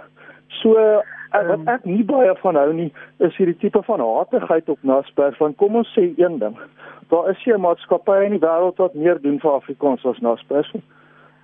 So 0.48 1.02
uh, 1.34 1.48
wat 1.48 1.66
ek 1.76 1.86
nie 1.86 2.04
baie 2.08 2.36
van 2.42 2.56
hou 2.56 2.74
nie 2.74 2.92
is 3.28 3.36
hierdie 3.40 3.58
tipe 3.64 3.82
van 3.88 4.04
hatigheid 4.04 4.70
op 4.70 4.84
Naspers 4.88 5.40
want 5.42 5.58
kom 5.58 5.76
ons 5.76 5.92
sê 5.96 6.10
een 6.18 6.40
ding. 6.44 6.56
Daar 7.12 7.30
is 7.32 7.44
hier 7.44 7.60
maatskappye 7.60 8.26
in 8.28 8.38
die 8.38 8.44
wêreld 8.44 8.80
wat 8.84 8.96
meer 8.96 9.22
doen 9.24 9.40
vir 9.40 9.52
Afrikaans 9.52 10.06
as 10.06 10.20
Naspers. 10.24 10.72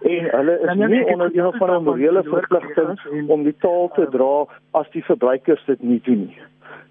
En 0.03 0.25
hulle 0.31 0.55
is 0.59 0.73
nie 0.75 1.03
onder 1.13 1.31
een 1.31 1.59
van 1.59 1.71
'n 1.71 1.83
morele 1.83 2.23
verpligting 2.23 3.29
om 3.29 3.43
die 3.43 3.55
taal 3.59 3.89
te 3.95 4.07
dra 4.11 4.45
as 4.71 4.89
die 4.91 5.03
verbruikers 5.03 5.65
dit 5.65 5.81
nie 5.81 6.01
doen 6.03 6.25
nie. 6.27 6.41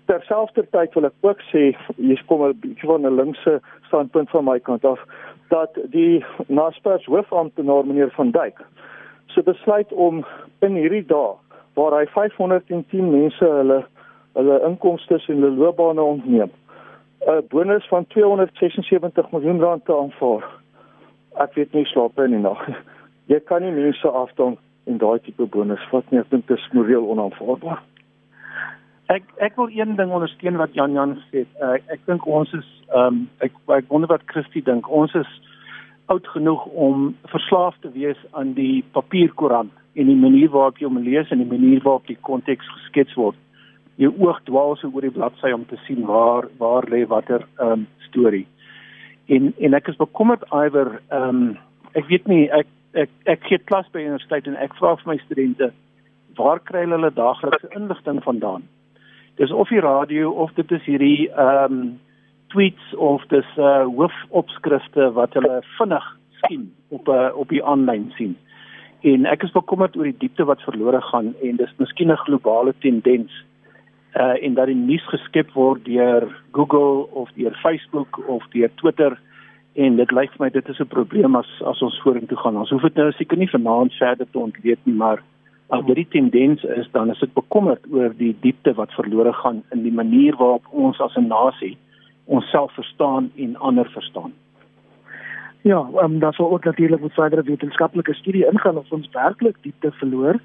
Terselfdertyd 0.06 0.94
wil 0.94 1.04
ek 1.04 1.18
ook 1.20 1.40
sê 1.52 1.76
hier 1.96 2.22
kom 2.26 2.42
'n 2.42 2.58
bietjie 2.60 2.88
van 2.88 3.06
'n 3.06 3.16
linkse 3.16 3.60
standpunt 3.86 4.30
van 4.30 4.44
my 4.44 4.58
kant 4.60 4.84
af 4.84 5.00
dat 5.48 5.78
die 5.90 6.24
Naspers 6.46 7.04
hoofamptenaar 7.04 7.86
meneer 7.86 8.10
van 8.10 8.30
Duyk 8.30 8.58
se 9.26 9.42
besluit 9.42 9.92
om 9.92 10.24
in 10.58 10.74
hierdie 10.74 11.04
dae 11.06 11.36
waar 11.74 11.98
hy 11.98 12.06
510 12.06 13.10
mense 13.10 13.44
hulle 13.44 13.82
hulle 14.32 14.60
inkomste 14.68 15.14
en 15.14 15.42
hulle 15.42 15.50
loopbane 15.56 16.02
ontneem 16.02 16.50
'n 17.26 17.46
bonus 17.48 17.86
van 17.88 18.06
276 18.06 19.30
miljoen 19.30 19.60
rand 19.60 19.84
te 19.84 19.94
aanvaar. 19.96 20.44
Ek 21.38 21.54
weet 21.54 21.72
nie 21.72 21.84
slaap 21.84 22.18
in 22.18 22.30
die 22.30 22.38
nag 22.38 22.66
jy 23.26 23.40
kan 23.40 23.62
nie 23.62 23.72
mense 23.72 24.08
afdong 24.08 24.58
en 24.90 24.98
daai 24.98 25.18
tipe 25.22 25.46
bonus 25.46 25.82
vat 25.90 26.10
nie. 26.10 26.20
Ek 26.20 26.30
dink 26.30 26.46
dit 26.46 26.58
is 26.58 26.68
moreel 26.76 27.06
onaanvaarbaar. 27.14 27.82
Ek 29.12 29.24
ek 29.44 29.56
wil 29.60 29.70
een 29.70 29.96
ding 29.96 30.10
ondersteun 30.10 30.56
wat 30.56 30.74
Jan 30.74 30.96
Jan 30.96 31.16
gesê 31.20 31.44
het. 31.44 31.52
Ek 31.60 31.96
ek 31.96 32.06
dink 32.06 32.26
ons 32.26 32.52
is 32.58 32.68
ehm 32.90 33.06
um, 33.06 33.22
ek 33.46 33.52
ek 33.78 33.88
wonder 33.88 34.10
wat 34.10 34.26
Christie 34.26 34.64
dink. 34.64 34.88
Ons 34.88 35.14
is 35.14 35.30
oud 36.12 36.26
genoeg 36.34 36.64
om 36.66 37.12
verslaaf 37.30 37.78
te 37.80 37.92
wees 37.94 38.18
aan 38.32 38.52
die 38.58 38.84
papierkoerant 38.92 39.72
en 39.94 40.08
die 40.08 40.16
manier 40.16 40.50
waarop 40.52 40.78
jy 40.80 40.88
hom 40.88 41.00
lees 41.04 41.30
en 41.30 41.42
die 41.42 41.48
manier 41.48 41.82
waarop 41.84 42.06
die 42.08 42.18
konteks 42.28 42.68
geskets 42.76 43.16
word. 43.18 43.36
Jou 44.00 44.12
oog 44.24 44.40
dwaal 44.48 44.76
so 44.80 44.88
oor 44.88 45.04
die 45.04 45.12
bladsy 45.12 45.52
om 45.52 45.66
te 45.68 45.78
sien 45.86 46.06
waar 46.08 46.48
waar 46.60 46.88
lê 46.88 47.04
watter 47.08 47.44
ehm 47.58 47.82
um, 47.82 47.86
storie. 48.08 48.46
En 49.28 49.52
en 49.58 49.74
ek 49.74 49.88
is 49.92 50.00
bekommerd 50.00 50.44
iwer 50.50 51.00
ehm 51.10 51.28
um, 51.28 51.42
ek 51.98 52.08
weet 52.08 52.28
nie 52.28 52.44
ek 52.50 52.68
ek 52.92 53.10
ek 53.34 53.48
gee 53.48 53.58
klas 53.70 53.88
by 53.92 54.04
universiteit 54.04 54.48
en 54.48 54.56
ek 54.56 54.76
vra 54.80 54.94
vir 55.00 55.12
my 55.12 55.18
studente 55.24 55.72
waar 56.36 56.60
kry 56.64 56.86
hulle 56.88 57.12
daaglikse 57.12 57.68
inligting 57.76 58.22
vandaan? 58.24 58.64
Dis 59.36 59.52
of 59.52 59.68
die 59.68 59.80
radio 59.84 60.32
of 60.44 60.54
dit 60.56 60.72
is 60.72 60.88
hierdie 60.88 61.28
ehm 61.28 61.72
um, 61.72 61.84
tweets 62.52 62.94
of 62.96 63.22
dis 63.28 63.48
uh 63.56 63.84
hoofopskrifte 63.88 65.12
wat 65.16 65.36
hulle 65.38 65.60
vinnig 65.78 66.08
sien 66.40 66.72
op 66.88 67.08
'n 67.08 67.12
uh, 67.12 67.36
op 67.36 67.48
die 67.48 67.64
aanlyn 67.64 68.12
sien. 68.16 68.36
En 69.02 69.26
ek 69.26 69.42
is 69.42 69.52
bekommerd 69.52 69.96
oor 69.96 70.04
die 70.04 70.18
diepte 70.18 70.44
wat 70.44 70.62
verlore 70.62 71.00
gaan 71.00 71.34
en 71.42 71.56
dis 71.56 71.74
miskien 71.78 72.10
'n 72.12 72.24
globale 72.26 72.74
tendens 72.78 73.32
uh 74.14 74.36
en 74.44 74.54
dat 74.54 74.66
die 74.66 74.76
nuus 74.76 75.04
geskep 75.08 75.52
word 75.52 75.84
deur 75.84 76.28
Google 76.52 77.08
of 77.12 77.30
deur 77.34 77.54
Facebook 77.62 78.28
of 78.28 78.42
deur 78.52 78.70
Twitter 78.74 79.18
En 79.72 79.96
dit 79.96 80.10
lyk 80.12 80.34
vir 80.34 80.44
my 80.44 80.48
dit 80.52 80.68
is 80.68 80.80
'n 80.80 80.86
probleem 80.86 81.36
as 81.36 81.48
as 81.64 81.82
ons 81.82 82.00
vorentoe 82.04 82.36
gaan. 82.36 82.56
Ons 82.56 82.70
hoef 82.70 82.82
dit 82.82 82.94
nou 82.94 83.12
seker 83.12 83.38
nie 83.38 83.48
vanaand 83.48 83.92
verder 83.94 84.26
te 84.30 84.38
ontleed 84.38 84.78
nie, 84.84 84.94
maar 84.94 85.22
as 85.68 85.84
dit 85.86 85.96
die 85.96 86.08
tendens 86.08 86.64
is, 86.64 86.90
dan 86.92 87.10
is 87.10 87.22
ek 87.22 87.32
bekommerd 87.34 87.80
oor 87.90 88.12
die 88.16 88.36
diepte 88.40 88.74
wat 88.74 88.92
verlore 88.92 89.32
gaan 89.32 89.62
in 89.72 89.82
die 89.82 89.92
manier 89.92 90.36
waarop 90.36 90.66
ons 90.70 91.00
as 91.00 91.16
'n 91.16 91.26
nasie 91.26 91.76
onsself 92.26 92.72
verstaan 92.72 93.30
en 93.36 93.56
ander 93.56 93.88
verstaan. 93.90 94.32
Ja, 95.62 95.88
um, 96.02 96.18
daar 96.18 96.34
sou 96.34 96.50
ook 96.50 96.64
natuurlik 96.64 97.00
moet 97.00 97.12
verdere 97.12 97.42
wetenskaplike 97.42 98.14
studie 98.14 98.46
ingaan 98.50 98.76
of 98.76 98.90
ons 98.92 99.08
werklik 99.12 99.56
diepte 99.60 99.92
verloor. 99.92 100.40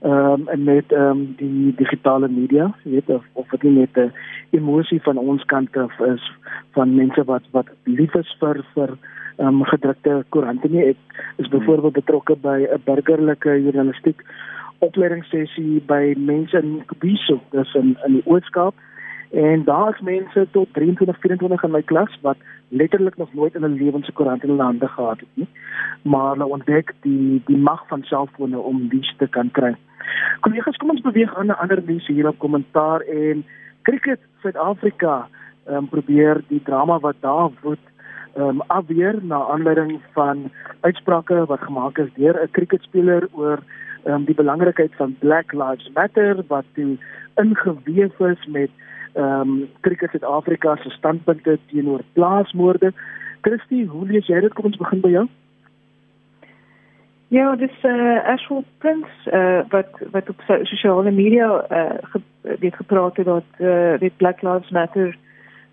Ehm 0.00 0.48
um, 0.48 0.64
met 0.64 0.92
ehm 0.92 1.02
um, 1.02 1.34
die 1.36 1.74
digitale 1.76 2.28
media, 2.28 2.74
weet 2.84 3.08
of 3.08 3.24
of 3.32 3.48
dit 3.48 3.62
net 3.62 3.96
'n 3.96 4.12
emosie 4.50 5.02
van 5.02 5.18
ons 5.18 5.44
kant 5.44 5.76
af 5.76 5.98
is 6.00 6.32
van 6.70 6.94
mense 6.94 7.24
wat 7.24 7.42
wat 7.50 7.66
lief 7.84 8.14
is 8.14 8.36
vir 8.38 8.64
vir 8.74 8.96
ehm 9.36 9.46
um, 9.46 9.64
gedrukte 9.64 10.24
koerante 10.28 10.68
nie. 10.68 10.84
Ek 10.84 10.96
is 11.36 11.48
byvoorbeeld 11.48 11.92
betrokke 11.92 12.36
by 12.36 12.66
'n 12.70 12.82
burgerlike 12.84 13.62
journalistiek 13.62 14.24
opleidingssessie 14.78 15.82
by 15.86 16.14
mense 16.16 16.58
in 16.58 16.82
Kubiso, 16.86 17.40
dis 17.50 17.74
in 17.74 17.96
in 18.06 18.12
die 18.12 18.22
Oos-Kaap. 18.24 18.74
En 19.32 19.64
daar's 19.64 20.00
mense 20.00 20.46
tot 20.50 20.68
23, 20.72 21.18
24 21.20 21.62
in 21.62 21.70
my 21.70 21.82
klas 21.82 22.18
wat 22.20 22.36
letterlik 22.72 23.16
nog 23.16 23.34
nooit 23.34 23.54
in 23.54 23.64
'n 23.64 23.78
lewens 23.80 24.06
se 24.06 24.12
koerant 24.12 24.42
in 24.42 24.48
hulle 24.48 24.62
hande 24.62 24.88
gehad 24.88 25.20
het 25.20 25.28
nie. 25.34 25.48
Maar 26.02 26.30
hulle 26.30 26.46
ontdek 26.46 26.92
die 27.00 27.42
die 27.46 27.56
mag 27.56 27.86
van 27.88 28.02
selfone 28.02 28.58
om 28.58 28.88
dies 28.88 29.14
te 29.18 29.28
kan 29.28 29.50
kry. 29.50 29.76
Kollegas, 30.40 30.76
kom 30.76 30.90
ons 30.90 31.00
beweeg 31.00 31.34
aan 31.36 31.46
na 31.46 31.54
ander 31.54 31.82
mense 31.84 32.12
hier 32.12 32.28
op 32.28 32.38
kommentaar 32.38 33.00
en 33.00 33.44
Cricket 33.82 34.20
Suid-Afrika 34.40 35.28
ehm 35.66 35.76
um, 35.76 35.88
probeer 35.88 36.42
die 36.48 36.62
drama 36.62 36.98
wat 36.98 37.16
daar 37.20 37.50
woed 37.62 37.84
ehm 38.34 38.48
um, 38.48 38.60
afweer 38.66 39.18
na 39.22 39.46
aanleiding 39.54 40.00
van 40.12 40.50
uitsprake 40.80 41.44
wat 41.46 41.60
gemaak 41.60 41.98
is 41.98 42.12
deur 42.14 42.42
'n 42.42 42.50
cricketspeler 42.50 43.28
oor 43.32 43.58
ehm 44.04 44.14
um, 44.14 44.24
die 44.24 44.34
belangrikheid 44.34 44.94
van 44.94 45.16
Black 45.18 45.52
Lives 45.52 45.90
Matter 45.94 46.42
wat 46.48 46.64
toe 46.74 46.96
ingeweef 47.34 48.20
is 48.20 48.46
met 48.46 48.70
ehm 49.14 49.40
um, 49.40 49.68
Cricket 49.80 50.10
Suid-Afrika 50.10 50.76
se 50.76 50.90
standpunte 50.90 51.58
teenoor 51.66 52.00
plaasmoorde. 52.12 52.92
Christie, 53.40 53.86
hoe 53.86 54.06
lees 54.06 54.26
jy 54.26 54.40
dit? 54.40 54.52
Kom 54.54 54.64
ons 54.64 54.76
begin 54.76 55.00
by 55.00 55.10
jou. 55.10 55.28
Ja, 57.32 57.56
dis 57.56 57.76
eh 57.82 57.90
uh, 57.90 58.28
Ashwell 58.28 58.64
Prince 58.78 59.30
eh 59.30 59.38
uh, 59.40 59.64
wat 59.68 59.88
wat 60.10 60.28
op 60.28 60.40
sosiale 60.62 61.10
media 61.10 61.64
eh 61.68 61.78
uh, 61.78 61.98
ge, 62.02 62.20
het 62.42 62.74
gepraat 62.74 63.16
het 63.16 63.26
dat 63.26 63.44
eh 63.58 63.66
uh, 63.66 63.98
dit 63.98 64.16
Black 64.16 64.42
Lives 64.42 64.70
Matter 64.70 65.16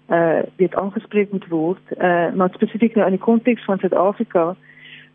eh 0.05 0.17
uh, 0.17 0.43
dit 0.55 0.75
aangespreek 0.75 1.31
moet 1.31 1.47
word. 1.47 1.91
Eh 1.97 2.07
uh, 2.07 2.33
maar 2.33 2.49
spesifiek 2.53 2.95
nou 2.95 3.05
in 3.05 3.15
die 3.15 3.25
konteks 3.25 3.65
van 3.65 3.79
Suid-Afrika 3.79 4.55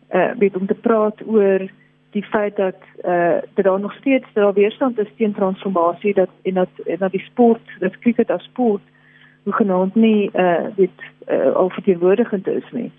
eh 0.07 0.21
uh, 0.21 0.31
weet 0.37 0.57
om 0.57 0.67
te 0.67 0.73
praat 0.73 1.21
oor 1.25 1.69
die 2.15 2.23
feit 2.23 2.55
dat 2.55 2.75
eh 3.01 3.11
uh, 3.11 3.41
dat 3.53 3.65
daar 3.65 3.79
nog 3.79 3.93
steeds 3.93 4.27
daar 4.33 4.53
weerstand 4.53 4.99
is 4.99 5.11
teen 5.17 5.33
transformasie 5.33 6.13
dat 6.13 6.29
en 6.41 6.53
dat 6.53 6.69
en 6.85 6.97
dat 6.97 7.11
die 7.11 7.27
sport, 7.29 7.65
dat 7.79 7.99
cricket 7.99 8.29
as 8.31 8.43
sport 8.43 8.81
genoemd 9.45 9.95
nie 9.95 10.29
eh 10.33 10.43
uh, 10.43 10.65
dit 10.75 10.97
eh 11.25 11.37
uh, 11.37 11.55
alverteenwoordigend 11.55 12.47
is 12.47 12.71
nie. 12.71 12.91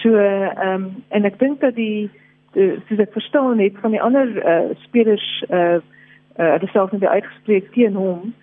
So 0.00 0.14
ehm 0.14 0.74
um, 0.74 1.04
en 1.08 1.24
ek 1.24 1.38
dink 1.38 1.60
dat 1.60 1.74
die 1.74 2.10
soos 2.88 2.98
ek 2.98 3.12
verstaan 3.12 3.58
het 3.58 3.78
van 3.80 3.90
die 3.90 4.02
ander 4.02 4.26
uh, 4.26 4.74
spelers 4.78 5.44
uh 5.50 5.78
uh 6.38 6.72
selfs 6.72 6.92
net 6.92 7.04
uitgespreek 7.04 7.72
teen 7.72 7.94
hom 7.94 8.34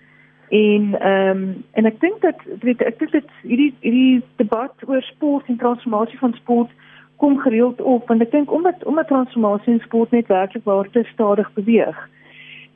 en 0.48 0.94
ehm 1.00 1.30
um, 1.30 1.64
en 1.72 1.84
ek 1.84 2.00
dink 2.00 2.20
dat 2.20 2.40
weet 2.60 2.82
ek 2.82 2.98
dink 2.98 3.12
dit 3.12 3.30
hierdie 3.42 3.74
hierdie 3.80 4.22
debat 4.36 4.74
oor 4.86 5.02
sport 5.02 5.46
en 5.46 5.56
transformasie 5.56 6.18
van 6.18 6.32
sport 6.32 6.70
kom 7.16 7.38
gereeld 7.38 7.80
op 7.80 8.08
want 8.08 8.20
ek 8.20 8.30
dink 8.30 8.52
omdat 8.52 8.84
omdat 8.84 9.06
transformasie 9.06 9.72
in 9.72 9.80
sport 9.80 10.10
net 10.10 10.26
werklik 10.26 10.64
waar 10.64 10.90
te 10.90 11.04
stadig 11.12 11.52
beweeg. 11.52 12.08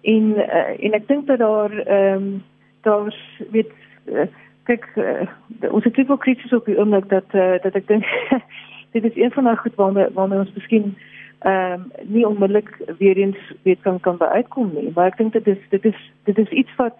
En 0.02 0.34
uh, 0.36 0.84
en 0.84 0.92
ek 0.92 1.08
dink 1.08 1.26
dat 1.26 1.38
daar 1.38 1.72
ehm 1.78 2.22
um, 2.22 2.42
daar 2.80 3.14
weet 3.50 3.72
uh, 4.06 4.26
kyk 4.64 4.86
uh, 4.96 5.28
ons 5.72 5.84
het 5.84 5.96
baie 6.06 6.18
krities 6.18 6.52
op 6.52 6.64
die 6.64 6.78
oomblik 6.78 7.08
dat 7.08 7.34
uh, 7.34 7.58
dat 7.62 7.74
ek 7.74 7.86
dink 7.86 8.04
dit 8.94 9.04
is 9.04 9.16
een 9.16 9.30
van 9.30 9.44
daai 9.44 9.56
goed 9.56 9.74
waarmee 9.74 10.08
waarmee 10.14 10.38
ons 10.38 10.54
miskien 10.54 10.94
ehm 11.40 11.72
um, 11.72 11.84
nie 12.02 12.26
onmiddellik 12.26 12.70
weer 12.98 13.16
eens 13.16 13.52
weet 13.62 13.80
kan 13.80 14.00
kan 14.00 14.20
uitkom 14.20 14.72
nie. 14.74 14.90
Maar 14.94 15.12
ek 15.12 15.16
dink 15.16 15.32
dit 15.32 15.46
is 15.46 15.62
dit 15.68 15.84
is 15.84 16.00
dit 16.24 16.38
is 16.38 16.48
iets 16.48 16.76
wat 16.76 16.96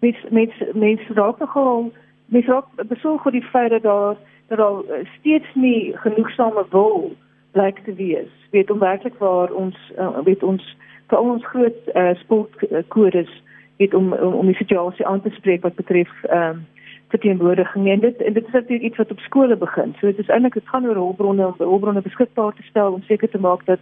met 0.00 0.16
met 0.30 0.74
mense 0.74 1.14
raak 1.14 1.38
nogal 1.38 1.92
mense 2.26 2.50
raak 2.50 2.66
besorg 2.88 3.24
oor 3.26 3.32
die 3.32 3.50
feit 3.54 3.70
dat 3.70 3.82
daar 3.82 4.16
dat 4.52 4.58
daar 4.58 5.06
steeds 5.18 5.54
nie 5.54 5.96
genoegsame 6.04 6.64
wil 6.70 7.12
blyk 7.52 7.78
te 7.84 7.94
wees 7.94 8.32
weet 8.50 8.70
om 8.70 8.78
werklik 8.78 9.14
waar 9.18 9.52
ons 9.52 9.76
uh, 9.98 10.18
weet 10.24 10.42
ons 10.42 10.76
vir 11.08 11.18
ons 11.18 11.46
groot 11.46 11.80
uh, 11.94 12.10
sportkodes 12.24 13.32
weet 13.76 13.94
om, 13.94 14.12
om 14.12 14.34
om 14.42 14.46
die 14.46 14.60
situasie 14.60 15.06
aan 15.06 15.22
te 15.22 15.34
spreek 15.38 15.62
wat 15.62 15.80
betref 15.80 16.12
ehm 16.22 16.48
um, 16.48 16.66
verteenwoordiging 17.12 17.88
en 17.92 18.00
dit 18.00 18.22
en 18.26 18.32
dit 18.32 18.46
is 18.46 18.52
natuurlik 18.52 18.84
iets 18.84 18.96
wat 18.96 19.10
op 19.10 19.18
skole 19.18 19.56
begin. 19.56 19.94
So 19.98 20.06
dit 20.06 20.18
is 20.18 20.28
eintlik 20.28 20.54
dit 20.54 20.68
gaan 20.68 20.86
oor 20.86 21.00
hulpbronne 21.00 21.46
om 21.46 21.54
hulpbronne 21.58 22.02
beskikbaar 22.02 22.54
te 22.56 22.62
stel 22.62 22.92
om 22.92 23.02
seker 23.02 23.28
te 23.30 23.40
maak 23.40 23.66
dat 23.66 23.80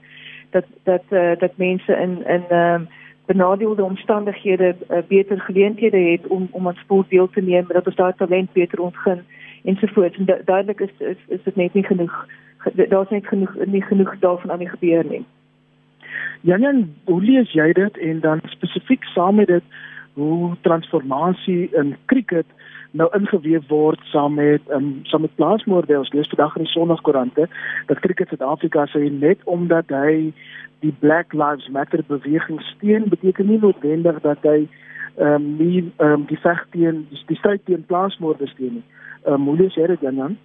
dat 0.50 0.66
dat 0.83 1.04
uh, 1.11 1.37
dat 1.38 1.56
mense 1.56 1.92
in 1.92 2.16
in 2.26 2.44
ehm 2.48 2.83
uh, 2.83 2.88
benadeelde 3.26 3.85
omstandighede 3.85 4.74
uh, 4.74 4.98
beter 5.09 5.40
geleenthede 5.40 5.98
het 5.98 6.26
om 6.26 6.48
om 6.50 6.66
aan 6.68 6.83
sport 6.83 7.11
deel 7.11 7.28
te 7.30 7.40
neem, 7.40 7.66
dat 7.68 7.87
ons 7.87 7.96
daai 7.96 8.12
talent 8.16 8.52
beter 8.52 8.80
ontgin 8.80 9.22
ensovoorts. 9.64 10.16
En 10.16 10.25
du 10.25 10.37
duidelik 10.44 10.81
is 10.81 10.94
is 10.99 11.16
is 11.29 11.42
dit 11.44 11.57
net 11.57 11.75
nie 11.75 11.85
genoeg 11.85 12.27
daar's 12.88 13.11
net 13.11 13.27
genoeg 13.27 13.55
nie 13.64 13.83
genoeg 13.83 14.18
daarvan 14.18 14.51
aan 14.51 14.59
die 14.59 14.68
gebeur 14.68 15.05
nie. 15.05 15.25
Janjan, 16.40 16.94
hoe 17.05 17.23
lees 17.23 17.53
jy 17.53 17.73
dit 17.73 17.99
en 17.99 18.20
dan 18.20 18.40
spesifiek 18.44 19.05
saam 19.05 19.35
met 19.35 19.46
dit 19.46 19.62
hoe 20.12 20.57
transformasie 20.61 21.68
in 21.73 21.96
cricket 22.07 22.46
nou 22.90 23.09
ingeweef 23.14 23.66
word 23.68 24.01
saam 24.11 24.35
met 24.35 24.62
um, 24.75 25.01
saam 25.03 25.20
met 25.20 25.35
plaasmoorde 25.38 25.99
ons 25.99 26.12
lees 26.12 26.31
vandag 26.33 26.57
in 26.57 26.66
die 26.66 26.73
Sondagkoerante 26.73 27.46
dat 27.87 28.01
Cricket 28.03 28.33
Suid-Afrika 28.33 28.87
sê 28.90 29.07
net 29.11 29.44
omdat 29.44 29.92
hy 29.94 30.33
die 30.83 30.94
Black 31.03 31.33
Lives 31.37 31.68
Matter 31.68 32.03
beweging 32.09 32.59
steun 32.73 33.09
beteken 33.12 33.46
nie 33.46 33.61
noodwendig 33.62 34.18
dat 34.27 34.42
hy 34.49 34.64
ehm 34.64 35.35
um, 35.35 35.46
nie 35.59 35.85
ehm 35.85 36.23
um, 36.23 36.27
die 36.27 36.40
veg 36.42 36.64
teen 36.75 37.05
die, 37.11 37.23
die 37.31 37.38
stryd 37.38 37.62
teen 37.68 37.87
plaasmoorde 37.87 38.49
steun 38.51 38.81
nie. 38.81 38.87
Um, 39.26 39.46
hoe 39.46 39.56
lees 39.56 39.74
jy 39.74 39.87
dit 39.87 40.00
dan? 40.00 40.38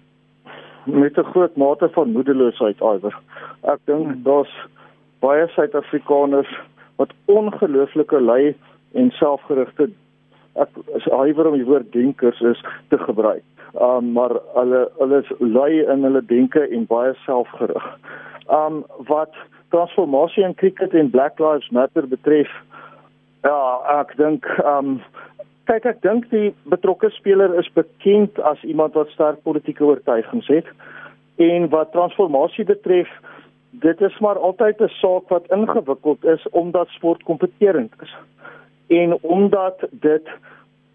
Met 0.84 1.18
'n 1.18 1.30
groot 1.32 1.56
mate 1.56 1.88
van 1.88 2.12
moedeloosheid 2.12 2.80
iwer. 2.80 3.14
Ek 3.62 3.80
dink 3.84 4.06
hmm. 4.06 4.22
daar's 4.22 4.52
baie 5.20 5.48
Suid-Afrikaners 5.48 6.50
wat 6.96 7.12
ongelooflike 7.24 8.20
lui 8.20 8.54
en 8.92 9.10
selfgerigte 9.10 9.90
ek 10.56 10.78
is 10.96 11.04
huiwer 11.12 11.50
om 11.50 11.58
die 11.58 11.68
woord 11.68 11.92
denkers 11.92 12.40
is 12.40 12.62
te 12.88 12.98
gebruik. 12.98 13.44
Um 13.80 14.12
maar 14.16 14.32
hulle 14.54 14.86
hulle 15.00 15.20
is 15.24 15.32
lui 15.40 15.82
in 15.84 16.06
hulle 16.06 16.22
denke 16.24 16.64
en 16.68 16.86
baie 16.88 17.12
selfgerig. 17.24 17.86
Um 18.52 18.84
wat 19.10 19.34
transformasie 19.74 20.44
in 20.44 20.54
cricket 20.54 20.94
en 20.94 21.10
Black 21.10 21.40
Lives 21.42 21.68
Matter 21.70 22.08
betref, 22.08 22.52
ja, 23.44 23.58
ek 24.00 24.16
dink 24.16 24.48
um 24.64 25.00
kyk 25.66 25.86
ek 25.90 26.02
dink 26.02 26.28
die 26.30 26.54
betrokke 26.70 27.10
speler 27.10 27.54
is 27.58 27.68
bekend 27.74 28.38
as 28.50 28.62
iemand 28.62 28.94
wat 28.94 29.10
sterk 29.14 29.42
politieke 29.42 29.84
oortuigings 29.84 30.46
het 30.52 30.68
en 31.42 31.68
wat 31.68 31.92
transformasie 31.92 32.64
betref 32.64 33.10
dit 33.70 34.00
is 34.00 34.18
maar 34.24 34.38
altyd 34.38 34.80
'n 34.80 34.92
saak 35.00 35.28
wat 35.28 35.50
ingewikkeld 35.58 36.24
is 36.24 36.46
omdat 36.50 36.88
sport 36.88 37.22
kompeterend 37.22 37.92
is 38.02 38.14
en 38.88 39.18
omdat 39.22 39.88
dit 39.90 40.28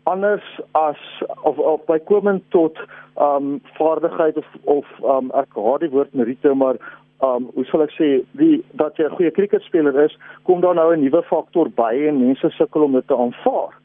anders 0.04 0.60
as 0.72 0.98
of, 1.44 1.58
of 1.58 1.86
bykomend 1.86 2.44
tot 2.50 2.80
um 3.16 3.62
vaardigheid 3.78 4.38
of 4.38 4.48
of 4.64 4.86
um 5.04 5.32
ek 5.32 5.54
haat 5.56 5.80
die 5.80 5.94
woord 5.94 6.14
merite 6.14 6.54
maar 6.54 6.80
um 7.20 7.50
hoe 7.54 7.66
sal 7.66 7.84
ek 7.86 7.94
sê 8.00 8.10
die 8.32 8.64
dat 8.72 8.98
jy 8.98 9.06
'n 9.06 9.16
goeie 9.18 9.32
kriketspeler 9.32 10.00
is 10.06 10.18
kom 10.44 10.62
daar 10.62 10.76
nou 10.76 10.94
'n 10.96 11.04
nuwe 11.04 11.22
faktor 11.24 11.70
by 11.70 11.94
en 12.08 12.26
mense 12.26 12.50
sukkel 12.50 12.84
om 12.84 12.92
dit 12.92 13.08
te 13.08 13.18
aanvaar. 13.18 13.81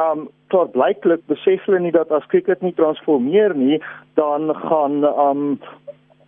Um 0.00 0.28
tot 0.50 0.72
blyklik 0.74 1.22
besef 1.30 1.62
hulle 1.68 1.78
nie 1.80 1.94
dat 1.94 2.10
as 2.10 2.26
kriket 2.32 2.62
nie 2.62 2.74
transformeer 2.74 3.54
nie 3.54 3.78
dan 4.18 4.50
gaan 4.64 5.04
um 5.04 5.44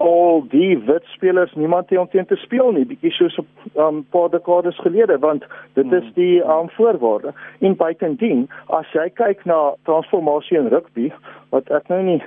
al 0.03 0.43
die 0.51 0.79
wit 0.87 1.05
spelers 1.15 1.53
niemand 1.55 1.89
te 1.89 2.01
omtrent 2.01 2.29
te 2.29 2.39
speel 2.43 2.73
nie 2.75 2.85
bietjie 2.89 3.13
soos 3.15 3.37
'n 3.39 3.47
um, 3.85 4.03
paar 4.15 4.31
dekades 4.31 4.79
gelede 4.83 5.19
want 5.19 5.45
dit 5.79 5.93
is 5.93 6.07
hmm. 6.07 6.15
die 6.15 6.43
um, 6.43 6.71
voorwaarde 6.77 7.33
en 7.61 7.77
buitendien 7.77 8.49
as 8.79 8.87
jy 8.97 9.09
kyk 9.23 9.45
na 9.45 9.75
transformasie 9.89 10.59
in 10.59 10.71
rugby 10.75 11.13
wat 11.51 11.71
ek 11.71 11.89
nou 11.89 12.03
nie 12.03 12.21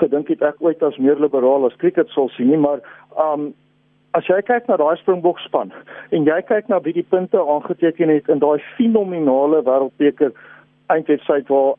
gedink 0.00 0.28
het 0.28 0.42
ek 0.42 0.62
ooit 0.64 0.82
as 0.82 0.96
meer 0.96 1.20
liberaal 1.20 1.66
as 1.66 1.76
cricket 1.82 2.08
sou 2.16 2.28
sien 2.36 2.48
nie 2.52 2.62
maar 2.64 2.80
um, 3.26 3.52
as 4.16 4.26
jy 4.26 4.40
kyk 4.42 4.68
na 4.68 4.76
daai 4.76 4.96
Springbok 4.96 5.40
span 5.44 5.72
en 6.10 6.24
jy 6.24 6.38
kyk 6.48 6.68
na 6.68 6.80
wie 6.84 6.96
die 6.96 7.06
punte 7.06 7.38
aangeteken 7.38 8.08
het 8.08 8.28
in 8.28 8.40
daai 8.44 8.58
fenominale 8.76 9.62
wêreldbeker 9.66 10.32
eindwedstryd 10.88 11.48
waar 11.52 11.76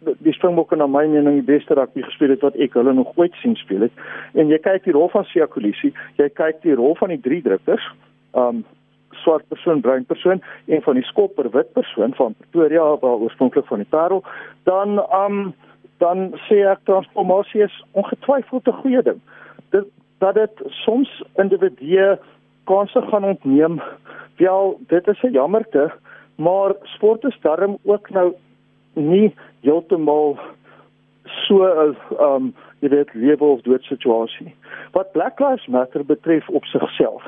die 0.00 0.32
Springbokke 0.32 0.76
na 0.76 0.86
my 0.88 1.04
mening 1.08 1.40
die 1.40 1.46
beste 1.46 1.76
rugby 1.76 2.02
gespeel 2.02 2.32
het 2.34 2.44
wat 2.44 2.56
ek 2.56 2.76
hulle 2.78 2.92
nog 2.96 3.12
ooit 3.20 3.34
sien 3.42 3.56
speel 3.60 3.84
het. 3.84 4.04
En 4.32 4.48
jy 4.48 4.58
kyk 4.64 4.86
die 4.86 4.94
rol 4.96 5.10
van 5.12 5.26
Sia 5.28 5.46
Kolisi, 5.50 5.92
jy 6.16 6.28
kyk 6.32 6.62
die 6.64 6.76
rol 6.78 6.96
van 7.00 7.12
die 7.12 7.20
drie 7.20 7.42
drukkers, 7.44 7.84
um 8.32 8.64
swart 9.20 9.44
persoon, 9.50 9.82
bruin 9.84 10.06
persoon 10.08 10.40
en 10.70 10.82
van 10.86 10.96
die 10.96 11.04
skopper 11.04 11.50
wit 11.52 11.72
persoon 11.76 12.14
van 12.16 12.36
Pretoria 12.38 12.84
waar 13.02 13.24
oorspronklik 13.26 13.66
van 13.68 13.82
die 13.82 13.90
Parel, 13.90 14.22
dan 14.70 15.02
um 15.10 15.50
dan 16.00 16.30
sê 16.46 16.62
ek 16.64 16.86
transformasie 16.88 17.60
is 17.66 17.74
ongetwyfeld 17.92 18.68
'n 18.68 18.80
goeie 18.80 19.02
ding. 19.04 19.20
Dit 19.70 19.84
dat 20.20 20.34
dit 20.36 20.62
soms 20.84 21.22
individue 21.40 22.18
kansse 22.64 23.02
gaan 23.10 23.24
ontneem. 23.24 23.80
Wel, 24.36 24.80
dit 24.86 25.08
is 25.08 25.22
'n 25.22 25.32
jammerte, 25.32 25.92
maar 26.36 26.74
sport 26.82 27.24
is 27.24 27.38
darm 27.40 27.76
ook 27.84 28.10
nou 28.10 28.34
nie 28.94 29.34
heeltemal 29.60 30.38
so 31.24 31.64
'n 31.64 31.96
um 32.20 32.54
jy 32.80 32.88
weet 32.88 33.14
lewe 33.14 33.44
of 33.44 33.60
dood 33.60 33.82
situasie. 33.82 34.54
Wat 34.92 35.12
Black 35.12 35.40
Lives 35.40 35.66
Matter 35.66 36.04
betref 36.04 36.48
op 36.48 36.64
sigself, 36.64 37.22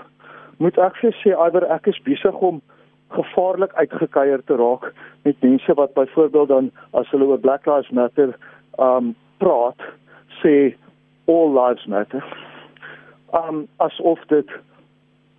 moet 0.56 0.78
ek 0.78 0.96
vir 0.96 1.12
sê 1.12 1.28
iwer 1.28 1.64
ek 1.70 1.86
is 1.86 2.02
besig 2.02 2.34
om 2.34 2.62
gevaarlik 3.08 3.72
uitgekeier 3.72 4.44
te 4.44 4.56
raak 4.56 4.92
met 5.22 5.42
mense 5.42 5.74
wat 5.74 5.94
byvoorbeeld 5.94 6.48
dan 6.48 6.70
as 6.92 7.10
hulle 7.10 7.24
oor 7.24 7.38
Black 7.38 7.66
Lives 7.66 7.90
Matter 7.90 8.34
um 8.78 9.14
praat 9.38 9.80
sê 10.42 10.74
all 11.26 11.52
lives 11.54 11.86
matter. 11.86 12.51
Um 13.32 13.66
asof 13.76 14.20
dit 14.28 14.50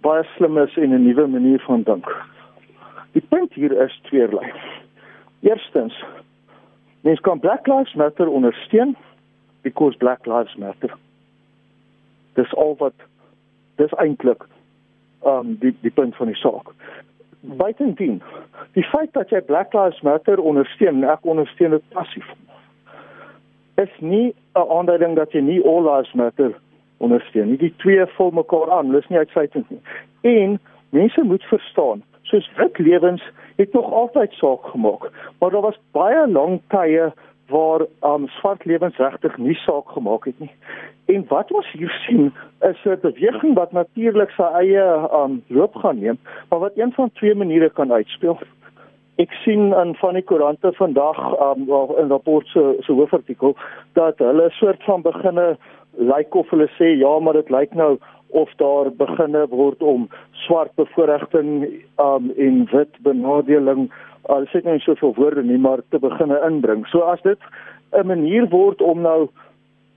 baie 0.02 0.24
slim 0.36 0.58
is 0.58 0.78
en 0.78 0.94
'n 0.94 1.04
nuwe 1.04 1.28
manier 1.28 1.60
van 1.60 1.84
dink. 1.84 2.08
Die 3.12 3.26
punt 3.30 3.54
hier 3.54 3.72
is 3.82 4.00
tweerlei. 4.04 4.52
Eerstens, 5.40 6.04
mens 7.02 7.20
kan 7.20 7.40
Black 7.40 7.68
Lives 7.68 7.94
Matter 7.94 8.28
ondersteun 8.28 8.96
because 9.62 9.98
Black 9.98 10.26
Lives 10.26 10.56
Matter. 10.56 10.98
Dis 12.34 12.56
al 12.56 12.76
wat 12.78 12.94
dis 13.76 13.94
eintlik 13.94 14.46
um 15.22 15.58
die 15.60 15.76
die 15.82 15.92
punt 15.92 16.16
van 16.16 16.28
die 16.28 16.36
saak. 16.36 16.74
Buitendien, 17.40 18.22
die 18.72 18.84
feit 18.84 19.14
dat 19.14 19.30
jy 19.30 19.42
Black 19.42 19.74
Lives 19.74 20.02
Matter 20.02 20.40
ondersteun, 20.40 21.04
ek 21.04 21.26
ondersteun 21.26 21.70
dit 21.70 21.90
passief 21.90 22.28
is 23.76 23.90
nie 24.00 24.36
'n 24.56 24.70
aanduiding 24.70 25.16
dat 25.16 25.32
jy 25.32 25.42
nie 25.42 25.66
all 25.66 25.84
lives 25.84 26.14
matter 26.14 26.54
ondersteun 27.06 27.52
nie. 27.52 27.60
Die 27.62 27.74
twee 27.84 28.06
vul 28.16 28.32
mekaar 28.36 28.72
aan, 28.72 28.94
dis 28.96 29.08
nie 29.12 29.22
uitsluitend 29.22 29.70
nie. 29.70 29.82
En 30.22 30.58
mense 30.96 31.24
moet 31.24 31.44
verstaan, 31.52 32.04
soos 32.30 32.50
wit 32.58 32.78
lewens 32.78 33.24
het 33.60 33.74
nog 33.74 33.92
altyd 33.92 34.34
saak 34.40 34.66
gemaak, 34.74 35.12
maar 35.40 35.52
daar 35.54 35.68
was 35.68 35.80
baie 35.92 36.28
lang 36.32 36.62
tye 36.74 37.12
waar 37.52 37.86
um, 38.08 38.28
swart 38.40 38.66
lewens 38.66 38.98
regtig 38.98 39.38
nie 39.38 39.56
saak 39.66 39.90
gemaak 39.94 40.26
het 40.26 40.40
nie. 40.40 40.52
En 41.12 41.26
wat 41.28 41.52
ons 41.52 41.72
hier 41.72 41.92
sien 42.08 42.32
is 42.62 42.84
'n 42.86 43.00
beweging 43.02 43.54
wat 43.54 43.72
natuurlik 43.72 44.32
sy 44.32 44.50
eie 44.64 44.86
um, 45.22 45.44
loop 45.48 45.76
gaan 45.76 46.00
neem, 46.00 46.20
maar 46.50 46.60
wat 46.60 46.78
een 46.78 46.94
van 46.94 47.12
twee 47.12 47.36
maniere 47.36 47.70
kan 47.70 47.92
uitspeel 47.94 48.40
ek 49.22 49.34
sien 49.44 49.74
in 49.78 49.94
van 50.00 50.18
die 50.18 50.26
koerante 50.26 50.72
vandag 50.74 51.20
um, 51.46 51.68
in 52.02 52.10
rapport 52.10 52.48
se 52.50 52.64
se 52.82 52.92
hoofartikel 52.92 53.56
dat 53.94 54.18
hulle 54.18 54.50
soort 54.58 54.84
van 54.84 55.06
beginne 55.06 55.58
lyk 55.98 56.36
of 56.36 56.50
hulle 56.50 56.68
sê 56.78 56.94
ja 56.98 57.20
maar 57.20 57.34
dit 57.34 57.50
lyk 57.50 57.74
nou 57.74 57.98
of 58.34 58.50
daar 58.58 58.90
beginne 58.98 59.46
word 59.50 59.82
om 59.82 60.08
swart 60.46 60.74
bevoordiging 60.76 61.68
um, 62.02 62.32
en 62.38 62.64
wit 62.72 62.98
benadeling. 63.06 63.92
Al 64.34 64.48
sê 64.50 64.64
net 64.66 64.82
soveel 64.82 65.14
woorde 65.20 65.44
nie 65.44 65.60
maar 65.62 65.84
te 65.90 66.00
beginne 66.02 66.40
inbring. 66.48 66.88
So 66.90 67.06
as 67.14 67.22
dit 67.22 67.40
'n 67.94 68.08
manier 68.08 68.50
word 68.50 68.82
om 68.82 69.02
nou 69.02 69.30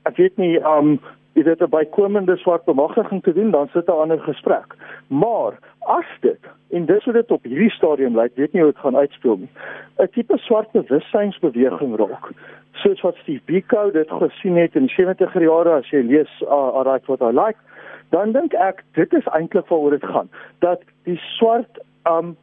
ek 0.04 0.16
weet 0.16 0.36
nie 0.36 0.58
um 0.60 0.98
jy 1.36 1.44
weet 1.44 1.62
'n 1.62 1.70
bykomende 1.70 2.36
swart 2.36 2.64
bemagtiging 2.64 3.22
te 3.22 3.32
doen 3.32 3.50
dan 3.50 3.68
sit 3.72 3.88
'n 3.88 4.00
ander 4.02 4.20
gesprek 4.20 4.76
maar 5.08 5.58
as 5.86 6.08
dit 6.20 6.40
en 6.68 6.86
dis 6.86 7.04
hoe 7.04 7.12
dit 7.12 7.30
op 7.30 7.44
hierdie 7.46 7.70
stadium 7.70 8.18
lyk, 8.18 8.34
weet 8.34 8.52
nie 8.52 8.62
hoe 8.62 8.72
dit 8.72 8.82
gaan 8.82 8.96
uitspeel 8.96 9.36
nie. 9.36 9.50
'n 9.98 10.08
Tipe 10.12 10.38
swart 10.38 10.70
bewussynsbeweging 10.72 11.96
raak, 11.96 12.30
soos 12.82 13.00
wat 13.00 13.16
Steve 13.22 13.42
Biko 13.44 13.90
dit 13.90 14.10
gesien 14.10 14.56
het 14.56 14.74
in 14.74 14.86
die 14.86 14.94
70er 14.96 15.42
jare 15.42 15.78
as 15.78 15.90
jy 15.90 16.02
lees 16.02 16.32
uh, 16.42 16.82
like 16.84 17.06
what 17.06 17.22
I 17.22 17.30
like, 17.30 17.58
dan 18.10 18.32
dink 18.32 18.54
ek 18.54 18.82
dit 18.94 19.12
is 19.12 19.26
eintlik 19.26 19.68
waaroor 19.68 19.90
dit 19.90 20.04
gaan, 20.04 20.28
dat 20.58 20.82
die 21.04 21.20
swart 21.38 21.80
um 22.10 22.36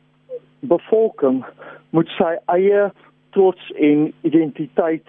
bevolking 0.59 1.43
moet 1.89 2.07
sy 2.17 2.37
eie 2.45 2.91
trots 3.35 3.71
en 3.75 4.13
identiteit 4.21 5.07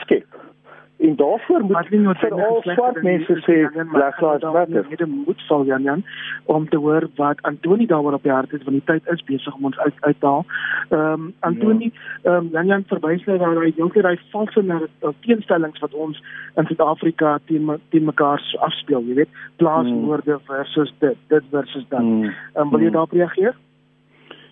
skep 0.00 0.30
en 0.96 1.16
daarvoor 1.16 1.64
moet 1.64 1.90
nie 1.90 2.14
vir 2.20 2.34
al 2.46 2.60
swart 2.62 3.02
mense 3.02 3.36
sê 3.44 3.56
Black 3.92 4.20
Lives 4.20 4.42
Matter. 4.42 4.86
Dit 4.96 5.06
moet 5.06 5.40
sal 5.48 5.64
Jan 5.64 5.82
Jan 5.82 6.04
om 6.44 6.68
te 6.68 6.76
hoor 6.76 7.08
wat 7.16 7.42
Antoni 7.42 7.86
daaroor 7.86 8.12
op 8.12 8.22
die 8.22 8.32
hart 8.32 8.50
het 8.50 8.64
want 8.64 8.78
die 8.78 8.86
tyd 8.86 9.10
is 9.12 9.24
besig 9.24 9.54
om 9.54 9.64
ons 9.70 9.78
uit 9.78 9.94
uit 10.00 10.20
te 10.20 10.26
haal. 10.26 10.46
Ehm 10.88 11.12
um, 11.12 11.34
Antoni, 11.40 11.92
ehm 12.22 12.34
um, 12.34 12.48
Jan 12.52 12.66
Jan 12.66 12.86
verwys 12.88 13.26
nou 13.26 13.38
na 13.38 13.50
hy 13.60 13.72
dink 13.76 13.98
hy 13.98 14.14
valse 14.30 14.62
na 14.62 14.80
teenstellings 15.26 15.82
wat 15.82 15.94
ons 15.94 16.22
in 16.56 16.66
Suid-Afrika 16.70 17.38
teen 17.50 17.70
teen 17.90 18.04
mekaar 18.04 18.42
afspeel, 18.68 19.02
jy 19.02 19.14
weet, 19.14 19.38
plaaswoorde 19.56 20.38
hmm. 20.38 20.46
versus 20.46 20.94
dit, 20.98 21.18
dit 21.28 21.44
versus 21.50 21.86
dat. 21.88 22.00
Ehm 22.00 22.24
hmm. 22.24 22.34
um, 22.56 22.70
wil 22.70 22.80
jy 22.80 22.86
hmm. 22.86 22.98
daarop 22.98 23.12
reageer? 23.12 23.54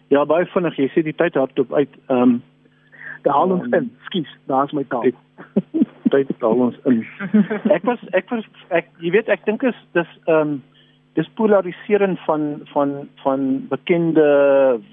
Ja, 0.09 0.25
baie 0.25 0.47
vinnig. 0.47 0.77
Jy 0.77 0.91
sê 0.93 1.07
die 1.07 1.17
tyd 1.17 1.39
hardop 1.39 1.73
uit. 1.73 1.99
Ehm 2.09 2.23
um, 2.23 2.41
daar 3.23 3.39
haal 3.39 3.59
ons 3.59 3.67
um, 3.71 3.75
in. 3.79 3.91
Skus, 4.11 4.39
daar's 4.51 4.73
my 4.73 4.85
taal. 4.91 5.13
tyd 6.13 6.31
daal 6.43 6.67
ons 6.69 6.79
in. 6.89 7.03
Ek 7.77 7.87
was 7.89 8.03
ek 8.17 8.29
was 8.33 8.47
ek 8.71 8.91
jy 9.05 9.15
weet 9.17 9.31
ek 9.33 9.47
dink 9.49 9.65
is 9.67 9.79
dis 9.97 10.19
ehm 10.27 10.57
um, 10.57 10.61
dis 11.17 11.29
polarisering 11.37 12.17
van 12.27 12.63
van 12.73 12.93
van 13.21 13.41
bekende 13.69 14.25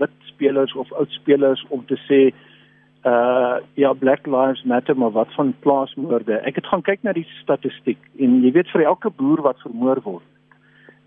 wit 0.01 0.15
spelers 0.27 0.73
of 0.75 0.91
oud 0.99 1.11
spelers 1.15 1.63
om 1.69 1.85
te 1.87 1.95
sê 2.07 2.19
uh 3.07 3.59
ja 3.79 3.93
Black 3.93 4.27
Lives 4.27 4.63
Matter 4.67 4.97
maar 4.97 5.15
wat 5.15 5.31
van 5.37 5.53
plaasmoorde. 5.63 6.41
Ek 6.43 6.59
het 6.59 6.67
gaan 6.67 6.83
kyk 6.83 7.03
na 7.03 7.15
die 7.15 7.27
statistiek 7.39 8.01
en 8.19 8.41
jy 8.43 8.51
weet 8.57 8.71
vir 8.75 8.83
elke 8.91 9.11
boer 9.21 9.41
wat 9.47 9.63
vermoor 9.63 10.03
word 10.03 10.27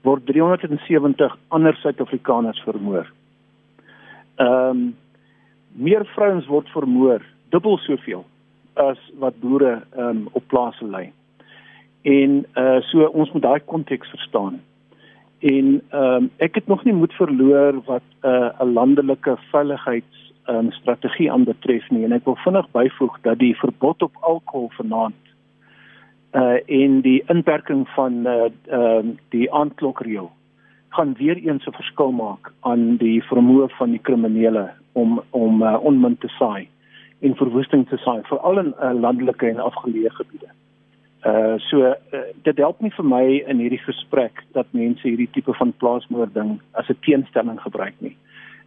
word 0.02 0.24
370 0.26 1.36
ander 1.54 1.76
Suid-Afrikaners 1.84 2.64
vermoor. 2.64 3.12
Ehm 4.40 4.68
um, 4.70 4.82
meer 5.72 6.04
vrouens 6.12 6.44
word 6.52 6.68
vermoor, 6.68 7.22
dubbel 7.48 7.78
soveel 7.80 8.26
as 8.74 8.98
wat 9.18 9.40
boere 9.40 9.82
um, 9.96 10.28
op 10.32 10.46
plase 10.46 10.84
lê. 10.84 11.10
En 12.02 12.44
uh 12.56 12.80
so 12.90 13.06
ons 13.06 13.32
moet 13.32 13.42
daai 13.42 13.60
konteks 13.60 14.10
verstaan. 14.10 14.60
En 15.38 15.82
ehm 15.90 16.22
um, 16.22 16.30
ek 16.36 16.54
het 16.54 16.66
nog 16.66 16.84
nie 16.84 16.94
moed 16.94 17.12
verloor 17.12 17.82
wat 17.84 18.02
'n 18.22 18.26
uh, 18.26 18.50
'n 18.60 18.72
landelike 18.72 19.36
veiligheids 19.50 20.32
um, 20.48 20.70
strategie 20.72 21.32
aanbetref 21.32 21.90
nie 21.90 22.04
en 22.04 22.12
ek 22.12 22.24
wil 22.24 22.38
vinnig 22.44 22.68
byvoeg 22.70 23.18
dat 23.22 23.38
die 23.38 23.54
verbod 23.56 24.02
op 24.02 24.16
alkohol 24.20 24.70
vanaand 24.76 25.20
uh 26.32 26.58
en 26.66 27.00
die 27.00 27.22
inperking 27.26 27.88
van 27.88 28.26
uh 28.26 28.48
ehm 28.66 29.08
uh, 29.08 29.16
die 29.28 29.52
aandklokreël 29.52 30.30
gaan 30.88 31.14
weer 31.18 31.36
eens 31.36 31.66
'n 31.66 31.78
verskil 31.80 32.12
maak 32.12 32.52
aan 32.60 32.96
die 32.96 33.22
vermoë 33.22 33.68
van 33.78 33.90
die 33.90 34.02
kriminele 34.02 34.70
om 34.92 35.22
om 35.30 35.62
uh, 35.62 35.76
onmin 35.84 36.18
te 36.18 36.28
saai 36.28 36.68
en 37.22 37.36
verwoesting 37.38 37.88
te 37.88 37.96
saai 38.02 38.22
veral 38.28 38.58
in 38.58 38.74
uh, 38.74 38.90
landelike 38.98 39.48
en 39.48 39.62
afgeleë 39.62 40.10
gebiede. 40.18 40.50
Uh 41.26 41.54
so 41.58 41.78
uh, 41.86 41.94
dit 42.42 42.58
help 42.58 42.80
nie 42.82 42.90
vir 42.96 43.06
my 43.06 43.24
in 43.46 43.60
hierdie 43.62 43.82
gesprek 43.84 44.42
dat 44.56 44.66
mense 44.74 45.06
hierdie 45.06 45.30
tipe 45.36 45.54
van 45.54 45.70
plaasmoording 45.78 46.56
as 46.72 46.90
'n 46.90 46.98
teenstelling 47.06 47.60
gebruik 47.62 47.94
nie. 47.98 48.16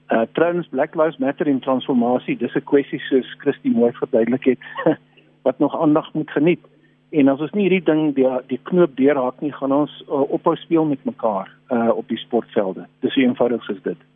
Uh 0.07 0.23
trouens 0.31 0.67
Black 0.67 0.95
Lives 0.95 1.17
Matter 1.17 1.47
in 1.47 1.59
transformasie, 1.59 2.37
dis 2.37 2.55
'n 2.55 2.63
kwessie 2.63 2.99
soos 3.09 3.35
Christie 3.43 3.71
mooi 3.71 3.91
verduidelik 3.91 4.45
het 4.45 4.59
wat 5.45 5.59
nog 5.59 5.75
aandag 5.81 6.13
moet 6.13 6.31
geniet. 6.31 6.63
En 7.11 7.27
as 7.27 7.39
ons 7.39 7.51
nie 7.51 7.67
hierdie 7.67 7.83
ding 7.83 8.15
die 8.15 8.27
die 8.47 8.59
knoop 8.63 8.95
deurhaak 8.95 9.41
nie, 9.41 9.51
gaan 9.51 9.71
ons 9.71 10.03
uh, 10.07 10.31
ophou 10.31 10.55
speel 10.55 10.85
met 10.85 11.03
mekaar 11.03 11.51
uh 11.69 11.91
op 11.97 12.07
die 12.07 12.17
sportvelde. 12.17 12.87
Dis 12.99 13.13
so 13.13 13.21
eenvoudig 13.21 13.63
soos 13.63 13.81
dit. 13.81 14.14